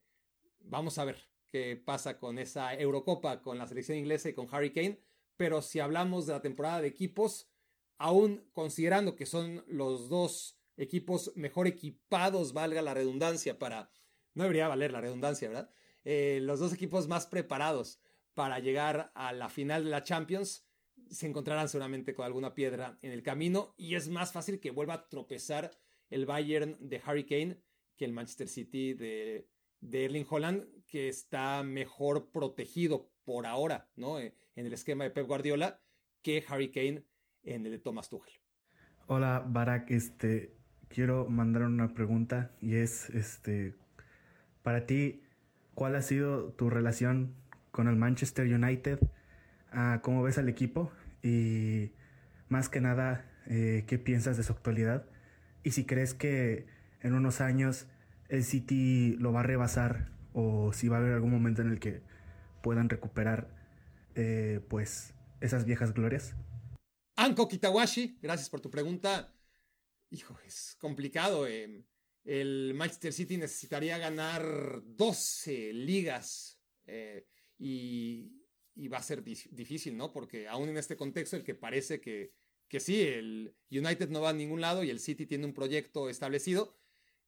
vamos 0.62 0.98
a 0.98 1.06
ver 1.06 1.18
qué 1.48 1.76
pasa 1.76 2.18
con 2.18 2.38
esa 2.38 2.74
Eurocopa, 2.74 3.42
con 3.42 3.58
la 3.58 3.68
selección 3.68 3.98
inglesa 3.98 4.30
y 4.30 4.34
con 4.34 4.48
Harry 4.52 4.72
Kane. 4.72 5.00
Pero 5.38 5.62
si 5.62 5.80
hablamos 5.80 6.26
de 6.26 6.34
la 6.34 6.42
temporada 6.42 6.82
de 6.82 6.88
equipos, 6.88 7.50
aún 7.98 8.50
considerando 8.54 9.16
que 9.16 9.26
son 9.26 9.64
los 9.68 10.10
dos 10.10 10.60
equipos 10.78 11.32
mejor 11.36 11.68
equipados, 11.68 12.54
valga 12.54 12.82
la 12.82 12.94
redundancia, 12.94 13.60
para... 13.60 13.92
No 14.34 14.44
debería 14.44 14.68
valer 14.68 14.92
la 14.92 15.02
redundancia, 15.02 15.50
¿verdad? 15.50 15.70
Eh, 16.06 16.40
los 16.42 16.60
dos 16.60 16.72
equipos 16.72 17.08
más 17.08 17.26
preparados 17.26 18.00
para 18.34 18.60
llegar 18.60 19.12
a 19.16 19.34
la 19.34 19.50
final 19.50 19.84
de 19.84 19.90
la 19.90 20.04
Champions 20.04 20.66
se 21.10 21.28
encontrarán 21.28 21.68
seguramente 21.68 22.14
con 22.14 22.26
alguna 22.26 22.54
piedra 22.54 22.98
en 23.02 23.12
el 23.12 23.24
camino 23.24 23.74
y 23.78 23.96
es 23.96 24.08
más 24.08 24.32
fácil 24.32 24.60
que 24.60 24.72
vuelva 24.72 24.94
a 24.94 25.10
tropezar 25.10 25.72
el 26.10 26.26
Bayern 26.26 26.78
de 26.80 27.02
Harry 27.04 27.26
Kane 27.26 27.62
que 27.98 28.06
el 28.06 28.14
Manchester 28.14 28.48
City 28.48 28.94
de, 28.94 29.50
de 29.82 30.06
Erling 30.06 30.26
Holland, 30.30 30.66
que 30.88 31.08
está 31.08 31.64
mejor 31.64 32.32
protegido 32.32 33.10
por 33.24 33.46
ahora, 33.46 33.88
¿no? 33.96 34.20
Eh, 34.20 34.34
en 34.56 34.66
el 34.66 34.74
esquema 34.74 35.04
de 35.04 35.12
Pep 35.12 35.28
Guardiola, 35.28 35.80
que 36.22 36.44
Harry 36.48 36.72
Kane 36.72 37.04
en 37.44 37.66
el 37.66 37.72
de 37.72 37.80
Thomas 37.80 38.10
Tuchel. 38.10 38.34
Hola, 39.08 39.44
Barak, 39.48 39.90
este, 39.92 40.56
quiero 40.88 41.28
mandar 41.30 41.64
una 41.64 41.94
pregunta 41.94 42.52
y 42.62 42.76
es, 42.76 43.10
este, 43.12 43.76
para 44.62 44.86
ti, 44.86 45.24
¿cuál 45.74 45.96
ha 45.96 46.02
sido 46.02 46.52
tu 46.54 46.70
relación 46.70 47.36
con 47.72 47.88
el 47.88 47.96
Manchester 47.96 48.46
United? 48.54 49.00
Ah, 49.72 50.02
¿Cómo 50.04 50.24
ves 50.24 50.38
al 50.38 50.50
equipo? 50.50 50.92
Y 51.24 51.92
más 52.50 52.70
que 52.70 52.82
nada, 52.82 53.26
eh, 53.48 53.86
¿qué 53.88 53.98
piensas 53.98 54.38
de 54.38 54.44
su 54.44 54.54
actualidad? 54.54 55.06
Y 55.64 55.72
si 55.72 55.86
crees 55.86 56.14
que 56.14 56.68
en 57.02 57.14
unos 57.14 57.42
años 57.42 57.88
el 58.30 58.44
City 58.44 59.16
lo 59.20 59.34
va 59.34 59.42
a 59.42 59.44
rebasar 59.44 60.12
o 60.34 60.72
si 60.72 60.88
va 60.88 60.98
a 60.98 61.00
haber 61.00 61.14
algún 61.14 61.32
momento 61.32 61.62
en 61.62 61.70
el 61.70 61.80
que 61.80 62.02
puedan 62.62 62.90
recuperar 62.90 63.54
eh, 64.16 64.62
pues 64.70 65.14
esas 65.42 65.66
viejas 65.66 65.94
glorias. 65.94 66.36
Anko 67.16 67.48
Kitawashi, 67.48 68.18
gracias 68.22 68.50
por 68.50 68.62
tu 68.62 68.70
pregunta. 68.70 69.34
Hijo, 70.12 70.38
es 70.46 70.76
complicado. 70.80 71.48
Eh. 71.48 71.84
El 72.24 72.74
Manchester 72.76 73.14
City 73.14 73.38
necesitaría 73.38 73.98
ganar 73.98 74.82
12 74.86 75.74
ligas 75.74 76.60
eh, 76.86 77.26
y, 77.58 78.32
y, 78.76 78.88
va 78.88 78.98
a 79.00 79.04
ser 79.04 79.24
difícil, 79.24 79.98
¿no? 79.98 80.12
Porque 80.12 80.48
aún 80.48 80.70
en 80.70 80.78
este 80.78 80.96
contexto, 80.96 81.36
el 81.36 81.44
que 81.44 81.56
parece 81.56 82.00
que, 82.00 82.34
que 82.68 82.80
sí, 82.80 83.02
el 83.02 83.56
United 83.72 84.10
no 84.10 84.22
va 84.22 84.30
a 84.30 84.34
ningún 84.34 84.62
lado 84.62 84.84
y 84.84 84.90
el 84.90 85.00
City 85.00 85.26
tiene 85.26 85.46
un 85.46 85.54
proyecto 85.54 86.10
establecido, 86.10 86.79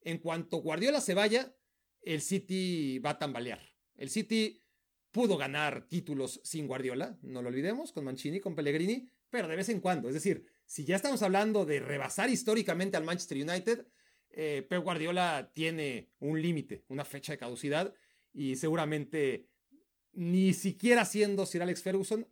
en 0.02 0.18
cuanto 0.18 0.58
Guardiola 0.58 1.02
se 1.02 1.14
vaya, 1.14 1.56
el 2.02 2.22
City 2.22 3.00
va 3.00 3.12
a 3.12 3.20
tambalear. 3.20 3.62
El 3.96 4.10
City 4.10 4.64
pudo 5.12 5.38
ganar 5.38 5.88
títulos 5.88 6.42
sin 6.44 6.68
Guardiola, 6.68 7.18
no 7.22 7.42
lo 7.42 7.50
olvidemos, 7.50 7.92
con 7.92 8.06
Mancini, 8.06 8.40
con 8.40 8.56
Pellegrini, 8.56 9.10
pero 9.30 9.48
de 9.48 9.56
vez 9.56 9.70
en 9.70 9.80
cuando. 9.80 10.08
Es 10.08 10.14
decir, 10.14 10.46
si 10.66 10.86
ya 10.86 10.96
estamos 10.96 11.22
hablando 11.22 11.66
de 11.66 11.80
rebasar 11.80 12.30
históricamente 12.30 12.98
al 12.98 13.04
Manchester 13.04 13.38
United, 13.38 13.86
eh, 14.30 14.66
Pep 14.68 14.84
Guardiola 14.84 15.52
tiene 15.54 16.12
un 16.20 16.42
límite, 16.42 16.86
una 16.88 17.04
fecha 17.04 17.34
de 17.34 17.38
caducidad 17.38 17.94
y 18.34 18.56
seguramente 18.56 19.50
ni 20.14 20.54
siquiera 20.54 21.06
siendo 21.06 21.46
Sir 21.46 21.62
Alex 21.62 21.82
Ferguson 21.82 22.28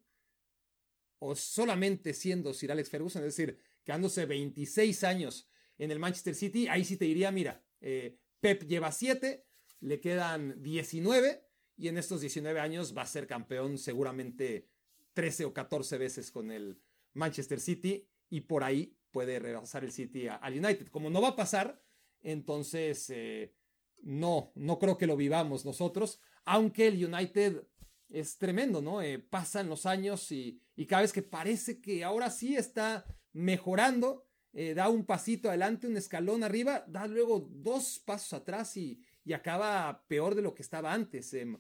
o 1.20 1.36
solamente 1.36 2.14
siendo 2.14 2.54
Sir 2.54 2.72
Alex 2.72 2.90
Ferguson, 2.90 3.24
es 3.24 3.36
decir, 3.36 3.60
quedándose 3.84 4.26
26 4.26 5.04
años 5.04 5.49
en 5.80 5.92
el 5.92 5.98
Manchester 5.98 6.36
City, 6.36 6.68
ahí 6.68 6.86
sí 6.86 6.98
te 6.98 7.06
diría, 7.06 7.32
mira, 7.32 7.64
eh, 7.82 8.20
Pep 8.40 8.66
lleva 8.66 8.92
7, 8.92 9.46
le 9.80 10.00
quedan 10.00 10.62
19 10.62 11.44
y 11.78 11.88
en 11.88 11.98
estos 11.98 12.22
19 12.22 12.60
años 12.60 12.96
va 12.96 13.02
a 13.04 13.08
ser 13.08 13.26
campeón 13.26 13.78
seguramente 13.78 14.70
13 15.14 15.46
o 15.46 15.54
14 15.54 15.98
veces 15.98 16.32
con 16.32 16.52
el 16.52 16.82
Manchester 17.14 17.60
City 17.60 18.08
y 18.30 18.42
por 18.42 18.64
ahí 18.64 18.98
puede 19.12 19.40
rebasar 19.40 19.84
el 19.84 19.92
City 19.92 20.28
al 20.28 20.54
United. 20.54 20.88
Como 20.90 21.10
no 21.10 21.22
va 21.22 21.30
a 21.30 21.36
pasar, 21.36 21.82
entonces 22.22 23.10
eh, 23.10 23.56
no, 24.04 24.52
no 24.56 24.78
creo 24.80 24.98
que 24.98 25.08
lo 25.08 25.16
vivamos 25.16 25.66
nosotros, 25.66 26.20
aunque 26.46 26.88
el 26.88 27.04
United 27.04 27.66
es 28.10 28.38
tremendo, 28.38 28.82
¿no? 28.82 29.02
Eh, 29.02 29.20
pasan 29.20 29.70
los 29.70 29.86
años 29.86 30.32
y, 30.32 30.62
y, 30.76 30.86
cada 30.86 31.04
vez 31.04 31.14
que 31.14 31.22
parece 31.22 31.80
que 31.80 32.04
ahora 32.04 32.32
sí 32.32 32.56
está 32.56 33.06
mejorando, 33.34 34.29
eh, 34.54 34.74
da 34.74 34.90
un 34.90 35.06
pasito 35.06 35.50
adelante, 35.50 35.88
un 35.88 35.98
escalón 35.98 36.44
arriba, 36.44 36.84
da 36.88 37.08
luego 37.08 37.40
dos 37.52 38.00
pasos 38.00 38.34
atrás 38.34 38.76
y, 38.78 39.02
y 39.24 39.34
acaba 39.34 40.06
peor 40.08 40.36
de 40.36 40.42
lo 40.42 40.54
que 40.54 40.64
estaba 40.64 40.94
antes. 40.94 41.34
Em, 41.34 41.60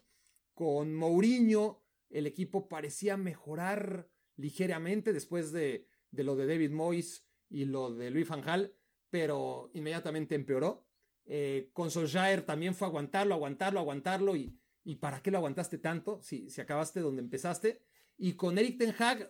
con 0.54 0.94
Mourinho, 0.94 1.82
el 2.10 2.28
equipo 2.28 2.68
parecía 2.68 3.16
mejorar 3.18 4.10
ligeramente 4.36 5.14
después 5.14 5.52
de, 5.52 5.88
de 6.12 6.24
lo 6.24 6.36
de 6.36 6.48
David 6.48 6.72
Moyes 6.72 7.26
y 7.50 7.66
lo 7.66 7.94
de 7.94 8.10
Luis 8.10 8.28
Van 8.28 8.72
pero 9.10 9.72
inmediatamente 9.74 10.36
empeoró. 10.36 10.86
Eh, 11.26 11.70
con 11.74 11.92
Solskjaer 11.92 12.42
también 12.42 12.74
fue 12.74 12.88
aguantarlo, 12.88 13.36
aguantarlo, 13.36 13.80
aguantarlo 13.80 14.36
y, 14.36 14.58
y 14.84 14.96
¿para 14.96 15.22
qué 15.22 15.30
lo 15.30 15.38
aguantaste 15.38 15.78
tanto 15.78 16.22
si, 16.22 16.48
acabaste 16.60 17.00
donde 17.02 17.22
empezaste? 17.22 17.82
Y 18.18 18.34
con 18.34 18.58
Eric 18.58 18.80
Ten 18.80 18.96
Hag 18.98 19.30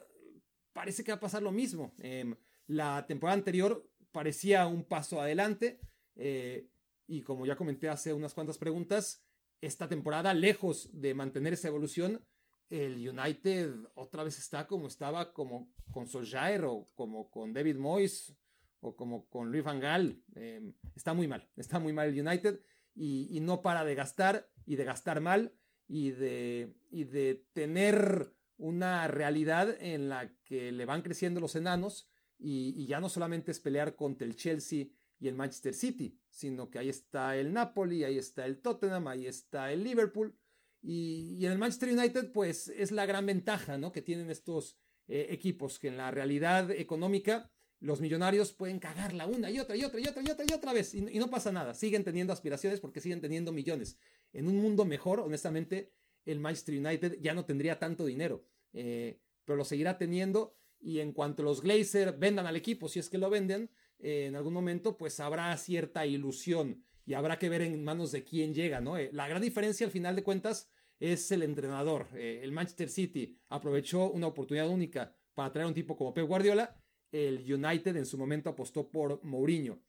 parece 0.73 1.03
que 1.03 1.11
va 1.11 1.17
a 1.17 1.21
pasar 1.21 1.41
lo 1.41 1.51
mismo. 1.51 1.93
Em, 1.99 2.35
la 2.69 3.05
temporada 3.07 3.37
anterior 3.37 3.89
parecía 4.11 4.67
un 4.67 4.83
paso 4.83 5.19
adelante 5.19 5.79
eh, 6.15 6.69
y 7.07 7.23
como 7.23 7.47
ya 7.47 7.55
comenté 7.55 7.89
hace 7.89 8.13
unas 8.13 8.35
cuantas 8.35 8.59
preguntas, 8.59 9.25
esta 9.59 9.89
temporada, 9.89 10.35
lejos 10.35 10.89
de 10.93 11.15
mantener 11.15 11.53
esa 11.53 11.67
evolución, 11.67 12.23
el 12.69 13.09
United 13.09 13.73
otra 13.95 14.23
vez 14.23 14.37
está 14.37 14.67
como 14.67 14.87
estaba 14.87 15.33
como 15.33 15.73
con 15.91 16.07
Solskjaer 16.07 16.65
o 16.65 16.85
como 16.93 17.31
con 17.31 17.53
David 17.53 17.77
Moyes 17.77 18.37
o 18.81 18.95
como 18.95 19.27
con 19.29 19.51
Luis 19.51 19.63
Van 19.63 19.79
Gaal. 19.79 20.21
Em, 20.35 20.75
está 20.95 21.15
muy 21.15 21.27
mal, 21.27 21.49
está 21.55 21.79
muy 21.79 21.91
mal 21.91 22.09
el 22.09 22.27
United 22.27 22.59
y, 22.93 23.35
y, 23.35 23.39
no 23.39 23.63
para 23.63 23.83
de 23.83 23.95
gastar 23.95 24.47
y 24.67 24.75
de 24.75 24.83
gastar 24.83 25.21
mal 25.21 25.55
y 25.87 26.11
de, 26.11 26.75
y 26.91 27.05
de 27.05 27.47
tener 27.53 28.31
una 28.57 29.07
realidad 29.07 29.75
en 29.81 30.09
la 30.09 30.31
que 30.45 30.71
le 30.71 30.85
van 30.85 31.01
creciendo 31.01 31.39
los 31.39 31.55
enanos 31.55 32.07
y, 32.39 32.85
ya 32.87 32.99
no 32.99 33.09
solamente 33.09 33.51
es 33.51 33.59
pelear 33.59 33.95
contra 33.95 34.25
el 34.25 34.35
Chelsea 34.35 34.87
y 35.19 35.27
el 35.27 35.35
Manchester 35.35 35.73
City, 35.73 36.17
sino 36.29 36.69
que 36.69 36.79
ahí 36.79 36.89
está 36.89 37.35
el 37.35 37.51
Napoli, 37.51 38.05
ahí 38.05 38.17
está 38.17 38.45
el 38.45 38.61
Tottenham, 38.61 39.07
ahí 39.07 39.27
está 39.27 39.71
el 39.73 39.83
Liverpool. 39.83 40.33
Y, 40.81 41.45
en 41.45 41.51
el 41.51 41.57
Manchester 41.57 41.89
United, 41.89 42.31
pues 42.31 42.69
es 42.69 42.91
la 42.91 43.05
gran 43.05 43.25
ventaja 43.25 43.77
¿no? 43.77 43.91
que 43.91 44.01
tienen 44.01 44.31
estos 44.31 44.77
eh, 45.07 45.27
equipos, 45.29 45.77
que 45.77 45.89
en 45.89 45.97
la 45.97 46.11
realidad 46.11 46.71
económica 46.71 47.51
los 47.81 48.01
millonarios 48.01 48.51
pueden 48.51 48.79
cagarla 48.79 49.25
una 49.25 49.49
y 49.49 49.59
otra 49.59 49.75
y 49.75 49.83
otra 49.83 49.99
y 49.99 50.07
otra 50.07 50.21
y 50.21 50.29
otra 50.29 50.45
y 50.49 50.53
otra 50.53 50.73
vez 50.73 50.93
y, 50.93 51.01
no 51.01 51.29
pasa 51.29 51.51
nada. 51.51 51.73
Siguen 51.73 52.03
teniendo 52.03 52.31
aspiraciones 52.31 52.79
porque 52.79 53.01
siguen 53.01 53.21
teniendo 53.21 53.51
millones. 53.51 53.97
En 54.31 54.47
un 54.47 54.57
mundo 54.57 54.85
mejor, 54.85 55.19
honestamente, 55.19 55.91
el 56.25 56.39
Manchester 56.39 56.77
United 56.77 57.19
ya 57.21 57.33
no 57.33 57.45
tendría 57.45 57.79
tanto 57.79 58.05
dinero, 58.05 58.45
eh, 58.73 59.19
pero 59.45 59.57
lo 59.57 59.65
seguirá 59.65 59.97
teniendo 59.97 60.58
y 60.81 60.99
en 60.99 61.11
cuanto 61.13 61.43
los 61.43 61.61
Glazer 61.61 62.17
vendan 62.17 62.45
al 62.45 62.55
equipo, 62.55 62.87
si 62.87 62.99
es 62.99 63.09
que 63.09 63.17
lo 63.17 63.29
venden, 63.29 63.69
eh, 63.99 64.27
en 64.27 64.35
algún 64.35 64.53
momento 64.53 64.97
pues 64.97 65.19
habrá 65.19 65.55
cierta 65.57 66.05
ilusión 66.05 66.83
y 67.05 67.13
habrá 67.13 67.37
que 67.37 67.49
ver 67.49 67.61
en 67.61 67.83
manos 67.83 68.11
de 68.11 68.23
quién 68.23 68.53
llega, 68.53 68.79
¿no? 68.81 68.97
Eh, 68.97 69.09
la 69.13 69.27
gran 69.27 69.41
diferencia 69.41 69.85
al 69.85 69.91
final 69.91 70.15
de 70.15 70.23
cuentas 70.23 70.69
es 70.99 71.31
el 71.31 71.43
entrenador. 71.43 72.07
Eh, 72.13 72.41
el 72.43 72.51
Manchester 72.51 72.89
City 72.89 73.37
aprovechó 73.49 74.11
una 74.11 74.27
oportunidad 74.27 74.69
única 74.69 75.15
para 75.33 75.51
traer 75.51 75.65
a 75.65 75.69
un 75.69 75.73
tipo 75.73 75.97
como 75.97 76.13
Pep 76.13 76.27
Guardiola. 76.27 76.75
El 77.11 77.51
United 77.51 77.95
en 77.95 78.05
su 78.05 78.17
momento 78.17 78.49
apostó 78.49 78.89
por 78.89 79.23
Mourinho. 79.23 79.81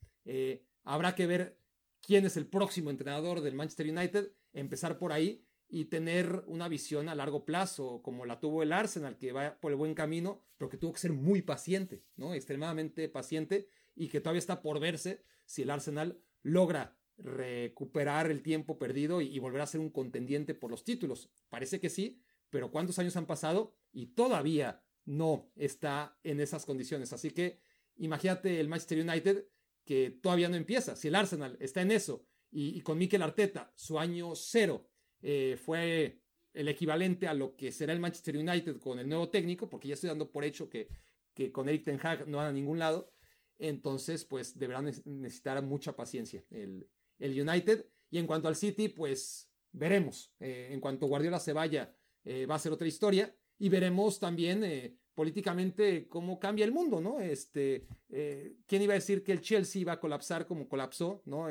habrá 0.84 1.14
que 1.14 1.26
ver 1.26 1.58
quién 2.00 2.24
es 2.24 2.36
el 2.36 2.46
próximo 2.46 2.90
entrenador 2.90 3.42
del 3.42 3.54
Manchester 3.54 3.90
United, 3.90 4.32
empezar 4.52 4.98
por 4.98 5.12
ahí 5.12 5.44
y 5.70 5.84
tener 5.84 6.42
una 6.46 6.68
visión 6.68 7.08
a 7.08 7.14
largo 7.14 7.44
plazo, 7.44 8.02
como 8.02 8.26
la 8.26 8.40
tuvo 8.40 8.62
el 8.62 8.72
Arsenal, 8.72 9.16
que 9.16 9.32
va 9.32 9.58
por 9.60 9.70
el 9.70 9.76
buen 9.76 9.94
camino, 9.94 10.42
pero 10.58 10.68
que 10.68 10.76
tuvo 10.76 10.92
que 10.92 10.98
ser 10.98 11.12
muy 11.12 11.42
paciente, 11.42 12.02
¿no? 12.16 12.34
Extremadamente 12.34 13.08
paciente 13.08 13.68
y 13.94 14.08
que 14.08 14.20
todavía 14.20 14.40
está 14.40 14.62
por 14.62 14.80
verse 14.80 15.22
si 15.46 15.62
el 15.62 15.70
Arsenal 15.70 16.20
logra 16.42 16.96
recuperar 17.18 18.30
el 18.30 18.42
tiempo 18.42 18.78
perdido 18.78 19.20
y, 19.20 19.38
volver 19.38 19.60
a 19.60 19.66
ser 19.66 19.80
un 19.80 19.90
contendiente 19.90 20.54
por 20.54 20.70
los 20.70 20.84
títulos. 20.84 21.30
Parece 21.48 21.78
que 21.78 21.90
sí, 21.90 22.20
pero 22.48 22.70
¿cuántos 22.70 22.98
años 22.98 23.16
han 23.16 23.26
pasado? 23.26 23.74
Y 23.92 24.06
todavía 24.06 24.82
no 25.04 25.52
está 25.54 26.18
en 26.24 26.40
esas 26.40 26.64
condiciones. 26.66 27.12
Así 27.12 27.30
que 27.30 27.60
imagínate 27.96 28.58
el 28.58 28.68
Manchester 28.68 29.06
United 29.06 29.46
que 29.84 30.10
todavía 30.10 30.48
no 30.48 30.56
empieza. 30.56 30.96
Si 30.96 31.08
el 31.08 31.14
Arsenal 31.14 31.56
está 31.60 31.82
en 31.82 31.90
eso 31.90 32.26
y, 32.50 32.76
y 32.76 32.80
con 32.80 32.98
Mikel 32.98 33.22
Arteta, 33.22 33.72
su 33.76 33.98
año 33.98 34.34
cero, 34.34 34.89
eh, 35.22 35.58
fue 35.62 36.20
el 36.52 36.68
equivalente 36.68 37.28
a 37.28 37.34
lo 37.34 37.56
que 37.56 37.72
será 37.72 37.92
el 37.92 38.00
Manchester 38.00 38.36
United 38.36 38.78
con 38.78 38.98
el 38.98 39.08
nuevo 39.08 39.28
técnico, 39.28 39.68
porque 39.68 39.88
ya 39.88 39.94
estoy 39.94 40.08
dando 40.08 40.30
por 40.30 40.44
hecho 40.44 40.68
que, 40.68 40.88
que 41.34 41.52
con 41.52 41.68
Eric 41.68 41.84
Ten 41.84 42.00
Hag 42.02 42.26
no 42.28 42.38
van 42.38 42.46
a 42.46 42.52
ningún 42.52 42.78
lado. 42.78 43.12
Entonces, 43.58 44.24
pues 44.24 44.58
deberán 44.58 44.86
necesitar 45.04 45.62
mucha 45.62 45.94
paciencia 45.94 46.44
el, 46.50 46.88
el 47.18 47.40
United. 47.40 47.86
Y 48.10 48.18
en 48.18 48.26
cuanto 48.26 48.48
al 48.48 48.56
City, 48.56 48.88
pues 48.88 49.50
veremos. 49.72 50.32
Eh, 50.40 50.68
en 50.70 50.80
cuanto 50.80 51.06
Guardiola 51.06 51.38
se 51.38 51.52
vaya, 51.52 51.94
eh, 52.24 52.46
va 52.46 52.56
a 52.56 52.58
ser 52.58 52.72
otra 52.72 52.88
historia. 52.88 53.34
Y 53.58 53.68
veremos 53.68 54.18
también 54.18 54.64
eh, 54.64 54.96
políticamente 55.14 56.08
cómo 56.08 56.40
cambia 56.40 56.64
el 56.64 56.72
mundo, 56.72 57.00
¿no? 57.00 57.20
Este, 57.20 57.86
¿Quién 58.08 58.82
iba 58.82 58.94
a 58.94 58.96
decir 58.98 59.22
que 59.22 59.32
el 59.32 59.42
Chelsea 59.42 59.82
iba 59.82 59.92
a 59.92 60.00
colapsar 60.00 60.46
como 60.46 60.66
colapsó, 60.66 61.22
¿no? 61.26 61.48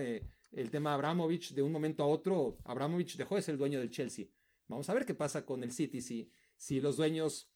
El 0.51 0.71
tema 0.71 0.93
Abramovich, 0.93 1.53
de 1.53 1.61
un 1.61 1.71
momento 1.71 2.03
a 2.03 2.07
otro, 2.07 2.57
Abramovich 2.63 3.17
dejó 3.17 3.35
de 3.35 3.41
ser 3.41 3.53
el 3.53 3.59
dueño 3.59 3.79
del 3.79 3.91
Chelsea. 3.91 4.27
Vamos 4.67 4.89
a 4.89 4.93
ver 4.93 5.05
qué 5.05 5.13
pasa 5.13 5.45
con 5.45 5.63
el 5.63 5.71
City 5.71 6.01
si, 6.01 6.31
si 6.55 6.79
los 6.79 6.97
dueños 6.97 7.49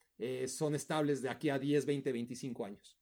son 0.48 0.74
estables 0.74 1.22
de 1.22 1.30
aquí 1.30 1.50
a 1.50 1.60
10, 1.60 1.86
20, 1.86 2.12
25 2.12 2.66
años. 2.66 2.98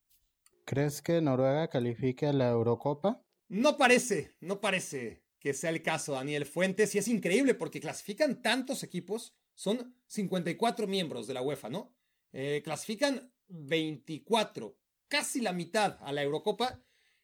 ¿Crees 0.66 1.02
que 1.02 1.22
Noruega 1.22 1.68
califique 1.68 2.26
a 2.28 2.34
la 2.34 2.50
Eurocopa? 2.50 3.24
No 3.50 3.78
parece, 3.78 4.36
no 4.40 4.62
parece 4.62 5.24
que 5.40 5.54
sea 5.54 5.72
el 5.72 5.82
caso, 5.82 6.14
Daniel 6.14 6.46
Fuentes, 6.46 6.94
y 6.96 7.00
es 7.00 7.08
increíble 7.08 7.56
porque 7.56 7.82
clasifican 7.82 8.42
tantos 8.42 8.84
equipos, 8.84 9.36
son 9.56 9.96
54 10.06 10.88
miembros 10.88 11.28
de 11.28 11.34
la 11.34 11.42
UEFA, 11.42 11.70
¿no? 11.70 11.94
Eh, 12.32 12.62
clasifican 12.64 13.34
24, 13.50 14.78
casi 15.08 15.42
la 15.42 15.52
mitad 15.52 15.98
a 16.02 16.14
la 16.14 16.22
Eurocopa, 16.22 16.80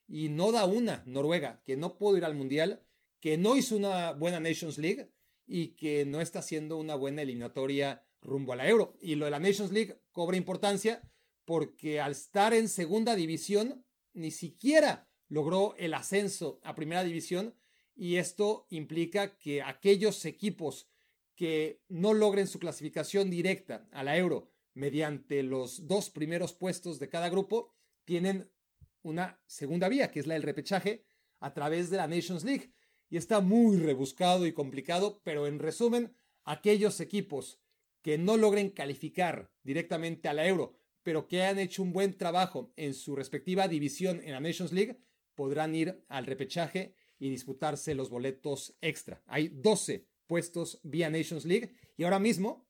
y 0.07 0.29
no 0.29 0.51
da 0.51 0.65
una 0.65 1.03
Noruega, 1.05 1.61
que 1.65 1.77
no 1.77 1.97
pudo 1.97 2.17
ir 2.17 2.25
al 2.25 2.35
Mundial, 2.35 2.83
que 3.19 3.37
no 3.37 3.55
hizo 3.57 3.75
una 3.75 4.11
buena 4.13 4.39
Nations 4.39 4.77
League 4.77 5.11
y 5.45 5.69
que 5.69 6.05
no 6.05 6.21
está 6.21 6.39
haciendo 6.39 6.77
una 6.77 6.95
buena 6.95 7.21
eliminatoria 7.21 8.05
rumbo 8.21 8.53
a 8.53 8.55
la 8.55 8.67
Euro. 8.67 8.97
Y 9.01 9.15
lo 9.15 9.25
de 9.25 9.31
la 9.31 9.39
Nations 9.39 9.71
League 9.71 9.99
cobra 10.11 10.37
importancia 10.37 11.01
porque 11.45 11.99
al 11.99 12.11
estar 12.11 12.53
en 12.53 12.67
segunda 12.67 13.15
división, 13.15 13.85
ni 14.13 14.31
siquiera 14.31 15.09
logró 15.29 15.75
el 15.77 15.93
ascenso 15.93 16.59
a 16.63 16.75
primera 16.75 17.03
división 17.03 17.55
y 17.95 18.17
esto 18.17 18.67
implica 18.69 19.37
que 19.37 19.61
aquellos 19.61 20.23
equipos 20.25 20.89
que 21.35 21.81
no 21.87 22.13
logren 22.13 22.47
su 22.47 22.59
clasificación 22.59 23.29
directa 23.29 23.87
a 23.91 24.03
la 24.03 24.17
euro 24.17 24.51
mediante 24.73 25.41
los 25.43 25.87
dos 25.87 26.09
primeros 26.09 26.53
puestos 26.53 26.99
de 26.99 27.09
cada 27.09 27.29
grupo 27.29 27.73
tienen 28.05 28.51
una 29.07 29.39
segunda 29.45 29.89
vía, 29.89 30.11
que 30.11 30.19
es 30.19 30.27
la 30.27 30.33
del 30.33 30.43
repechaje 30.43 31.03
a 31.39 31.53
través 31.53 31.89
de 31.89 31.97
la 31.97 32.07
Nations 32.07 32.43
League. 32.43 32.71
Y 33.09 33.17
está 33.17 33.39
muy 33.39 33.77
rebuscado 33.77 34.45
y 34.45 34.53
complicado, 34.53 35.21
pero 35.23 35.47
en 35.47 35.59
resumen, 35.59 36.13
aquellos 36.43 36.99
equipos 36.99 37.59
que 38.01 38.17
no 38.17 38.37
logren 38.37 38.69
calificar 38.69 39.51
directamente 39.63 40.27
a 40.27 40.33
la 40.33 40.47
euro, 40.47 40.75
pero 41.03 41.27
que 41.27 41.43
han 41.43 41.59
hecho 41.59 41.83
un 41.83 41.93
buen 41.93 42.17
trabajo 42.17 42.73
en 42.75 42.93
su 42.93 43.15
respectiva 43.15 43.67
división 43.67 44.21
en 44.23 44.31
la 44.31 44.39
Nations 44.39 44.73
League, 44.73 44.99
podrán 45.35 45.73
ir 45.73 46.03
al 46.09 46.25
repechaje 46.25 46.93
y 47.19 47.29
disputarse 47.29 47.95
los 47.95 48.09
boletos 48.09 48.75
extra. 48.81 49.23
Hay 49.25 49.49
12 49.49 50.05
puestos 50.25 50.79
vía 50.83 51.09
Nations 51.09 51.45
League 51.45 51.71
y 51.95 52.03
ahora 52.03 52.19
mismo 52.19 52.67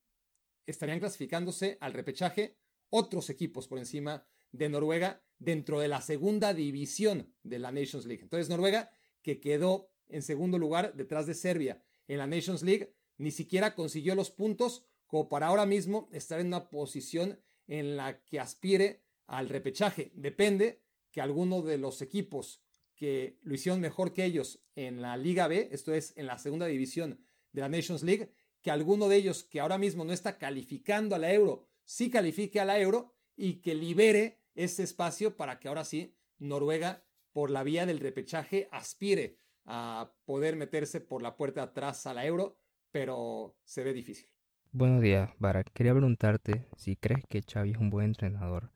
estarían 0.66 1.00
clasificándose 1.00 1.78
al 1.82 1.94
repechaje 1.94 2.58
otros 2.90 3.30
equipos 3.30 3.68
por 3.68 3.80
encima 3.80 4.26
de 4.52 4.70
Noruega 4.70 5.24
dentro 5.40 5.80
de 5.80 5.88
la 5.88 6.02
segunda 6.02 6.54
división 6.54 7.34
de 7.44 7.60
la 7.60 7.72
Nations 7.72 8.06
League. 8.06 8.24
Entonces 8.24 8.50
Noruega, 8.50 8.90
que 9.22 9.40
quedó 9.40 9.90
en 10.08 10.22
segundo 10.22 10.58
lugar 10.58 10.96
detrás 10.96 11.28
de 11.28 11.34
Serbia 11.34 11.84
en 12.08 12.18
la 12.18 12.28
Nations 12.28 12.64
League, 12.64 12.94
ni 13.18 13.32
siquiera 13.32 13.76
consiguió 13.76 14.16
los 14.16 14.32
puntos 14.32 14.86
como 15.06 15.30
para 15.30 15.48
ahora 15.48 15.66
mismo 15.66 16.10
estar 16.12 16.40
en 16.40 16.48
una 16.48 16.70
posición 16.70 17.40
en 17.68 17.98
la 17.98 18.24
que 18.24 18.40
aspire 18.40 19.04
al 19.26 19.50
repechaje. 19.50 20.12
Depende 20.16 20.82
que 21.12 21.22
alguno 21.22 21.62
de 21.62 21.78
los 21.78 22.02
equipos 22.02 22.62
que 22.96 23.38
lo 23.44 23.54
hicieron 23.54 23.80
mejor 23.80 24.14
que 24.14 24.26
ellos 24.26 24.60
en 24.76 25.02
la 25.02 25.18
Liga 25.18 25.48
B, 25.48 25.70
esto 25.72 25.94
es, 25.94 26.14
en 26.18 26.26
la 26.26 26.38
segunda 26.40 26.66
división 26.66 27.20
de 27.52 27.62
la 27.62 27.70
Nations 27.70 28.04
League, 28.04 28.32
que 28.62 28.72
alguno 28.72 29.08
de 29.08 29.18
ellos 29.18 29.44
que 29.44 29.60
ahora 29.60 29.78
mismo 29.78 30.04
no 30.04 30.14
está 30.14 30.38
calificando 30.38 31.16
a 31.16 31.20
la 31.20 31.32
Euro, 31.32 31.68
sí 31.84 32.10
califique 32.10 32.60
a 32.60 32.66
la 32.66 32.80
Euro 32.80 33.14
y 33.36 33.62
que 33.62 33.76
libere 33.76 34.37
ese 34.58 34.84
espacio 34.84 35.38
para 35.38 35.60
que 35.60 35.70
ahora 35.70 35.86
sí 35.86 36.16
Noruega, 36.40 37.04
por 37.32 37.50
la 37.50 37.64
vía 37.64 37.86
del 37.86 38.00
repechaje, 38.00 38.68
aspire 38.72 39.38
a 39.66 40.12
poder 40.26 40.56
meterse 40.56 41.00
por 41.02 41.22
la 41.22 41.38
puerta 41.38 41.64
atrás 41.64 42.06
a 42.06 42.14
la 42.14 42.26
Euro, 42.26 42.60
pero 42.92 43.56
se 43.64 43.84
ve 43.84 43.94
difícil. 43.94 44.28
Buenos 44.72 45.02
días, 45.02 45.30
Barak. 45.40 45.72
Quería 45.74 45.94
preguntarte 45.94 46.68
si 46.76 46.96
crees 46.96 47.24
que 47.30 47.42
Xavi 47.42 47.72
es 47.72 47.78
un 47.78 47.90
buen 47.90 48.08
entrenador 48.08 48.72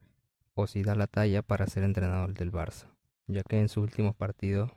o 0.53 0.67
si 0.67 0.81
da 0.83 0.95
la 0.95 1.07
talla 1.07 1.41
para 1.41 1.67
ser 1.67 1.83
entrenador 1.83 2.33
del 2.33 2.51
Barça 2.51 2.87
ya 3.31 3.43
que 3.43 3.59
en 3.59 3.69
sus 3.69 3.83
últimos 3.83 4.15
partidos 4.15 4.71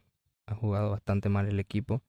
ha 0.47 0.55
jugado 0.55 0.91
bastante 0.91 1.29
mal 1.29 1.49
el 1.49 1.61
equipo 1.61 2.03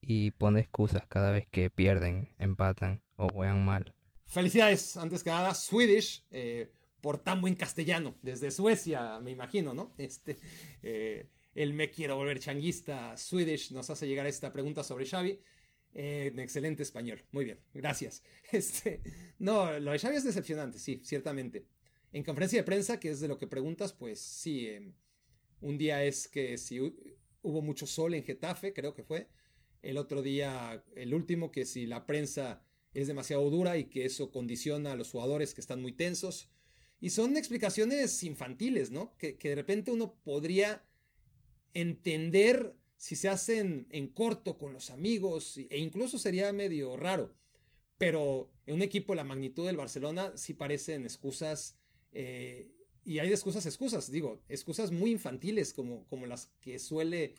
y 0.00 0.32
pone 0.32 0.60
excusas 0.60 1.06
cada 1.06 1.30
vez 1.30 1.46
que 1.50 1.70
pierden, 1.70 2.34
empatan 2.38 3.02
o 3.16 3.28
juegan 3.28 3.64
mal. 3.64 3.94
Felicidades, 4.26 4.96
antes 4.96 5.22
que 5.22 5.30
nada, 5.30 5.54
Swedish, 5.54 6.24
eh, 6.30 6.70
por 7.04 7.18
tan 7.18 7.42
buen 7.42 7.54
castellano, 7.54 8.16
desde 8.22 8.50
Suecia, 8.50 9.20
me 9.20 9.30
imagino, 9.30 9.74
¿no? 9.74 9.92
Este, 9.98 10.38
eh, 10.82 11.28
me 11.54 11.90
quiero 11.90 12.16
volver 12.16 12.38
changuista, 12.38 13.14
Swedish, 13.18 13.72
nos 13.72 13.90
hace 13.90 14.08
llegar 14.08 14.26
esta 14.26 14.50
pregunta 14.54 14.82
sobre 14.82 15.04
Xavi. 15.04 15.38
En 15.92 16.38
excelente 16.38 16.82
español, 16.82 17.22
muy 17.30 17.44
bien, 17.44 17.60
gracias. 17.74 18.22
Este, 18.52 19.02
no, 19.38 19.78
lo 19.80 19.92
de 19.92 19.98
Xavi 19.98 20.16
es 20.16 20.24
decepcionante, 20.24 20.78
sí, 20.78 21.02
ciertamente. 21.04 21.66
En 22.10 22.24
conferencia 22.24 22.60
de 22.60 22.64
prensa, 22.64 22.98
que 22.98 23.10
es 23.10 23.20
de 23.20 23.28
lo 23.28 23.36
que 23.36 23.48
preguntas, 23.48 23.92
pues 23.92 24.18
sí, 24.18 24.68
em, 24.68 24.94
un 25.60 25.76
día 25.76 26.02
es 26.04 26.26
que 26.26 26.56
si 26.56 26.80
hubo 26.80 27.60
mucho 27.60 27.86
sol 27.86 28.14
en 28.14 28.24
Getafe, 28.24 28.72
creo 28.72 28.94
que 28.94 29.04
fue. 29.04 29.28
El 29.82 29.98
otro 29.98 30.22
día, 30.22 30.82
el 30.96 31.12
último, 31.12 31.52
que 31.52 31.66
si 31.66 31.84
la 31.84 32.06
prensa 32.06 32.64
es 32.94 33.08
demasiado 33.08 33.50
dura 33.50 33.76
y 33.76 33.90
que 33.90 34.06
eso 34.06 34.30
condiciona 34.30 34.92
a 34.92 34.96
los 34.96 35.10
jugadores 35.10 35.52
que 35.52 35.60
están 35.60 35.82
muy 35.82 35.92
tensos. 35.92 36.48
Y 37.04 37.10
son 37.10 37.36
explicaciones 37.36 38.22
infantiles, 38.22 38.90
¿no? 38.90 39.14
Que, 39.18 39.34
de 39.34 39.54
repente 39.54 39.90
uno 39.90 40.14
podría 40.24 40.82
entender 41.74 42.78
si 42.96 43.14
se 43.14 43.28
hacen 43.28 43.86
en 43.90 44.08
corto 44.08 44.56
con 44.56 44.72
los 44.72 44.88
amigos 44.88 45.58
e 45.58 45.76
incluso 45.76 46.18
sería 46.18 46.50
medio 46.54 46.96
raro. 46.96 47.34
Pero 47.98 48.50
en 48.64 48.76
un 48.76 48.80
equipo 48.80 49.12
de 49.12 49.18
la 49.18 49.24
magnitud 49.24 49.66
del 49.66 49.76
Barcelona 49.76 50.32
sí 50.36 50.54
parecen 50.54 51.04
excusas 51.04 51.76
eh, 52.12 52.72
y 53.04 53.18
hay 53.18 53.28
excusas, 53.28 53.66
excusas, 53.66 54.10
digo, 54.10 54.40
excusas 54.48 54.90
muy 54.90 55.10
infantiles 55.10 55.74
como, 55.74 56.06
como 56.06 56.24
las 56.24 56.46
que 56.62 56.78
suele, 56.78 57.34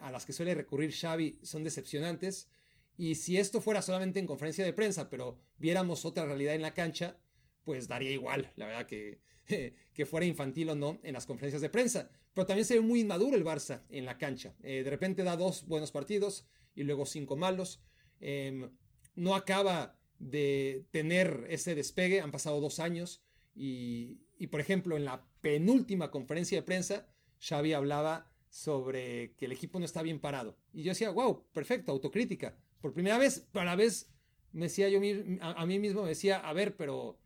a 0.00 0.10
las 0.10 0.26
que 0.26 0.32
suele 0.32 0.56
recurrir 0.56 0.92
Xavi 0.92 1.38
son 1.40 1.62
decepcionantes. 1.62 2.48
Y 2.96 3.14
si 3.14 3.36
esto 3.36 3.60
fuera 3.60 3.80
solamente 3.80 4.18
en 4.18 4.26
conferencia 4.26 4.64
de 4.64 4.72
prensa, 4.72 5.08
pero 5.08 5.38
viéramos 5.56 6.04
otra 6.04 6.26
realidad 6.26 6.56
en 6.56 6.62
la 6.62 6.74
cancha, 6.74 7.16
pues 7.64 7.88
daría 7.88 8.10
igual, 8.10 8.52
la 8.56 8.66
verdad, 8.66 8.86
que, 8.86 9.20
que 9.94 10.06
fuera 10.06 10.26
infantil 10.26 10.70
o 10.70 10.74
no 10.74 11.00
en 11.02 11.14
las 11.14 11.26
conferencias 11.26 11.62
de 11.62 11.70
prensa. 11.70 12.10
Pero 12.32 12.46
también 12.46 12.64
se 12.64 12.74
ve 12.74 12.80
muy 12.80 13.00
inmaduro 13.00 13.36
el 13.36 13.44
Barça 13.44 13.82
en 13.88 14.04
la 14.04 14.18
cancha. 14.18 14.54
Eh, 14.62 14.82
de 14.82 14.90
repente 14.90 15.22
da 15.22 15.36
dos 15.36 15.66
buenos 15.66 15.92
partidos 15.92 16.46
y 16.74 16.82
luego 16.82 17.06
cinco 17.06 17.36
malos. 17.36 17.80
Em, 18.20 18.70
no 19.14 19.34
acaba 19.34 19.98
de 20.18 20.86
tener 20.90 21.46
ese 21.48 21.74
despegue, 21.74 22.20
han 22.20 22.32
pasado 22.32 22.60
dos 22.60 22.80
años 22.80 23.22
y, 23.54 24.20
y 24.38 24.48
por 24.48 24.60
ejemplo, 24.60 24.96
en 24.96 25.04
la 25.04 25.24
penúltima 25.40 26.10
conferencia 26.10 26.58
de 26.58 26.62
prensa, 26.62 27.06
Xavi 27.40 27.72
hablaba 27.72 28.30
sobre 28.48 29.34
que 29.34 29.46
el 29.46 29.52
equipo 29.52 29.78
no 29.78 29.84
está 29.84 30.02
bien 30.02 30.20
parado. 30.20 30.56
Y 30.72 30.82
yo 30.82 30.90
decía, 30.90 31.10
wow, 31.10 31.44
perfecto, 31.52 31.92
autocrítica. 31.92 32.56
Por 32.80 32.92
primera 32.92 33.18
vez, 33.18 33.40
para 33.52 33.66
la 33.66 33.76
vez, 33.76 34.12
me 34.52 34.66
decía 34.66 34.88
yo 34.88 34.98
a, 35.40 35.66
mí 35.66 35.78
mismo, 35.78 36.02
me 36.02 36.10
decía, 36.10 36.38
a 36.38 36.52
ver, 36.52 36.76
pero, 36.76 37.18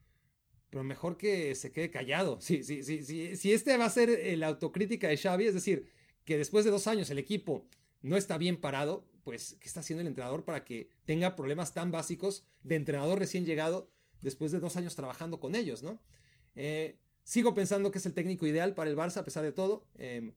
pero 0.71 0.85
mejor 0.85 1.17
que 1.17 1.55
se 1.55 1.73
quede 1.73 1.91
callado. 1.91 2.41
Sí, 2.41 2.63
si 2.63 3.53
este 3.53 3.77
va 3.77 3.87
a 3.87 3.91
ser 3.91 4.37
la 4.39 4.49
autocrítica 4.49 5.09
de 5.09 5.17
Xavi, 5.17 5.47
es 5.47 5.55
decir, 5.55 5.91
que 6.25 6.37
después 6.37 6.65
de 6.65 6.71
dos 6.71 6.87
años 6.87 7.11
el 7.11 7.19
equipo 7.19 7.67
no 8.03 8.17
está 8.17 8.39
bien 8.39 8.61
parado, 8.61 9.09
pues, 9.25 9.57
¿qué 9.61 9.67
está 9.67 9.81
haciendo 9.81 10.03
el 10.03 10.07
entrenador 10.09 10.45
para 10.45 10.65
que 10.65 10.89
tenga 11.05 11.37
problemas 11.37 11.75
tan 11.75 11.91
básicos 11.91 12.47
de 12.63 12.77
entrenador 12.77 13.19
recién 13.19 13.45
llegado 13.45 13.91
después 14.21 14.53
de 14.53 14.61
dos 14.61 14.77
años 14.77 14.97
trabajando 14.97 15.41
con 15.41 15.55
ellos, 15.55 15.83
¿no? 15.83 16.03
Eh, 16.55 16.99
sigo 17.23 17.55
pensando 17.55 17.91
que 17.91 17.99
es 17.99 18.07
el 18.07 18.15
técnico 18.15 18.47
ideal 18.47 18.75
para 18.75 18.91
el 18.91 18.97
Barça 18.97 19.19
a 19.19 19.25
pesar 19.25 19.45
de 19.45 19.53
todo. 19.53 19.87
Em, 19.97 20.33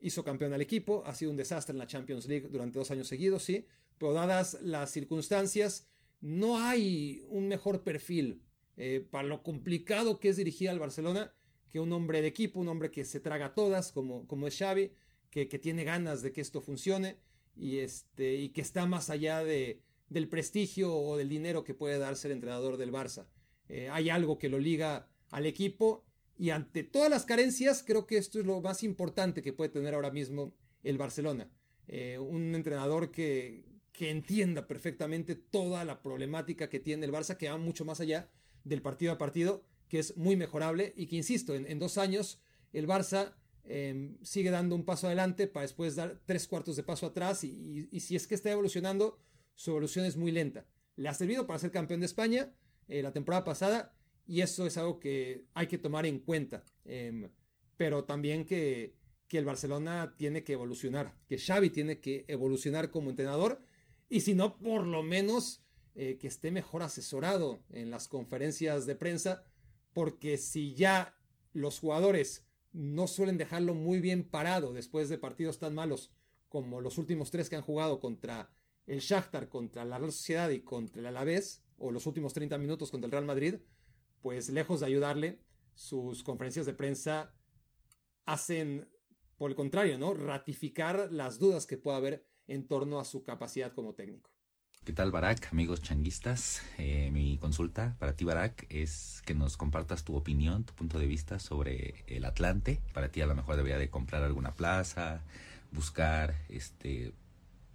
hizo 0.00 0.24
campeón 0.24 0.52
al 0.52 0.60
equipo, 0.60 1.02
ha 1.06 1.14
sido 1.14 1.30
un 1.30 1.36
desastre 1.36 1.72
en 1.72 1.78
la 1.78 1.86
Champions 1.86 2.26
League 2.26 2.48
durante 2.48 2.78
dos 2.78 2.90
años 2.90 3.06
seguidos, 3.06 3.44
sí, 3.44 3.66
pero 3.98 4.12
dadas 4.12 4.58
las 4.62 4.90
circunstancias, 4.90 5.86
no 6.20 6.58
hay 6.58 7.24
un 7.28 7.48
mejor 7.48 7.84
perfil 7.84 8.42
eh, 8.76 9.06
para 9.10 9.28
lo 9.28 9.42
complicado 9.42 10.18
que 10.18 10.30
es 10.30 10.36
dirigir 10.36 10.70
al 10.70 10.78
Barcelona 10.78 11.34
que 11.68 11.80
un 11.80 11.92
hombre 11.92 12.20
de 12.20 12.28
equipo, 12.28 12.60
un 12.60 12.68
hombre 12.68 12.90
que 12.90 13.04
se 13.04 13.20
traga 13.20 13.54
todas, 13.54 13.92
como, 13.92 14.26
como 14.26 14.46
es 14.46 14.58
Xavi, 14.58 14.92
que, 15.30 15.48
que 15.48 15.58
tiene 15.58 15.84
ganas 15.84 16.20
de 16.20 16.32
que 16.32 16.42
esto 16.42 16.60
funcione 16.60 17.16
y, 17.56 17.78
este, 17.78 18.34
y 18.34 18.50
que 18.50 18.60
está 18.60 18.84
más 18.86 19.08
allá 19.08 19.42
de, 19.42 19.80
del 20.08 20.28
prestigio 20.28 20.94
o 20.94 21.16
del 21.16 21.28
dinero 21.28 21.64
que 21.64 21.74
puede 21.74 21.98
dar 21.98 22.16
ser 22.16 22.30
entrenador 22.30 22.76
del 22.76 22.92
Barça. 22.92 23.26
Eh, 23.68 23.88
hay 23.90 24.10
algo 24.10 24.38
que 24.38 24.50
lo 24.50 24.58
liga 24.58 25.08
al 25.30 25.46
equipo 25.46 26.04
y 26.36 26.50
ante 26.50 26.84
todas 26.84 27.10
las 27.10 27.24
carencias 27.24 27.82
creo 27.82 28.06
que 28.06 28.18
esto 28.18 28.38
es 28.38 28.46
lo 28.46 28.60
más 28.60 28.82
importante 28.82 29.42
que 29.42 29.52
puede 29.52 29.70
tener 29.70 29.94
ahora 29.94 30.10
mismo 30.10 30.54
el 30.82 30.98
Barcelona. 30.98 31.50
Eh, 31.88 32.18
un 32.18 32.54
entrenador 32.54 33.10
que, 33.10 33.64
que 33.92 34.10
entienda 34.10 34.66
perfectamente 34.66 35.34
toda 35.34 35.84
la 35.84 36.02
problemática 36.02 36.68
que 36.68 36.80
tiene 36.80 37.06
el 37.06 37.12
Barça, 37.12 37.36
que 37.36 37.48
va 37.48 37.56
mucho 37.56 37.84
más 37.84 38.00
allá 38.00 38.30
del 38.64 38.82
partido 38.82 39.12
a 39.12 39.18
partido, 39.18 39.64
que 39.88 39.98
es 39.98 40.16
muy 40.16 40.36
mejorable 40.36 40.92
y 40.96 41.06
que, 41.06 41.16
insisto, 41.16 41.54
en, 41.54 41.78
dos 41.78 41.98
años 41.98 42.40
el 42.72 42.86
Barça 42.86 43.34
em, 43.64 44.16
sigue 44.22 44.50
dando 44.50 44.74
un 44.74 44.84
paso 44.84 45.06
adelante 45.06 45.46
para 45.46 45.62
después 45.62 45.96
dar 45.96 46.20
tres 46.24 46.48
cuartos 46.48 46.76
de 46.76 46.82
paso 46.82 47.06
atrás 47.06 47.44
y, 47.44 47.88
si 48.00 48.16
es 48.16 48.26
que 48.26 48.34
está 48.34 48.50
evolucionando, 48.50 49.18
su 49.54 49.70
evolución 49.70 50.06
es 50.06 50.16
muy 50.16 50.32
lenta. 50.32 50.66
Le 50.96 51.08
ha 51.08 51.14
servido 51.14 51.46
para 51.46 51.58
ser 51.58 51.70
campeón 51.70 52.00
de 52.00 52.06
España 52.06 52.52
eh, 52.88 53.02
la 53.02 53.12
temporada 53.12 53.44
pasada 53.44 53.94
y 54.26 54.40
eso 54.40 54.66
es 54.66 54.78
algo 54.78 54.98
que 54.98 55.44
hay 55.54 55.66
que 55.66 55.78
tomar 55.78 56.06
en 56.06 56.20
cuenta. 56.20 56.64
Em, 56.84 57.28
pero 57.76 58.04
también 58.04 58.44
que, 58.44 58.94
que 59.28 59.38
el 59.38 59.44
Barcelona 59.44 60.14
tiene 60.16 60.44
que 60.44 60.54
evolucionar, 60.54 61.14
que 61.26 61.38
Xavi 61.38 61.70
tiene 61.70 62.00
que 62.00 62.24
evolucionar 62.28 62.90
como 62.90 63.10
entrenador 63.10 63.62
y 64.08 64.20
si 64.20 64.34
no, 64.34 64.58
por 64.58 64.86
lo 64.86 65.02
menos 65.02 65.61
eh, 65.94 66.18
que 66.18 66.28
esté 66.28 66.50
mejor 66.50 66.82
asesorado 66.82 67.62
en 67.70 67.90
las 67.90 68.08
conferencias 68.08 68.86
de 68.86 68.96
prensa, 68.96 69.44
porque 69.92 70.38
si 70.38 70.74
ya 70.74 71.14
los 71.52 71.78
jugadores 71.78 72.46
no 72.72 73.06
suelen 73.06 73.36
dejarlo 73.36 73.74
muy 73.74 74.00
bien 74.00 74.24
parado 74.24 74.72
después 74.72 75.08
de 75.08 75.18
partidos 75.18 75.58
tan 75.58 75.74
malos 75.74 76.10
como 76.48 76.80
los 76.80 76.98
últimos 76.98 77.30
tres 77.30 77.48
que 77.48 77.56
han 77.56 77.62
jugado 77.62 78.00
contra 78.00 78.50
el 78.86 79.00
Shakhtar, 79.00 79.48
contra 79.48 79.84
la 79.84 79.98
Real 79.98 80.12
Sociedad 80.12 80.50
y 80.50 80.60
contra 80.60 81.00
el 81.00 81.06
Alavés, 81.06 81.64
o 81.78 81.90
los 81.90 82.06
últimos 82.06 82.32
30 82.32 82.58
minutos 82.58 82.90
contra 82.90 83.06
el 83.06 83.12
Real 83.12 83.24
Madrid, 83.24 83.54
pues 84.20 84.50
lejos 84.50 84.80
de 84.80 84.86
ayudarle, 84.86 85.40
sus 85.74 86.22
conferencias 86.22 86.66
de 86.66 86.74
prensa 86.74 87.34
hacen, 88.24 88.88
por 89.36 89.50
el 89.50 89.56
contrario, 89.56 89.98
¿no? 89.98 90.14
Ratificar 90.14 91.10
las 91.10 91.38
dudas 91.38 91.66
que 91.66 91.78
pueda 91.78 91.96
haber 91.96 92.26
en 92.46 92.66
torno 92.66 93.00
a 93.00 93.04
su 93.04 93.24
capacidad 93.24 93.72
como 93.72 93.94
técnico. 93.94 94.31
¿Qué 94.84 94.92
tal, 94.92 95.12
Barak? 95.12 95.52
Amigos 95.52 95.80
changuistas, 95.80 96.60
eh, 96.76 97.10
mi 97.12 97.38
consulta 97.38 97.94
para 98.00 98.14
ti, 98.16 98.24
Barak, 98.24 98.66
es 98.68 99.22
que 99.24 99.32
nos 99.32 99.56
compartas 99.56 100.02
tu 100.02 100.16
opinión, 100.16 100.64
tu 100.64 100.74
punto 100.74 100.98
de 100.98 101.06
vista 101.06 101.38
sobre 101.38 102.02
el 102.08 102.24
Atlante. 102.24 102.80
Para 102.92 103.08
ti, 103.08 103.20
a 103.20 103.26
lo 103.26 103.36
mejor 103.36 103.54
debería 103.54 103.78
de 103.78 103.88
comprar 103.90 104.24
alguna 104.24 104.54
plaza, 104.54 105.20
buscar 105.70 106.34
este 106.48 107.12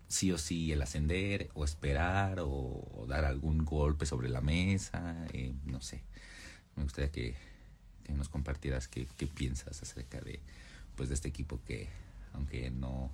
sí 0.10 0.34
o 0.34 0.38
sí 0.38 0.74
el 0.74 0.82
ascender, 0.82 1.49
o 1.53 1.64
esperar, 1.64 2.39
o, 2.41 3.05
dar 3.08 3.24
algún 3.24 3.64
golpe 3.64 4.05
sobre 4.05 4.28
la 4.28 4.41
mesa, 4.41 5.28
eh, 5.32 5.53
no 5.66 5.80
sé. 5.80 6.03
Me 6.76 6.84
gustaría 6.84 7.10
que, 7.10 7.36
nos 8.10 8.28
compartieras 8.28 8.89
qué, 8.89 9.08
qué 9.16 9.28
piensas 9.28 9.82
acerca 9.82 10.20
de, 10.20 10.41
pues, 10.97 11.08
de 11.08 11.16
este 11.16 11.30
equipo 11.30 11.62
que, 11.66 11.88
aunque 12.34 12.70
no 12.70 13.12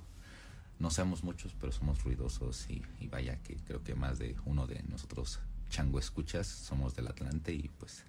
no 0.83 0.91
seamos 0.91 1.23
muchos, 1.23 1.55
pero 1.57 1.71
somos 1.71 2.03
ruidosos 2.03 2.67
y, 2.69 3.07
vaya 3.07 3.41
que 3.41 3.55
creo 3.55 3.81
que 3.85 3.95
más 3.95 4.19
de 4.19 4.35
uno 4.45 4.67
de 4.67 4.83
nosotros 4.83 5.39
chango 5.69 5.97
escuchas 5.97 6.45
somos 6.45 6.93
del 6.93 7.07
Atlante 7.07 7.53
y 7.53 7.69
pues 7.69 8.03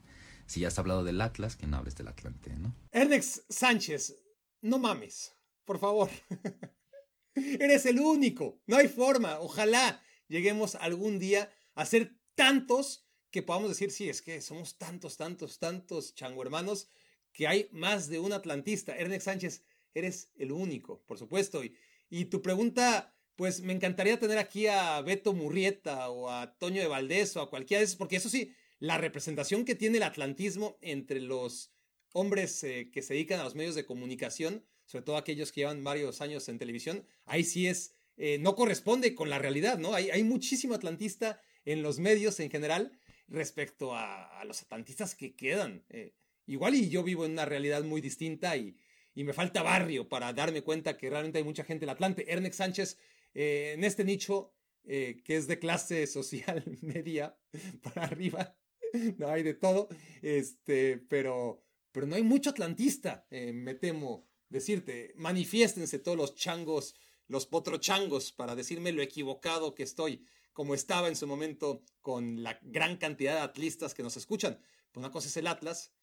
si 0.47 0.59
ya 0.59 0.69
has 0.69 0.79
hablado 0.81 1.05
del 1.05 1.21
Atlas, 1.21 1.55
que 1.55 1.69
no 1.69 1.77
hables 1.77 1.95
del 1.95 2.09
Atlante, 2.09 2.51
¿no? 2.57 2.75
Ernex 2.91 3.45
Sánchez, 3.49 4.17
no 4.61 4.81
mames, 4.81 5.37
por 5.65 5.79
favor. 5.79 6.11
Eres 7.37 7.87
el 7.87 8.01
único, 8.01 8.61
no 8.67 8.77
hay 8.77 8.89
forma. 8.89 9.39
Ojalá 9.39 10.03
lleguemos 10.27 10.75
algún 10.75 11.21
día 11.21 11.55
a 11.77 11.87
ser 11.87 12.19
tantos 12.35 13.07
que 13.31 13.45
podamos 13.45 13.69
decir, 13.69 13.93
sí, 13.93 14.09
es 14.09 14.21
que 14.21 14.41
somos 14.41 14.79
tantos, 14.79 15.17
tantos, 15.17 15.61
tantos 15.61 16.17
chango 16.17 16.43
hermanos 16.43 16.89
que 17.33 17.47
hay 17.47 17.69
más 17.71 18.09
de 18.09 18.19
un 18.19 18.33
atlantista. 18.33 18.97
Ernex 18.97 19.23
Sánchez, 19.23 19.63
eres 19.95 20.33
el 20.35 20.51
único, 20.51 21.05
por 21.07 21.19
supuesto. 21.19 21.63
Y, 21.63 21.77
y 22.17 22.27
tu 22.27 22.43
pregunta, 22.43 23.13
pues 23.35 23.61
me 23.63 23.73
encantaría 23.73 24.21
tener 24.21 24.39
aquí 24.39 24.69
a 24.69 25.01
Beto 25.01 25.33
Murrieta 25.33 26.11
o 26.11 26.31
a 26.31 26.57
Toño 26.59 26.81
de 26.81 26.87
Valdés 26.87 27.37
o 27.37 27.41
a 27.41 27.51
cualquiera 27.51 27.81
de 27.81 27.87
esos, 27.87 27.97
porque 27.97 28.15
eso 28.15 28.29
sí, 28.29 28.55
la 28.79 28.99
representación 28.99 29.65
que 29.65 29.75
tiene 29.75 29.97
el 29.97 30.05
atlantismo 30.05 30.79
entre 30.81 31.21
los 31.21 31.73
hombres 32.13 32.63
eh, 32.63 32.89
que 32.93 33.03
se 33.03 33.15
dedican 33.15 33.41
a 33.41 33.43
los 33.43 33.57
medios 33.57 33.75
de 33.75 33.85
comunicación, 33.85 34.65
sobre 34.85 35.05
todo 35.05 35.17
aquellos 35.17 35.51
que 35.51 35.63
llevan 35.63 35.83
varios 35.83 36.21
años 36.21 36.49
en 36.49 36.57
televisión, 36.57 37.05
ahí 37.25 37.43
sí 37.43 37.67
es, 37.67 37.97
eh, 38.17 38.39
no 38.39 38.55
corresponde 38.55 39.17
con 39.17 39.29
la 39.29 39.41
realidad, 39.41 39.79
¿no? 39.79 39.95
Hay, 39.95 40.23
muchísimo 40.23 40.75
atlantista 40.75 41.41
en 41.65 41.83
los 41.83 41.99
medios 41.99 42.39
en 42.39 42.49
general 42.49 42.97
respecto 43.27 43.97
a, 43.97 44.41
los 44.45 44.63
atlantistas 44.63 45.17
que 45.17 45.35
quedan. 45.35 45.85
Eh, 45.91 46.15
igual 46.47 46.77
y 46.77 46.91
yo 46.91 47.03
vivo 47.03 47.25
en 47.25 47.33
una 47.33 47.45
realidad 47.45 47.83
muy 47.83 48.01
distinta 48.01 48.57
y, 48.57 48.77
y 49.15 49.25
me 49.25 49.33
falta 49.33 49.63
barrio 49.63 50.09
para 50.09 50.33
darme 50.33 50.63
cuenta 50.63 50.97
que 50.97 51.11
realmente 51.11 51.39
hay 51.39 51.45
mucha 51.45 51.65
gente 51.65 51.85
en 51.85 51.91
Atlante. 51.91 52.31
Ernex 52.31 52.57
Sánchez, 52.57 52.99
eh, 53.35 53.73
en 53.75 53.85
este 53.85 54.05
nicho 54.05 54.53
eh, 54.87 55.23
que 55.25 55.37
es 55.37 55.47
de 55.47 55.59
clase 55.59 56.07
social 56.19 56.63
media 56.83 57.37
para 57.83 58.05
arriba, 58.05 58.57
no 59.19 59.29
hay 59.29 59.43
de 59.43 59.55
todo, 59.55 59.89
este, 60.21 60.99
pero, 60.99 61.65
pero 61.91 62.07
no 62.07 62.17
hay 62.17 62.23
mucho 62.23 62.51
atlantista, 62.51 63.27
eh, 63.31 63.53
me 63.53 63.75
temo 63.75 64.27
decirte. 64.49 65.15
Manifiéstense 65.17 65.99
todos 65.99 66.19
los 66.19 66.35
changos, 66.35 66.95
los 67.29 67.47
potrochangos, 67.47 68.33
para 68.33 68.55
decirme 68.55 68.93
lo 68.93 69.03
equivocado 69.03 69.75
que 69.75 69.85
estoy, 69.85 70.27
como 70.53 70.75
estaba 70.75 71.09
en 71.09 71.17
su 71.17 71.27
momento 71.27 71.83
con 72.01 72.43
la 72.43 72.59
gran 72.63 72.99
cantidad 72.99 73.35
de 73.35 73.41
atlistas 73.41 73.95
que 73.95 74.03
nos 74.03 74.17
escuchan. 74.17 74.59
Pues 74.93 75.03
una 75.03 75.11
cosa 75.11 75.29
es 75.29 75.37
el 75.39 75.47
Atlas 75.47 75.94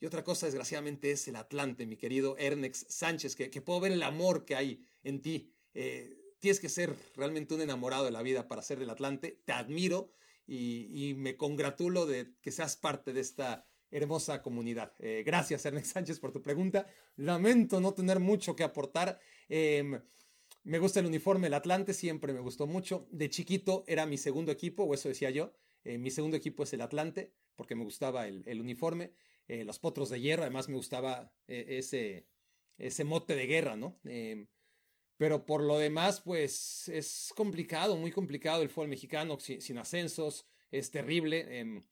y 0.00 0.06
otra 0.06 0.22
cosa, 0.22 0.46
desgraciadamente, 0.46 1.10
es 1.10 1.26
el 1.26 1.36
Atlante, 1.36 1.86
mi 1.86 1.96
querido 1.96 2.36
Ernex 2.38 2.86
Sánchez, 2.88 3.34
que, 3.34 3.62
puedo 3.62 3.80
ver 3.80 3.92
el 3.92 4.02
amor 4.02 4.44
que 4.44 4.54
hay 4.54 4.84
en 5.02 5.20
ti. 5.20 5.52
Eh, 5.74 6.36
tienes 6.38 6.60
que 6.60 6.68
ser 6.68 6.94
realmente 7.16 7.54
un 7.54 7.62
enamorado 7.62 8.04
de 8.04 8.12
la 8.12 8.22
vida 8.22 8.46
para 8.46 8.62
ser 8.62 8.78
del 8.78 8.90
Atlante. 8.90 9.42
Te 9.44 9.52
admiro 9.52 10.12
y, 10.46 11.14
me 11.16 11.36
congratulo 11.36 12.06
de 12.06 12.32
que 12.40 12.52
seas 12.52 12.76
parte 12.76 13.12
de 13.12 13.20
esta 13.20 13.66
hermosa 13.90 14.40
comunidad. 14.40 14.92
Eh, 15.00 15.24
gracias, 15.26 15.64
Ernex 15.66 15.88
Sánchez, 15.88 16.20
por 16.20 16.30
tu 16.30 16.42
pregunta. 16.42 16.86
Lamento 17.16 17.80
no 17.80 17.92
tener 17.92 18.20
mucho 18.20 18.54
que 18.54 18.62
aportar. 18.62 19.18
Em, 19.48 20.00
me 20.62 20.78
gusta 20.78 21.00
el 21.00 21.06
uniforme, 21.06 21.48
el 21.48 21.54
Atlante 21.54 21.92
siempre 21.92 22.32
me 22.32 22.40
gustó 22.40 22.68
mucho. 22.68 23.08
De 23.10 23.30
chiquito 23.30 23.82
era 23.88 24.06
mi 24.06 24.16
segundo 24.16 24.52
equipo, 24.52 24.84
o 24.84 24.94
eso 24.94 25.08
decía 25.08 25.30
yo. 25.30 25.54
Eh, 25.82 25.98
mi 25.98 26.10
segundo 26.12 26.36
equipo 26.36 26.62
es 26.62 26.72
el 26.72 26.82
Atlante, 26.82 27.32
porque 27.56 27.74
me 27.74 27.82
gustaba 27.82 28.28
el 28.28 28.60
uniforme. 28.60 29.12
Eh, 29.48 29.64
los 29.64 29.78
potros 29.78 30.10
de 30.10 30.20
hierro, 30.20 30.42
además 30.42 30.68
me 30.68 30.76
gustaba 30.76 31.32
eh, 31.46 31.78
ese, 31.78 32.26
ese 32.76 33.04
mote 33.04 33.34
de 33.34 33.46
guerra, 33.46 33.76
¿no? 33.76 33.98
Em, 34.04 34.46
pero 35.16 35.46
por 35.46 35.62
lo 35.62 35.78
demás, 35.78 36.20
pues 36.20 36.88
es 36.88 37.32
complicado, 37.34 37.96
muy 37.96 38.12
complicado 38.12 38.62
el 38.62 38.68
fútbol 38.68 38.88
mexicano 38.88 39.38
sin, 39.40 39.78
ascensos, 39.78 40.46
es 40.70 40.90
terrible. 40.90 41.60
Em, 41.60 41.82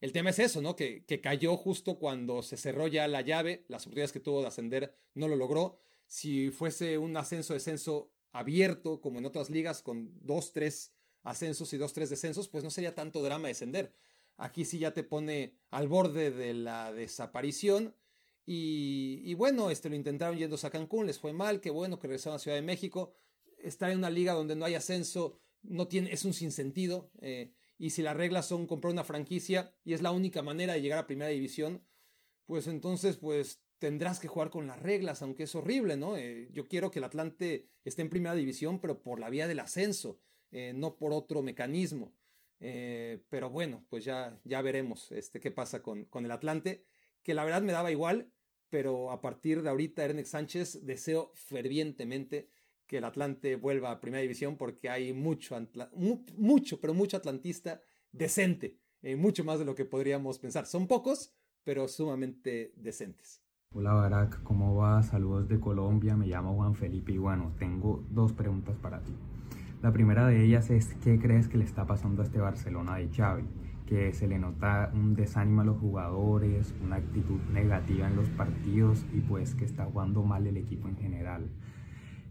el 0.00 0.12
tema 0.12 0.30
es 0.30 0.38
eso, 0.40 0.60
¿no? 0.60 0.76
Que, 0.76 1.04
que, 1.04 1.20
cayó 1.20 1.56
justo 1.56 1.98
cuando 1.98 2.42
se 2.42 2.56
cerró 2.56 2.88
ya 2.88 3.08
la 3.08 3.22
llave, 3.22 3.64
las 3.68 3.82
oportunidades 3.82 4.12
que 4.12 4.20
tuvo 4.20 4.42
de 4.42 4.48
ascender 4.48 4.94
no 5.14 5.28
lo 5.28 5.36
logró. 5.36 5.78
Si 6.06 6.50
fuese 6.50 6.98
un 6.98 7.16
ascenso-descenso 7.16 8.10
abierto, 8.32 9.00
como 9.00 9.20
en 9.20 9.24
otras 9.24 9.50
ligas, 9.50 9.82
con 9.82 10.10
dos, 10.20 10.52
tres 10.52 10.92
ascensos 11.22 11.72
y 11.72 11.78
dos, 11.78 11.92
tres 11.92 12.10
descensos, 12.10 12.48
pues 12.48 12.64
no 12.64 12.70
sería 12.70 12.94
tanto 12.94 13.22
drama 13.22 13.48
descender. 13.48 13.94
Aquí 14.36 14.64
sí 14.64 14.78
ya 14.78 14.92
te 14.92 15.04
pone 15.04 15.56
al 15.70 15.88
borde 15.88 16.30
de 16.30 16.54
la 16.54 16.92
desaparición. 16.92 17.94
Y, 18.46 19.32
bueno, 19.34 19.70
este, 19.70 19.88
lo 19.88 19.96
intentaron 19.96 20.36
yendo 20.36 20.58
a 20.62 20.70
Cancún, 20.70 21.06
les 21.06 21.18
fue 21.18 21.32
mal, 21.32 21.60
qué 21.60 21.70
bueno 21.70 21.98
que 21.98 22.08
regresaron 22.08 22.36
a 22.36 22.38
Ciudad 22.38 22.56
de 22.56 22.62
México. 22.62 23.14
Estar 23.58 23.90
en 23.90 23.98
una 23.98 24.10
liga 24.10 24.34
donde 24.34 24.54
no 24.54 24.66
hay 24.66 24.74
ascenso 24.74 25.40
no 25.62 25.88
tiene, 25.88 26.12
es 26.12 26.24
un 26.24 26.34
sinsentido. 26.34 27.10
Eh, 27.20 27.52
y 27.78 27.90
si 27.90 28.02
las 28.02 28.16
reglas 28.16 28.46
son 28.46 28.66
comprar 28.66 28.92
una 28.92 29.04
franquicia 29.04 29.74
y 29.82 29.94
es 29.94 30.02
la 30.02 30.10
única 30.10 30.42
manera 30.42 30.74
de 30.74 30.82
llegar 30.82 30.98
a 30.98 31.06
primera 31.06 31.30
división, 31.30 31.82
pues 32.46 32.66
entonces 32.66 33.16
pues 33.16 33.62
tendrás 33.78 34.20
que 34.20 34.28
jugar 34.28 34.50
con 34.50 34.66
las 34.66 34.80
reglas, 34.80 35.22
aunque 35.22 35.44
es 35.44 35.54
horrible, 35.54 35.96
¿no? 35.96 36.16
Eh, 36.16 36.48
yo 36.52 36.66
quiero 36.68 36.90
que 36.90 36.98
el 36.98 37.04
Atlante 37.04 37.68
esté 37.84 38.02
en 38.02 38.10
primera 38.10 38.34
división, 38.34 38.78
pero 38.80 39.02
por 39.02 39.18
la 39.18 39.30
vía 39.30 39.48
del 39.48 39.60
ascenso, 39.60 40.20
eh, 40.50 40.72
no 40.74 40.96
por 40.96 41.12
otro 41.12 41.42
mecanismo. 41.42 42.14
Eh, 42.66 43.22
pero 43.28 43.50
bueno, 43.50 43.84
pues 43.90 44.06
ya, 44.06 44.40
ya 44.44 44.62
veremos 44.62 45.12
este, 45.12 45.38
qué 45.38 45.50
pasa 45.50 45.82
con, 45.82 46.06
con 46.06 46.24
el 46.24 46.30
Atlante, 46.30 46.82
que 47.22 47.34
la 47.34 47.44
verdad 47.44 47.60
me 47.60 47.72
daba 47.72 47.90
igual, 47.90 48.32
pero 48.70 49.10
a 49.10 49.20
partir 49.20 49.60
de 49.60 49.68
ahorita, 49.68 50.02
Ernex 50.02 50.30
Sánchez, 50.30 50.86
deseo 50.86 51.30
fervientemente 51.34 52.48
que 52.86 52.96
el 52.98 53.04
Atlante 53.04 53.56
vuelva 53.56 53.90
a 53.90 54.00
Primera 54.00 54.22
División 54.22 54.56
porque 54.56 54.88
hay 54.88 55.12
mucho, 55.12 55.56
mucho, 56.38 56.80
pero 56.80 56.94
mucho 56.94 57.18
atlantista 57.18 57.82
decente, 58.12 58.78
eh, 59.02 59.14
mucho 59.14 59.44
más 59.44 59.58
de 59.58 59.66
lo 59.66 59.74
que 59.74 59.84
podríamos 59.84 60.38
pensar. 60.38 60.64
Son 60.64 60.86
pocos, 60.86 61.34
pero 61.64 61.86
sumamente 61.86 62.72
decentes. 62.76 63.42
Hola 63.74 63.92
Barack, 63.92 64.42
¿cómo 64.42 64.74
va? 64.74 65.02
Saludos 65.02 65.48
de 65.48 65.60
Colombia, 65.60 66.16
me 66.16 66.28
llamo 66.28 66.54
Juan 66.54 66.74
Felipe 66.74 67.12
y 67.12 67.18
bueno, 67.18 67.54
tengo 67.58 68.06
dos 68.08 68.32
preguntas 68.32 68.78
para 68.78 69.02
ti. 69.02 69.12
La 69.84 69.92
primera 69.92 70.26
de 70.26 70.42
ellas 70.42 70.70
es 70.70 70.94
¿qué 71.04 71.18
crees 71.18 71.46
que 71.46 71.58
le 71.58 71.64
está 71.64 71.84
pasando 71.84 72.22
a 72.22 72.24
este 72.24 72.38
Barcelona 72.38 72.96
de 72.96 73.10
Xavi? 73.14 73.44
Que 73.84 74.14
se 74.14 74.26
le 74.26 74.38
nota 74.38 74.90
un 74.94 75.14
desánimo 75.14 75.60
a 75.60 75.64
los 75.64 75.78
jugadores, 75.78 76.74
una 76.82 76.96
actitud 76.96 77.38
negativa 77.52 78.08
en 78.08 78.16
los 78.16 78.30
partidos 78.30 79.04
y 79.12 79.20
pues 79.20 79.54
que 79.54 79.66
está 79.66 79.84
jugando 79.84 80.22
mal 80.22 80.46
el 80.46 80.56
equipo 80.56 80.88
en 80.88 80.96
general. 80.96 81.50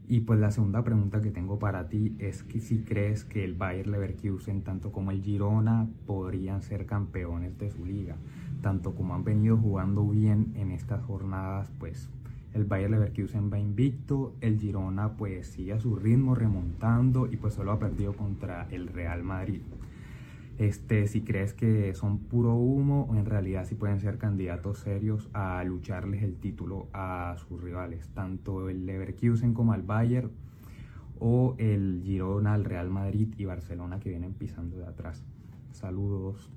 Y 0.08 0.22
pues 0.22 0.40
la 0.40 0.50
segunda 0.50 0.84
pregunta 0.84 1.22
que 1.22 1.30
tengo 1.30 1.60
para 1.60 1.90
ti 1.90 2.16
es 2.18 2.44
si 2.60 2.82
crees 2.82 3.24
que 3.24 3.44
el 3.44 3.54
Bayer 3.54 3.86
Leverkusen, 3.86 4.64
tanto 4.64 4.92
como 4.92 5.12
el 5.12 5.22
Girona, 5.22 5.88
podrían 6.08 6.64
ser 6.64 6.88
campeones 6.88 7.56
de 7.60 7.70
su 7.70 7.86
liga, 7.86 8.16
tanto 8.64 8.96
como 8.96 9.14
han 9.14 9.24
venido 9.24 9.58
jugando 9.58 10.08
bien 10.08 10.54
en 10.56 10.72
estas 10.72 11.04
jornadas, 11.04 11.72
pues 11.78 12.10
el 12.54 12.66
Bayer 12.66 12.92
Leverkusen 12.92 13.52
va 13.52 13.60
invicto, 13.60 14.36
el 14.42 14.60
Girona 14.60 15.18
pues 15.18 15.48
sigue 15.48 15.74
a 15.74 15.80
su 15.80 15.96
ritmo 15.96 16.36
remontando 16.36 17.28
y 17.32 17.38
pues 17.38 17.56
solo 17.56 17.72
ha 17.72 17.80
perdido 17.80 18.14
contra 18.14 18.68
el 18.70 18.88
Real 18.88 19.24
Madrid. 19.24 19.62
Este, 20.60 21.08
si 21.08 21.22
crees 21.22 21.54
que 21.54 21.96
son 21.96 22.20
puro 22.20 22.54
humo 22.54 23.08
o 23.10 23.16
en 23.16 23.26
realidad 23.26 23.66
si 23.66 23.74
pueden 23.74 24.00
ser 24.00 24.20
candidatos 24.20 24.78
serios 24.80 25.30
a 25.34 25.64
lucharles 25.64 26.22
el 26.22 26.36
título 26.36 26.90
a 26.94 27.36
sus 27.40 27.62
rivales, 27.62 28.10
tanto 28.14 28.70
el 28.70 28.86
Leverkusen 28.86 29.56
como 29.56 29.74
el 29.74 29.82
Bayern 29.82 30.32
o 31.20 31.56
el 31.58 32.02
Girona, 32.04 32.54
el 32.56 32.66
Real 32.66 32.92
Madrid 32.92 33.34
y 33.38 33.46
Barcelona 33.46 34.00
que 34.00 34.10
vienen 34.10 34.34
pisando 34.34 34.78
de 34.78 34.86
atrás. 34.86 35.26
Saludos. 35.72 36.52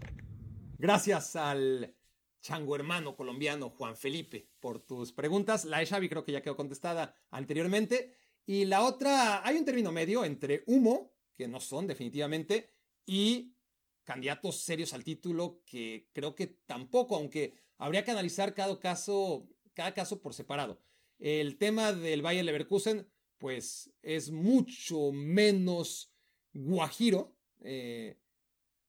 Gracias 0.79 1.37
al 1.37 1.96
chango 2.41 2.77
hermano 2.77 3.17
colombiano 3.17 3.71
Juan 3.71 3.97
Felipe 3.97 4.49
por 4.61 4.81
tus 4.81 5.13
preguntas. 5.13 5.65
La 5.65 5.79
de 5.79 5.87
Xavi 5.87 6.09
creo 6.09 6.25
que 6.25 6.33
ya 6.33 6.43
quedó 6.43 6.57
contestada 6.57 7.15
anteriormente. 7.31 8.15
Y 8.47 8.65
la 8.65 8.85
otra, 8.85 9.47
hay 9.47 9.57
un 9.57 9.65
término 9.65 9.91
medio 9.91 10.25
entre 10.25 10.63
humo, 10.67 11.13
que 11.37 11.49
no 11.49 11.61
son 11.61 11.87
definitivamente, 11.87 12.71
y 13.05 13.57
candidatos 14.05 14.61
serios 14.61 14.93
al 14.95 15.05
título 15.05 15.63
que 15.67 16.09
creo 16.13 16.35
que 16.35 16.47
tampoco, 16.47 17.17
aunque 17.17 17.55
habría 17.77 18.05
que 18.05 18.13
analizar 18.13 18.55
cada 18.55 18.79
caso, 18.79 19.49
cada 19.75 19.93
caso 19.93 20.23
por 20.23 20.33
separado. 20.33 20.81
El 21.19 21.59
tema 21.59 21.93
del 21.93 22.23
Bayer 22.23 22.45
Leverkusen, 22.45 23.09
pues 23.39 23.93
es 24.03 24.31
mucho 24.31 25.13
menos 25.13 26.13
guajiro 26.53 27.35
eh, 27.61 28.19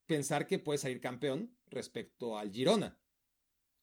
pensar 0.05 0.47
que 0.47 0.59
puede 0.59 0.77
salir 0.77 1.01
campeón 1.01 1.57
respecto 1.67 2.37
al 2.37 2.51
Girona. 2.51 2.97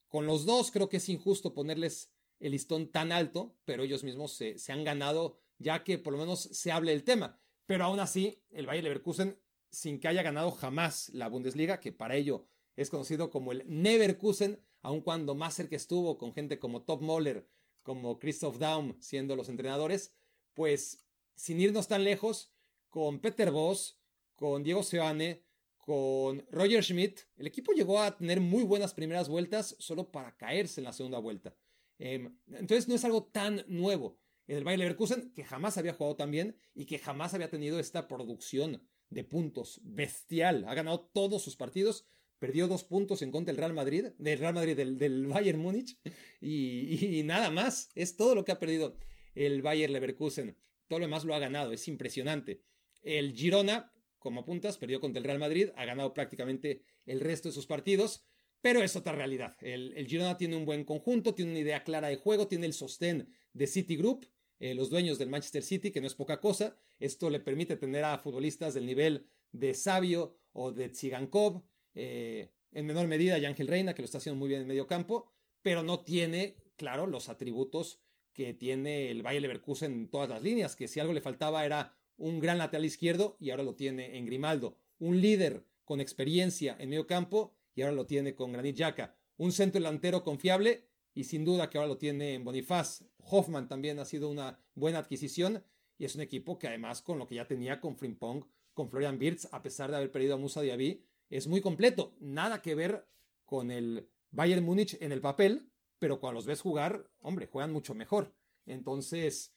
Con 0.07 0.25
los 0.25 0.45
dos 0.45 0.71
creo 0.71 0.89
que 0.89 0.97
es 0.97 1.09
injusto 1.09 1.53
ponerles 1.53 2.11
el 2.39 2.51
listón 2.51 2.91
tan 2.91 3.11
alto, 3.11 3.55
pero 3.65 3.83
ellos 3.83 4.03
mismos 4.03 4.33
se, 4.33 4.57
han 4.71 4.83
ganado 4.83 5.39
ya 5.57 5.83
que 5.83 5.97
por 5.97 6.13
lo 6.13 6.19
menos 6.19 6.41
se 6.41 6.71
hable 6.71 6.91
del 6.91 7.03
tema. 7.03 7.39
Pero 7.65 7.85
aún 7.85 7.99
así, 7.99 8.43
el 8.51 8.65
Bayer 8.65 8.83
Leverkusen 8.83 9.39
sin 9.71 9.99
que 9.99 10.07
haya 10.07 10.23
ganado 10.23 10.51
jamás 10.51 11.09
la 11.09 11.27
Bundesliga, 11.27 11.79
que 11.79 11.91
para 11.91 12.15
ello 12.15 12.47
es 12.75 12.89
conocido 12.89 13.29
como 13.29 13.51
el 13.51 13.63
Neverkusen, 13.67 14.63
aun 14.81 15.01
cuando 15.01 15.35
más 15.35 15.55
cerca 15.55 15.75
estuvo 15.75 16.17
con 16.17 16.33
gente 16.33 16.59
como 16.59 16.83
Top 16.83 17.01
Moller, 17.01 17.49
como 17.83 18.19
Christoph 18.19 18.57
Daum 18.57 18.95
siendo 18.99 19.35
los 19.35 19.49
entrenadores, 19.49 20.13
pues 20.53 21.05
sin 21.35 21.59
irnos 21.59 21.87
tan 21.87 22.03
lejos, 22.03 22.53
con 22.89 23.19
Peter 23.19 23.51
Voss, 23.51 23.99
con 24.35 24.63
Diego 24.63 24.83
Seoane, 24.83 25.43
con 25.85 26.43
Roger 26.49 26.83
Schmidt, 26.83 27.19
el 27.37 27.45
equipo 27.45 27.71
llegó 27.71 28.01
a 28.01 28.17
tener 28.17 28.41
muy 28.41 28.63
buenas 28.63 28.93
primeras 28.93 29.29
vueltas 29.29 29.75
solo 29.79 30.11
para 30.11 30.35
caerse 30.35 30.81
en 30.81 30.85
la 30.85 30.93
segunda 30.93 31.19
vuelta. 31.19 31.55
Em, 31.99 32.35
entonces 32.47 32.87
no 32.87 32.95
es 32.95 33.05
algo 33.05 33.25
tan 33.25 33.63
nuevo. 33.67 34.19
El 34.47 34.63
Bayer 34.63 34.79
Leverkusen, 34.79 35.31
que 35.33 35.43
jamás 35.43 35.77
había 35.77 35.93
jugado 35.93 36.15
tan 36.15 36.31
bien 36.31 36.57
y 36.73 36.85
que 36.85 36.99
jamás 36.99 37.33
había 37.33 37.49
tenido 37.49 37.79
esta 37.79 38.07
producción 38.07 38.81
de 39.09 39.23
puntos 39.23 39.79
bestial. 39.83 40.65
Ha 40.67 40.73
ganado 40.73 41.09
todos 41.13 41.43
sus 41.43 41.55
partidos. 41.55 42.05
Perdió 42.39 42.67
dos 42.67 42.83
puntos 42.83 43.21
en 43.21 43.31
contra 43.31 43.53
del 43.53 43.57
Real 43.57 43.73
Madrid, 43.73 44.07
del 44.17 44.39
Real 44.39 44.53
Madrid, 44.53 44.75
del, 44.75 45.27
Bayern 45.27 45.59
Múnich. 45.59 45.97
Y, 46.41 47.21
nada 47.23 47.49
más. 47.49 47.89
Es 47.95 48.17
todo 48.17 48.35
lo 48.35 48.43
que 48.43 48.51
ha 48.51 48.59
perdido 48.59 48.97
el 49.35 49.61
Bayern 49.61 49.93
Leverkusen. 49.93 50.57
Todo 50.87 50.99
lo 50.99 51.05
demás 51.05 51.23
lo 51.23 51.33
ha 51.33 51.39
ganado. 51.39 51.71
Es 51.71 51.87
impresionante. 51.87 52.61
El 53.01 53.33
Girona, 53.33 53.93
como 54.25 54.41
apuntas, 54.41 54.79
perdió 54.79 54.99
contra 54.99 55.19
el 55.19 55.23
Real 55.23 55.37
Madrid. 55.37 55.69
Ha 55.75 55.85
ganado 55.85 56.13
prácticamente 56.13 56.81
el 57.05 57.19
resto 57.19 57.47
de 57.47 57.53
sus 57.53 57.67
partidos. 57.67 58.25
Pero 58.61 58.81
es 58.81 58.95
otra 58.95 59.13
realidad. 59.13 59.55
El, 59.61 59.93
Girona 60.07 60.37
tiene 60.37 60.55
un 60.55 60.65
buen 60.65 60.85
conjunto, 60.85 61.35
tiene 61.35 61.51
una 61.51 61.59
idea 61.59 61.83
clara 61.83 62.07
de 62.07 62.15
juego, 62.15 62.47
tiene 62.47 62.65
el 62.65 62.73
sostén 62.73 63.29
de 63.53 63.67
Citigroup 63.67 64.25
eh, 64.59 64.73
los 64.73 64.89
dueños 64.89 65.19
del 65.19 65.29
Manchester 65.29 65.61
City, 65.61 65.91
que 65.91 66.01
no 66.01 66.07
es 66.07 66.15
poca 66.15 66.39
cosa. 66.39 66.75
Esto 66.99 67.29
le 67.29 67.39
permite 67.39 67.75
tener 67.75 68.03
a 68.03 68.17
futbolistas 68.17 68.73
del 68.73 68.85
nivel 68.85 69.27
de 69.51 69.73
Sabio 69.73 70.39
o 70.53 70.71
de 70.71 70.89
Tsigankov, 70.89 71.63
eh, 71.93 72.51
en 72.71 72.85
menor 72.85 73.07
medida 73.07 73.35
Ángel 73.35 73.67
Reina, 73.67 73.93
que 73.93 74.01
lo 74.01 74.05
está 74.05 74.17
haciendo 74.17 74.39
muy 74.39 74.49
bien 74.49 74.61
en 74.61 74.67
medio 74.67 74.87
campo, 74.87 75.31
pero 75.61 75.83
no 75.83 75.99
tiene, 75.99 76.55
claro, 76.75 77.05
los 77.05 77.29
atributos 77.29 78.01
que 78.33 78.53
tiene 78.53 79.11
el 79.11 79.23
Bayer 79.23 79.41
Leverkusen 79.41 79.93
en 79.93 80.09
todas 80.09 80.29
las 80.29 80.41
líneas, 80.41 80.75
que 80.75 80.87
si 80.87 80.99
algo 80.99 81.13
le 81.13 81.21
faltaba 81.21 81.65
era 81.65 81.95
un 82.17 82.39
gran 82.39 82.57
lateral 82.57 82.85
izquierdo 82.85 83.37
y 83.39 83.49
ahora 83.49 83.63
lo 83.63 83.75
tiene 83.75 84.17
en 84.17 84.25
Grimaldo, 84.25 84.77
un 84.99 85.21
líder 85.21 85.65
con 85.83 85.99
experiencia 85.99 86.75
en 86.79 86.89
medio 86.89 87.07
campo 87.07 87.55
y 87.75 87.81
ahora 87.81 87.93
lo 87.93 88.05
tiene 88.05 88.35
con 88.35 88.51
Granit 88.51 88.77
Xhaka, 88.77 89.15
un 89.37 89.51
centro 89.51 89.79
delantero 89.79 90.23
confiable 90.23 90.87
y 91.13 91.25
sin 91.25 91.45
duda 91.45 91.69
que 91.69 91.77
ahora 91.77 91.87
lo 91.87 91.97
tiene 91.97 92.33
en 92.33 92.43
Bonifaz. 92.43 93.03
Hoffman 93.19 93.67
también 93.67 93.99
ha 93.99 94.05
sido 94.05 94.29
una 94.29 94.59
buena 94.73 94.99
adquisición 94.99 95.63
y 95.97 96.05
es 96.05 96.15
un 96.15 96.21
equipo 96.21 96.57
que 96.57 96.67
además 96.67 97.01
con 97.01 97.17
lo 97.19 97.27
que 97.27 97.35
ya 97.35 97.47
tenía 97.47 97.79
con 97.79 97.97
Frimpong, 97.97 98.45
con 98.73 98.89
Florian 98.89 99.17
Wirtz, 99.19 99.47
a 99.51 99.61
pesar 99.61 99.89
de 99.89 99.97
haber 99.97 100.11
perdido 100.11 100.35
a 100.35 100.37
Musa 100.37 100.61
Diaby, 100.61 101.05
es 101.29 101.47
muy 101.47 101.61
completo. 101.61 102.15
Nada 102.19 102.61
que 102.61 102.75
ver 102.75 103.07
con 103.45 103.71
el 103.71 104.09
Bayern 104.31 104.65
Múnich 104.65 104.97
en 104.99 105.11
el 105.11 105.21
papel, 105.21 105.71
pero 105.99 106.19
cuando 106.19 106.35
los 106.35 106.45
ves 106.45 106.61
jugar, 106.61 107.09
hombre, 107.19 107.47
juegan 107.47 107.71
mucho 107.71 107.95
mejor. 107.95 108.35
Entonces, 108.65 109.54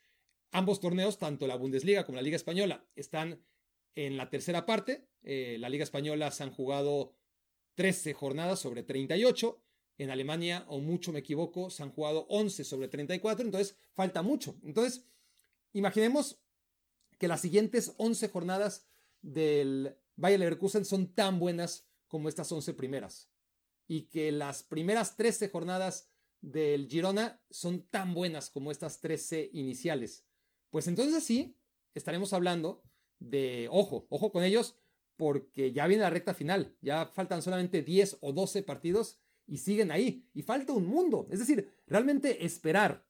ambos 0.53 0.81
torneos, 0.81 1.19
tanto 1.19 1.47
la 1.47 1.57
Bundesliga 1.57 2.05
como 2.05 2.17
la 2.17 2.23
Liga 2.23 2.37
Española, 2.37 2.85
están 2.97 3.43
en 3.95 4.17
la 4.17 4.31
tercera 4.31 4.67
parte. 4.67 5.09
Eh, 5.23 5.57
la 5.59 5.69
Liga 5.69 5.85
Española 5.85 6.31
se 6.31 6.43
han 6.43 6.53
jugado 6.53 7.15
13 7.75 8.15
jornadas 8.15 8.61
sobre 8.61 8.83
38 8.83 9.61
en 9.99 10.11
Alemania, 10.11 10.65
o 10.69 10.79
mucho 10.79 11.13
me 11.13 11.19
equivoco, 11.19 11.71
se 11.71 11.83
han 11.83 11.91
jugado 11.91 12.27
11 12.29 12.65
sobre 12.65 12.89
34, 12.89 13.45
entonces 13.45 13.77
falta 13.95 14.23
mucho. 14.23 14.57
Entonces, 14.63 15.05
imaginemos 15.73 16.41
que 17.19 17.29
las 17.29 17.41
siguientes 17.41 17.95
11 17.97 18.29
jornadas 18.29 18.87
del 19.23 19.97
Bayer 20.15 20.39
Leverkusen 20.39 20.85
son 20.85 21.15
tan 21.15 21.39
buenas 21.41 21.89
como 22.07 22.29
estas 22.29 22.51
11 22.51 22.75
primeras. 22.75 23.29
Y 23.89 24.03
que 24.03 24.31
las 24.31 24.63
primeras 24.63 25.17
13 25.17 25.49
jornadas 25.49 26.09
del 26.41 26.89
Girona 26.89 27.41
son 27.51 27.83
tan 27.89 28.15
buenas 28.15 28.51
como 28.51 28.71
estas 28.71 29.01
13 29.01 29.51
iniciales. 29.53 30.25
Pues 30.71 30.87
entonces 30.87 31.25
sí, 31.25 31.57
estaremos 31.95 32.33
hablando 32.33 32.83
de, 33.19 33.69
ojo, 33.71 34.07
ojo 34.11 34.33
con 34.33 34.45
ellos, 34.45 34.77
porque 35.17 35.73
ya 35.73 35.87
viene 35.87 36.05
la 36.05 36.11
recta 36.11 36.33
final, 36.33 36.77
ya 36.81 37.07
faltan 37.07 37.43
solamente 37.43 37.83
10 37.83 38.19
o 38.21 38.33
12 38.33 38.63
partidos 38.63 39.19
y 39.47 39.59
siguen 39.59 39.91
ahí. 39.91 40.29
Y 40.33 40.43
falta 40.43 40.73
un 40.73 40.87
mundo. 40.87 41.27
Es 41.31 41.41
decir, 41.41 41.69
realmente 41.87 42.45
esperar 42.45 43.05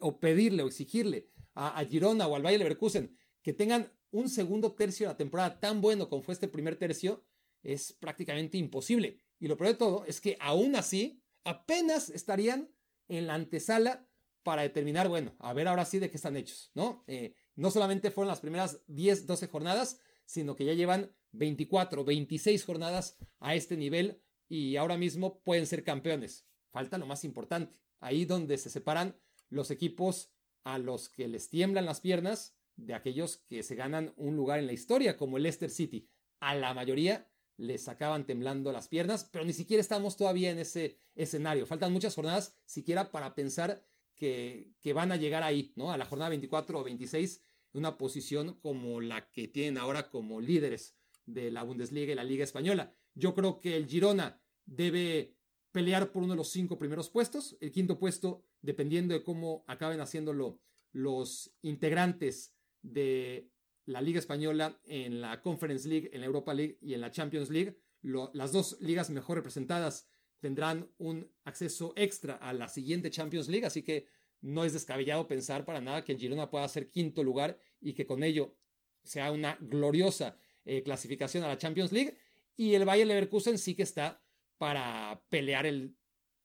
o 0.00 0.18
pedirle 0.18 0.62
o 0.62 0.66
exigirle 0.66 1.30
a, 1.54 1.84
Girona 1.84 2.26
o 2.26 2.34
al 2.34 2.42
Bayer 2.42 2.58
Leverkusen 2.58 3.16
que 3.42 3.52
tengan 3.52 3.92
un 4.10 4.28
segundo 4.28 4.72
tercio 4.72 5.06
de 5.06 5.12
la 5.12 5.16
temporada 5.16 5.60
tan 5.60 5.80
bueno 5.80 6.08
como 6.08 6.22
fue 6.22 6.34
este 6.34 6.48
primer 6.48 6.76
tercio 6.76 7.24
es 7.62 7.92
prácticamente 7.92 8.58
imposible. 8.58 9.18
Y 9.38 9.48
lo 9.48 9.56
peor 9.56 9.70
de 9.70 9.76
todo 9.76 10.04
es 10.06 10.20
que 10.20 10.36
aún 10.40 10.74
así 10.76 11.22
apenas 11.44 12.10
estarían 12.10 12.70
en 13.08 13.26
la 13.26 13.34
antesala 13.34 14.07
para 14.42 14.62
determinar, 14.62 15.08
bueno, 15.08 15.34
a 15.38 15.52
ver 15.52 15.68
ahora 15.68 15.84
sí 15.84 15.98
de 15.98 16.10
qué 16.10 16.16
están 16.16 16.36
hechos, 16.36 16.70
¿no? 16.74 17.04
Eh, 17.06 17.34
no 17.54 17.70
solamente 17.70 18.10
fueron 18.10 18.28
las 18.28 18.40
primeras 18.40 18.80
10, 18.86 19.26
12 19.26 19.48
jornadas, 19.48 20.00
sino 20.24 20.56
que 20.56 20.64
ya 20.64 20.74
llevan 20.74 21.12
24, 21.32 22.04
26 22.04 22.64
jornadas 22.64 23.16
a 23.40 23.54
este 23.54 23.76
nivel 23.76 24.22
y 24.48 24.76
ahora 24.76 24.96
mismo 24.96 25.42
pueden 25.42 25.66
ser 25.66 25.84
campeones. 25.84 26.46
Falta 26.70 26.98
lo 26.98 27.06
más 27.06 27.24
importante, 27.24 27.74
ahí 28.00 28.24
donde 28.24 28.58
se 28.58 28.70
separan 28.70 29.16
los 29.50 29.70
equipos 29.70 30.30
a 30.64 30.78
los 30.78 31.08
que 31.08 31.28
les 31.28 31.48
tiemblan 31.48 31.86
las 31.86 32.00
piernas 32.00 32.54
de 32.76 32.94
aquellos 32.94 33.38
que 33.48 33.62
se 33.62 33.74
ganan 33.74 34.12
un 34.16 34.36
lugar 34.36 34.58
en 34.58 34.66
la 34.66 34.72
historia, 34.72 35.16
como 35.16 35.36
el 35.36 35.42
Leicester 35.42 35.70
City. 35.70 36.08
A 36.40 36.54
la 36.54 36.74
mayoría 36.74 37.28
les 37.56 37.88
acaban 37.88 38.24
temblando 38.24 38.70
las 38.70 38.88
piernas, 38.88 39.28
pero 39.32 39.44
ni 39.44 39.52
siquiera 39.52 39.80
estamos 39.80 40.16
todavía 40.16 40.50
en 40.50 40.58
ese 40.58 40.96
escenario. 41.16 41.66
Faltan 41.66 41.92
muchas 41.92 42.14
jornadas 42.14 42.54
siquiera 42.64 43.10
para 43.10 43.34
pensar 43.34 43.84
que, 44.18 44.72
que 44.80 44.92
van 44.92 45.12
a 45.12 45.16
llegar 45.16 45.42
ahí, 45.42 45.72
¿no? 45.76 45.90
A 45.92 45.96
la 45.96 46.04
jornada 46.04 46.30
24 46.30 46.80
o 46.80 46.84
26, 46.84 47.42
una 47.72 47.96
posición 47.96 48.54
como 48.60 49.00
la 49.00 49.30
que 49.30 49.48
tienen 49.48 49.78
ahora 49.78 50.10
como 50.10 50.40
líderes 50.40 50.96
de 51.24 51.50
la 51.50 51.62
Bundesliga 51.62 52.12
y 52.12 52.16
la 52.16 52.24
Liga 52.24 52.44
Española. 52.44 52.94
Yo 53.14 53.34
creo 53.34 53.60
que 53.60 53.76
el 53.76 53.86
Girona 53.86 54.40
debe 54.66 55.36
pelear 55.72 56.10
por 56.12 56.22
uno 56.22 56.32
de 56.32 56.38
los 56.38 56.50
cinco 56.50 56.78
primeros 56.78 57.10
puestos. 57.10 57.56
El 57.60 57.72
quinto 57.72 57.98
puesto, 57.98 58.44
dependiendo 58.62 59.14
de 59.14 59.22
cómo 59.22 59.64
acaben 59.66 60.00
haciéndolo 60.00 60.60
los 60.92 61.54
integrantes 61.62 62.54
de 62.82 63.50
la 63.84 64.00
Liga 64.02 64.18
Española 64.18 64.80
en 64.84 65.20
la 65.20 65.40
Conference 65.40 65.88
League, 65.88 66.10
en 66.12 66.20
la 66.20 66.26
Europa 66.26 66.54
League 66.54 66.78
y 66.80 66.94
en 66.94 67.00
la 67.00 67.10
Champions 67.10 67.50
League. 67.50 67.78
las 68.02 68.52
dos 68.52 68.78
ligas 68.80 69.10
mejor 69.10 69.36
representadas 69.38 70.08
tendrán 70.40 70.88
un 70.98 71.30
acceso 71.44 71.92
extra 71.96 72.36
a 72.36 72.52
la 72.52 72.68
siguiente 72.68 73.10
Champions 73.10 73.48
League, 73.48 73.66
así 73.66 73.82
que 73.82 74.06
no 74.40 74.64
es 74.64 74.72
descabellado 74.72 75.26
pensar 75.26 75.64
para 75.64 75.80
nada 75.80 76.04
que 76.04 76.12
el 76.12 76.18
Girona 76.18 76.50
pueda 76.50 76.68
ser 76.68 76.90
quinto 76.90 77.24
lugar 77.24 77.58
y 77.80 77.92
que 77.92 78.06
con 78.06 78.22
ello 78.22 78.54
sea 79.02 79.32
una 79.32 79.56
gloriosa 79.60 80.36
eh, 80.64 80.82
clasificación 80.82 81.44
a 81.44 81.48
la 81.48 81.58
Champions 81.58 81.92
League. 81.92 82.16
Y 82.56 82.74
el 82.74 82.84
Bayern 82.84 83.08
Leverkusen 83.08 83.58
sí 83.58 83.74
que 83.74 83.82
está 83.82 84.22
para 84.58 85.22
pelear 85.28 85.66
el 85.66 85.96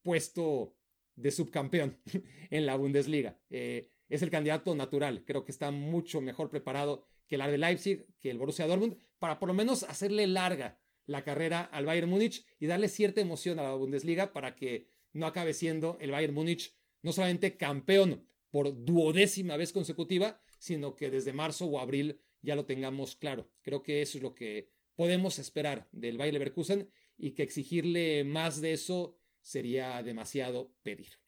puesto 0.02 0.76
de 1.16 1.32
subcampeón 1.32 2.00
en 2.50 2.66
la 2.66 2.76
Bundesliga. 2.76 3.40
Eh, 3.50 3.90
es 4.10 4.22
el 4.22 4.30
candidato 4.30 4.76
natural. 4.76 5.24
Creo 5.26 5.44
que 5.44 5.52
está 5.52 5.72
mucho 5.72 6.22
mejor 6.22 6.50
preparado 6.50 7.06
que 7.28 7.36
el 7.36 7.42
de 7.42 7.58
Leipzig, 7.58 8.06
que 8.20 8.30
el 8.30 8.38
Borussia 8.38 8.68
Dortmund, 8.68 8.98
para 9.18 9.40
por 9.40 9.48
lo 9.48 9.54
menos 9.54 9.84
hacerle 9.84 10.28
larga 10.28 10.80
la 11.06 11.24
carrera 11.24 11.62
al 11.62 11.86
Bayern 11.86 12.10
Múnich 12.10 12.46
y 12.60 12.68
darle 12.68 12.88
cierta 12.88 13.22
emoción 13.22 13.60
a 13.60 13.64
la 13.64 13.74
Bundesliga 13.74 14.34
para 14.34 14.56
que 14.56 14.88
no 15.12 15.26
acabe 15.26 15.54
siendo 15.54 15.98
el 16.00 16.12
Bayern 16.12 16.34
Múnich 16.34 16.76
no 17.02 17.12
solamente 17.12 17.58
campeón 17.58 18.26
por 18.50 18.86
duodécima 18.86 19.58
vez 19.58 19.74
consecutiva, 19.74 20.42
sino 20.60 20.96
que 20.96 21.10
desde 21.10 21.34
marzo 21.34 21.66
o 21.66 21.80
abril 21.80 22.20
ya 22.42 22.56
lo 22.56 22.66
tengamos 22.66 23.16
claro. 23.16 23.50
Creo 23.62 23.82
que 23.82 24.02
eso 24.02 24.18
es 24.18 24.24
lo 24.24 24.34
que 24.36 24.70
podemos 24.96 25.40
esperar 25.40 25.88
del 25.92 26.18
Bayern 26.18 26.36
Leverkusen 26.36 26.90
y 27.18 27.32
que 27.32 27.44
exigirle 27.44 28.24
más 28.24 28.62
de 28.62 28.74
eso 28.74 29.18
sería 29.42 30.02
demasiado 30.04 30.74
pedir. 30.84 31.20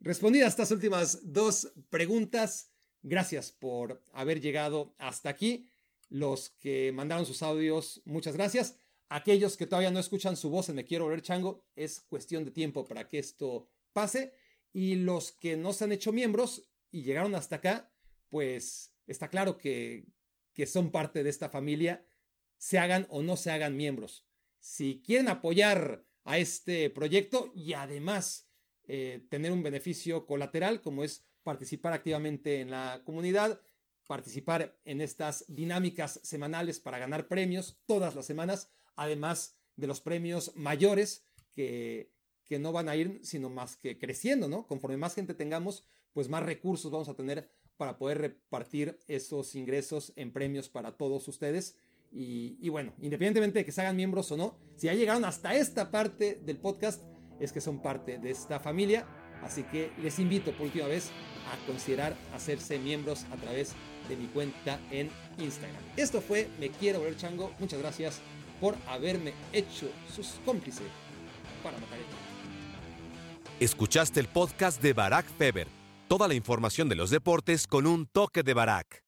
Respondidas 0.00 0.50
estas 0.50 0.70
últimas 0.70 1.32
dos 1.32 1.72
preguntas, 1.88 2.70
gracias 3.02 3.50
por 3.50 4.02
haber 4.12 4.40
llegado 4.40 4.94
hasta 4.98 5.30
aquí. 5.30 5.70
Los 6.08 6.50
que 6.50 6.92
mandaron 6.92 7.26
sus 7.26 7.42
audios, 7.42 8.02
muchas 8.04 8.36
gracias. 8.36 8.76
Aquellos 9.08 9.56
que 9.56 9.66
todavía 9.66 9.90
no 9.90 10.00
escuchan 10.00 10.36
su 10.36 10.50
voz 10.50 10.68
en 10.68 10.76
Me 10.76 10.84
Quiero 10.84 11.04
Volver 11.04 11.22
Chango, 11.22 11.64
es 11.76 12.00
cuestión 12.00 12.44
de 12.44 12.50
tiempo 12.50 12.86
para 12.86 13.08
que 13.08 13.18
esto 13.18 13.68
pase. 13.92 14.34
Y 14.72 14.96
los 14.96 15.32
que 15.32 15.56
no 15.56 15.72
se 15.72 15.84
han 15.84 15.92
hecho 15.92 16.12
miembros 16.12 16.68
y 16.90 17.02
llegaron 17.02 17.34
hasta 17.34 17.56
acá, 17.56 17.92
pues 18.28 18.92
está 19.06 19.28
claro 19.28 19.58
que, 19.58 20.06
que 20.52 20.66
son 20.66 20.90
parte 20.90 21.22
de 21.22 21.30
esta 21.30 21.48
familia, 21.48 22.06
se 22.56 22.78
hagan 22.78 23.06
o 23.10 23.22
no 23.22 23.36
se 23.36 23.50
hagan 23.50 23.76
miembros. 23.76 24.26
Si 24.58 25.02
quieren 25.04 25.28
apoyar 25.28 26.06
a 26.24 26.38
este 26.38 26.90
proyecto 26.90 27.52
y 27.54 27.74
además 27.74 28.48
eh, 28.86 29.26
tener 29.30 29.52
un 29.52 29.62
beneficio 29.62 30.26
colateral 30.26 30.80
como 30.80 31.04
es 31.04 31.24
participar 31.42 31.92
activamente 31.92 32.60
en 32.60 32.70
la 32.70 33.02
comunidad, 33.04 33.60
participar 34.06 34.78
en 34.84 35.00
estas 35.00 35.44
dinámicas 35.48 36.20
semanales 36.22 36.80
para 36.80 36.98
ganar 36.98 37.28
premios 37.28 37.78
todas 37.86 38.14
las 38.14 38.26
semanas, 38.26 38.70
además 38.96 39.56
de 39.76 39.86
los 39.86 40.00
premios 40.00 40.52
mayores 40.54 41.26
que, 41.52 42.12
que 42.44 42.58
no 42.58 42.72
van 42.72 42.88
a 42.88 42.96
ir 42.96 43.20
sino 43.22 43.50
más 43.50 43.76
que 43.76 43.98
creciendo, 43.98 44.48
¿no? 44.48 44.66
Conforme 44.66 44.96
más 44.96 45.14
gente 45.14 45.34
tengamos, 45.34 45.84
pues 46.12 46.28
más 46.28 46.42
recursos 46.42 46.90
vamos 46.90 47.08
a 47.08 47.14
tener 47.14 47.50
para 47.76 47.98
poder 47.98 48.18
repartir 48.18 48.98
esos 49.08 49.54
ingresos 49.54 50.12
en 50.16 50.32
premios 50.32 50.68
para 50.68 50.96
todos 50.96 51.26
ustedes. 51.28 51.76
Y, 52.12 52.56
y, 52.60 52.68
bueno, 52.68 52.92
independientemente 53.00 53.58
de 53.58 53.64
que 53.64 53.72
se 53.72 53.80
hagan 53.80 53.96
miembros 53.96 54.30
o 54.30 54.36
no, 54.36 54.56
si 54.76 54.86
ya 54.86 54.94
llegaron 54.94 55.24
hasta 55.24 55.56
esta 55.56 55.90
parte 55.90 56.40
del 56.44 56.58
podcast, 56.58 57.02
es 57.40 57.52
que 57.52 57.60
son 57.60 57.82
parte 57.82 58.18
de 58.18 58.30
esta 58.30 58.60
familia. 58.60 59.23
Así 59.42 59.62
que 59.64 59.90
les 60.02 60.18
invito 60.18 60.52
por 60.52 60.66
última 60.66 60.86
vez 60.86 61.10
a 61.52 61.66
considerar 61.66 62.16
hacerse 62.34 62.78
miembros 62.78 63.24
a 63.32 63.36
través 63.36 63.74
de 64.08 64.16
mi 64.16 64.26
cuenta 64.26 64.80
en 64.90 65.10
Instagram. 65.38 65.82
Esto 65.96 66.20
fue 66.20 66.48
Me 66.58 66.70
Quiero 66.70 67.00
Volver 67.00 67.16
Chango. 67.16 67.52
Muchas 67.58 67.78
gracias 67.78 68.20
por 68.60 68.76
haberme 68.88 69.34
hecho 69.52 69.90
sus 70.14 70.40
cómplices 70.44 70.86
para 71.62 71.78
matar 71.78 71.98
el 71.98 72.04
Escuchaste 73.60 74.20
el 74.20 74.26
podcast 74.26 74.82
de 74.82 74.92
Barack 74.92 75.26
Feber. 75.38 75.68
Toda 76.08 76.28
la 76.28 76.34
información 76.34 76.88
de 76.88 76.96
los 76.96 77.10
deportes 77.10 77.66
con 77.66 77.86
un 77.86 78.06
toque 78.06 78.42
de 78.42 78.52
Barack. 78.52 79.03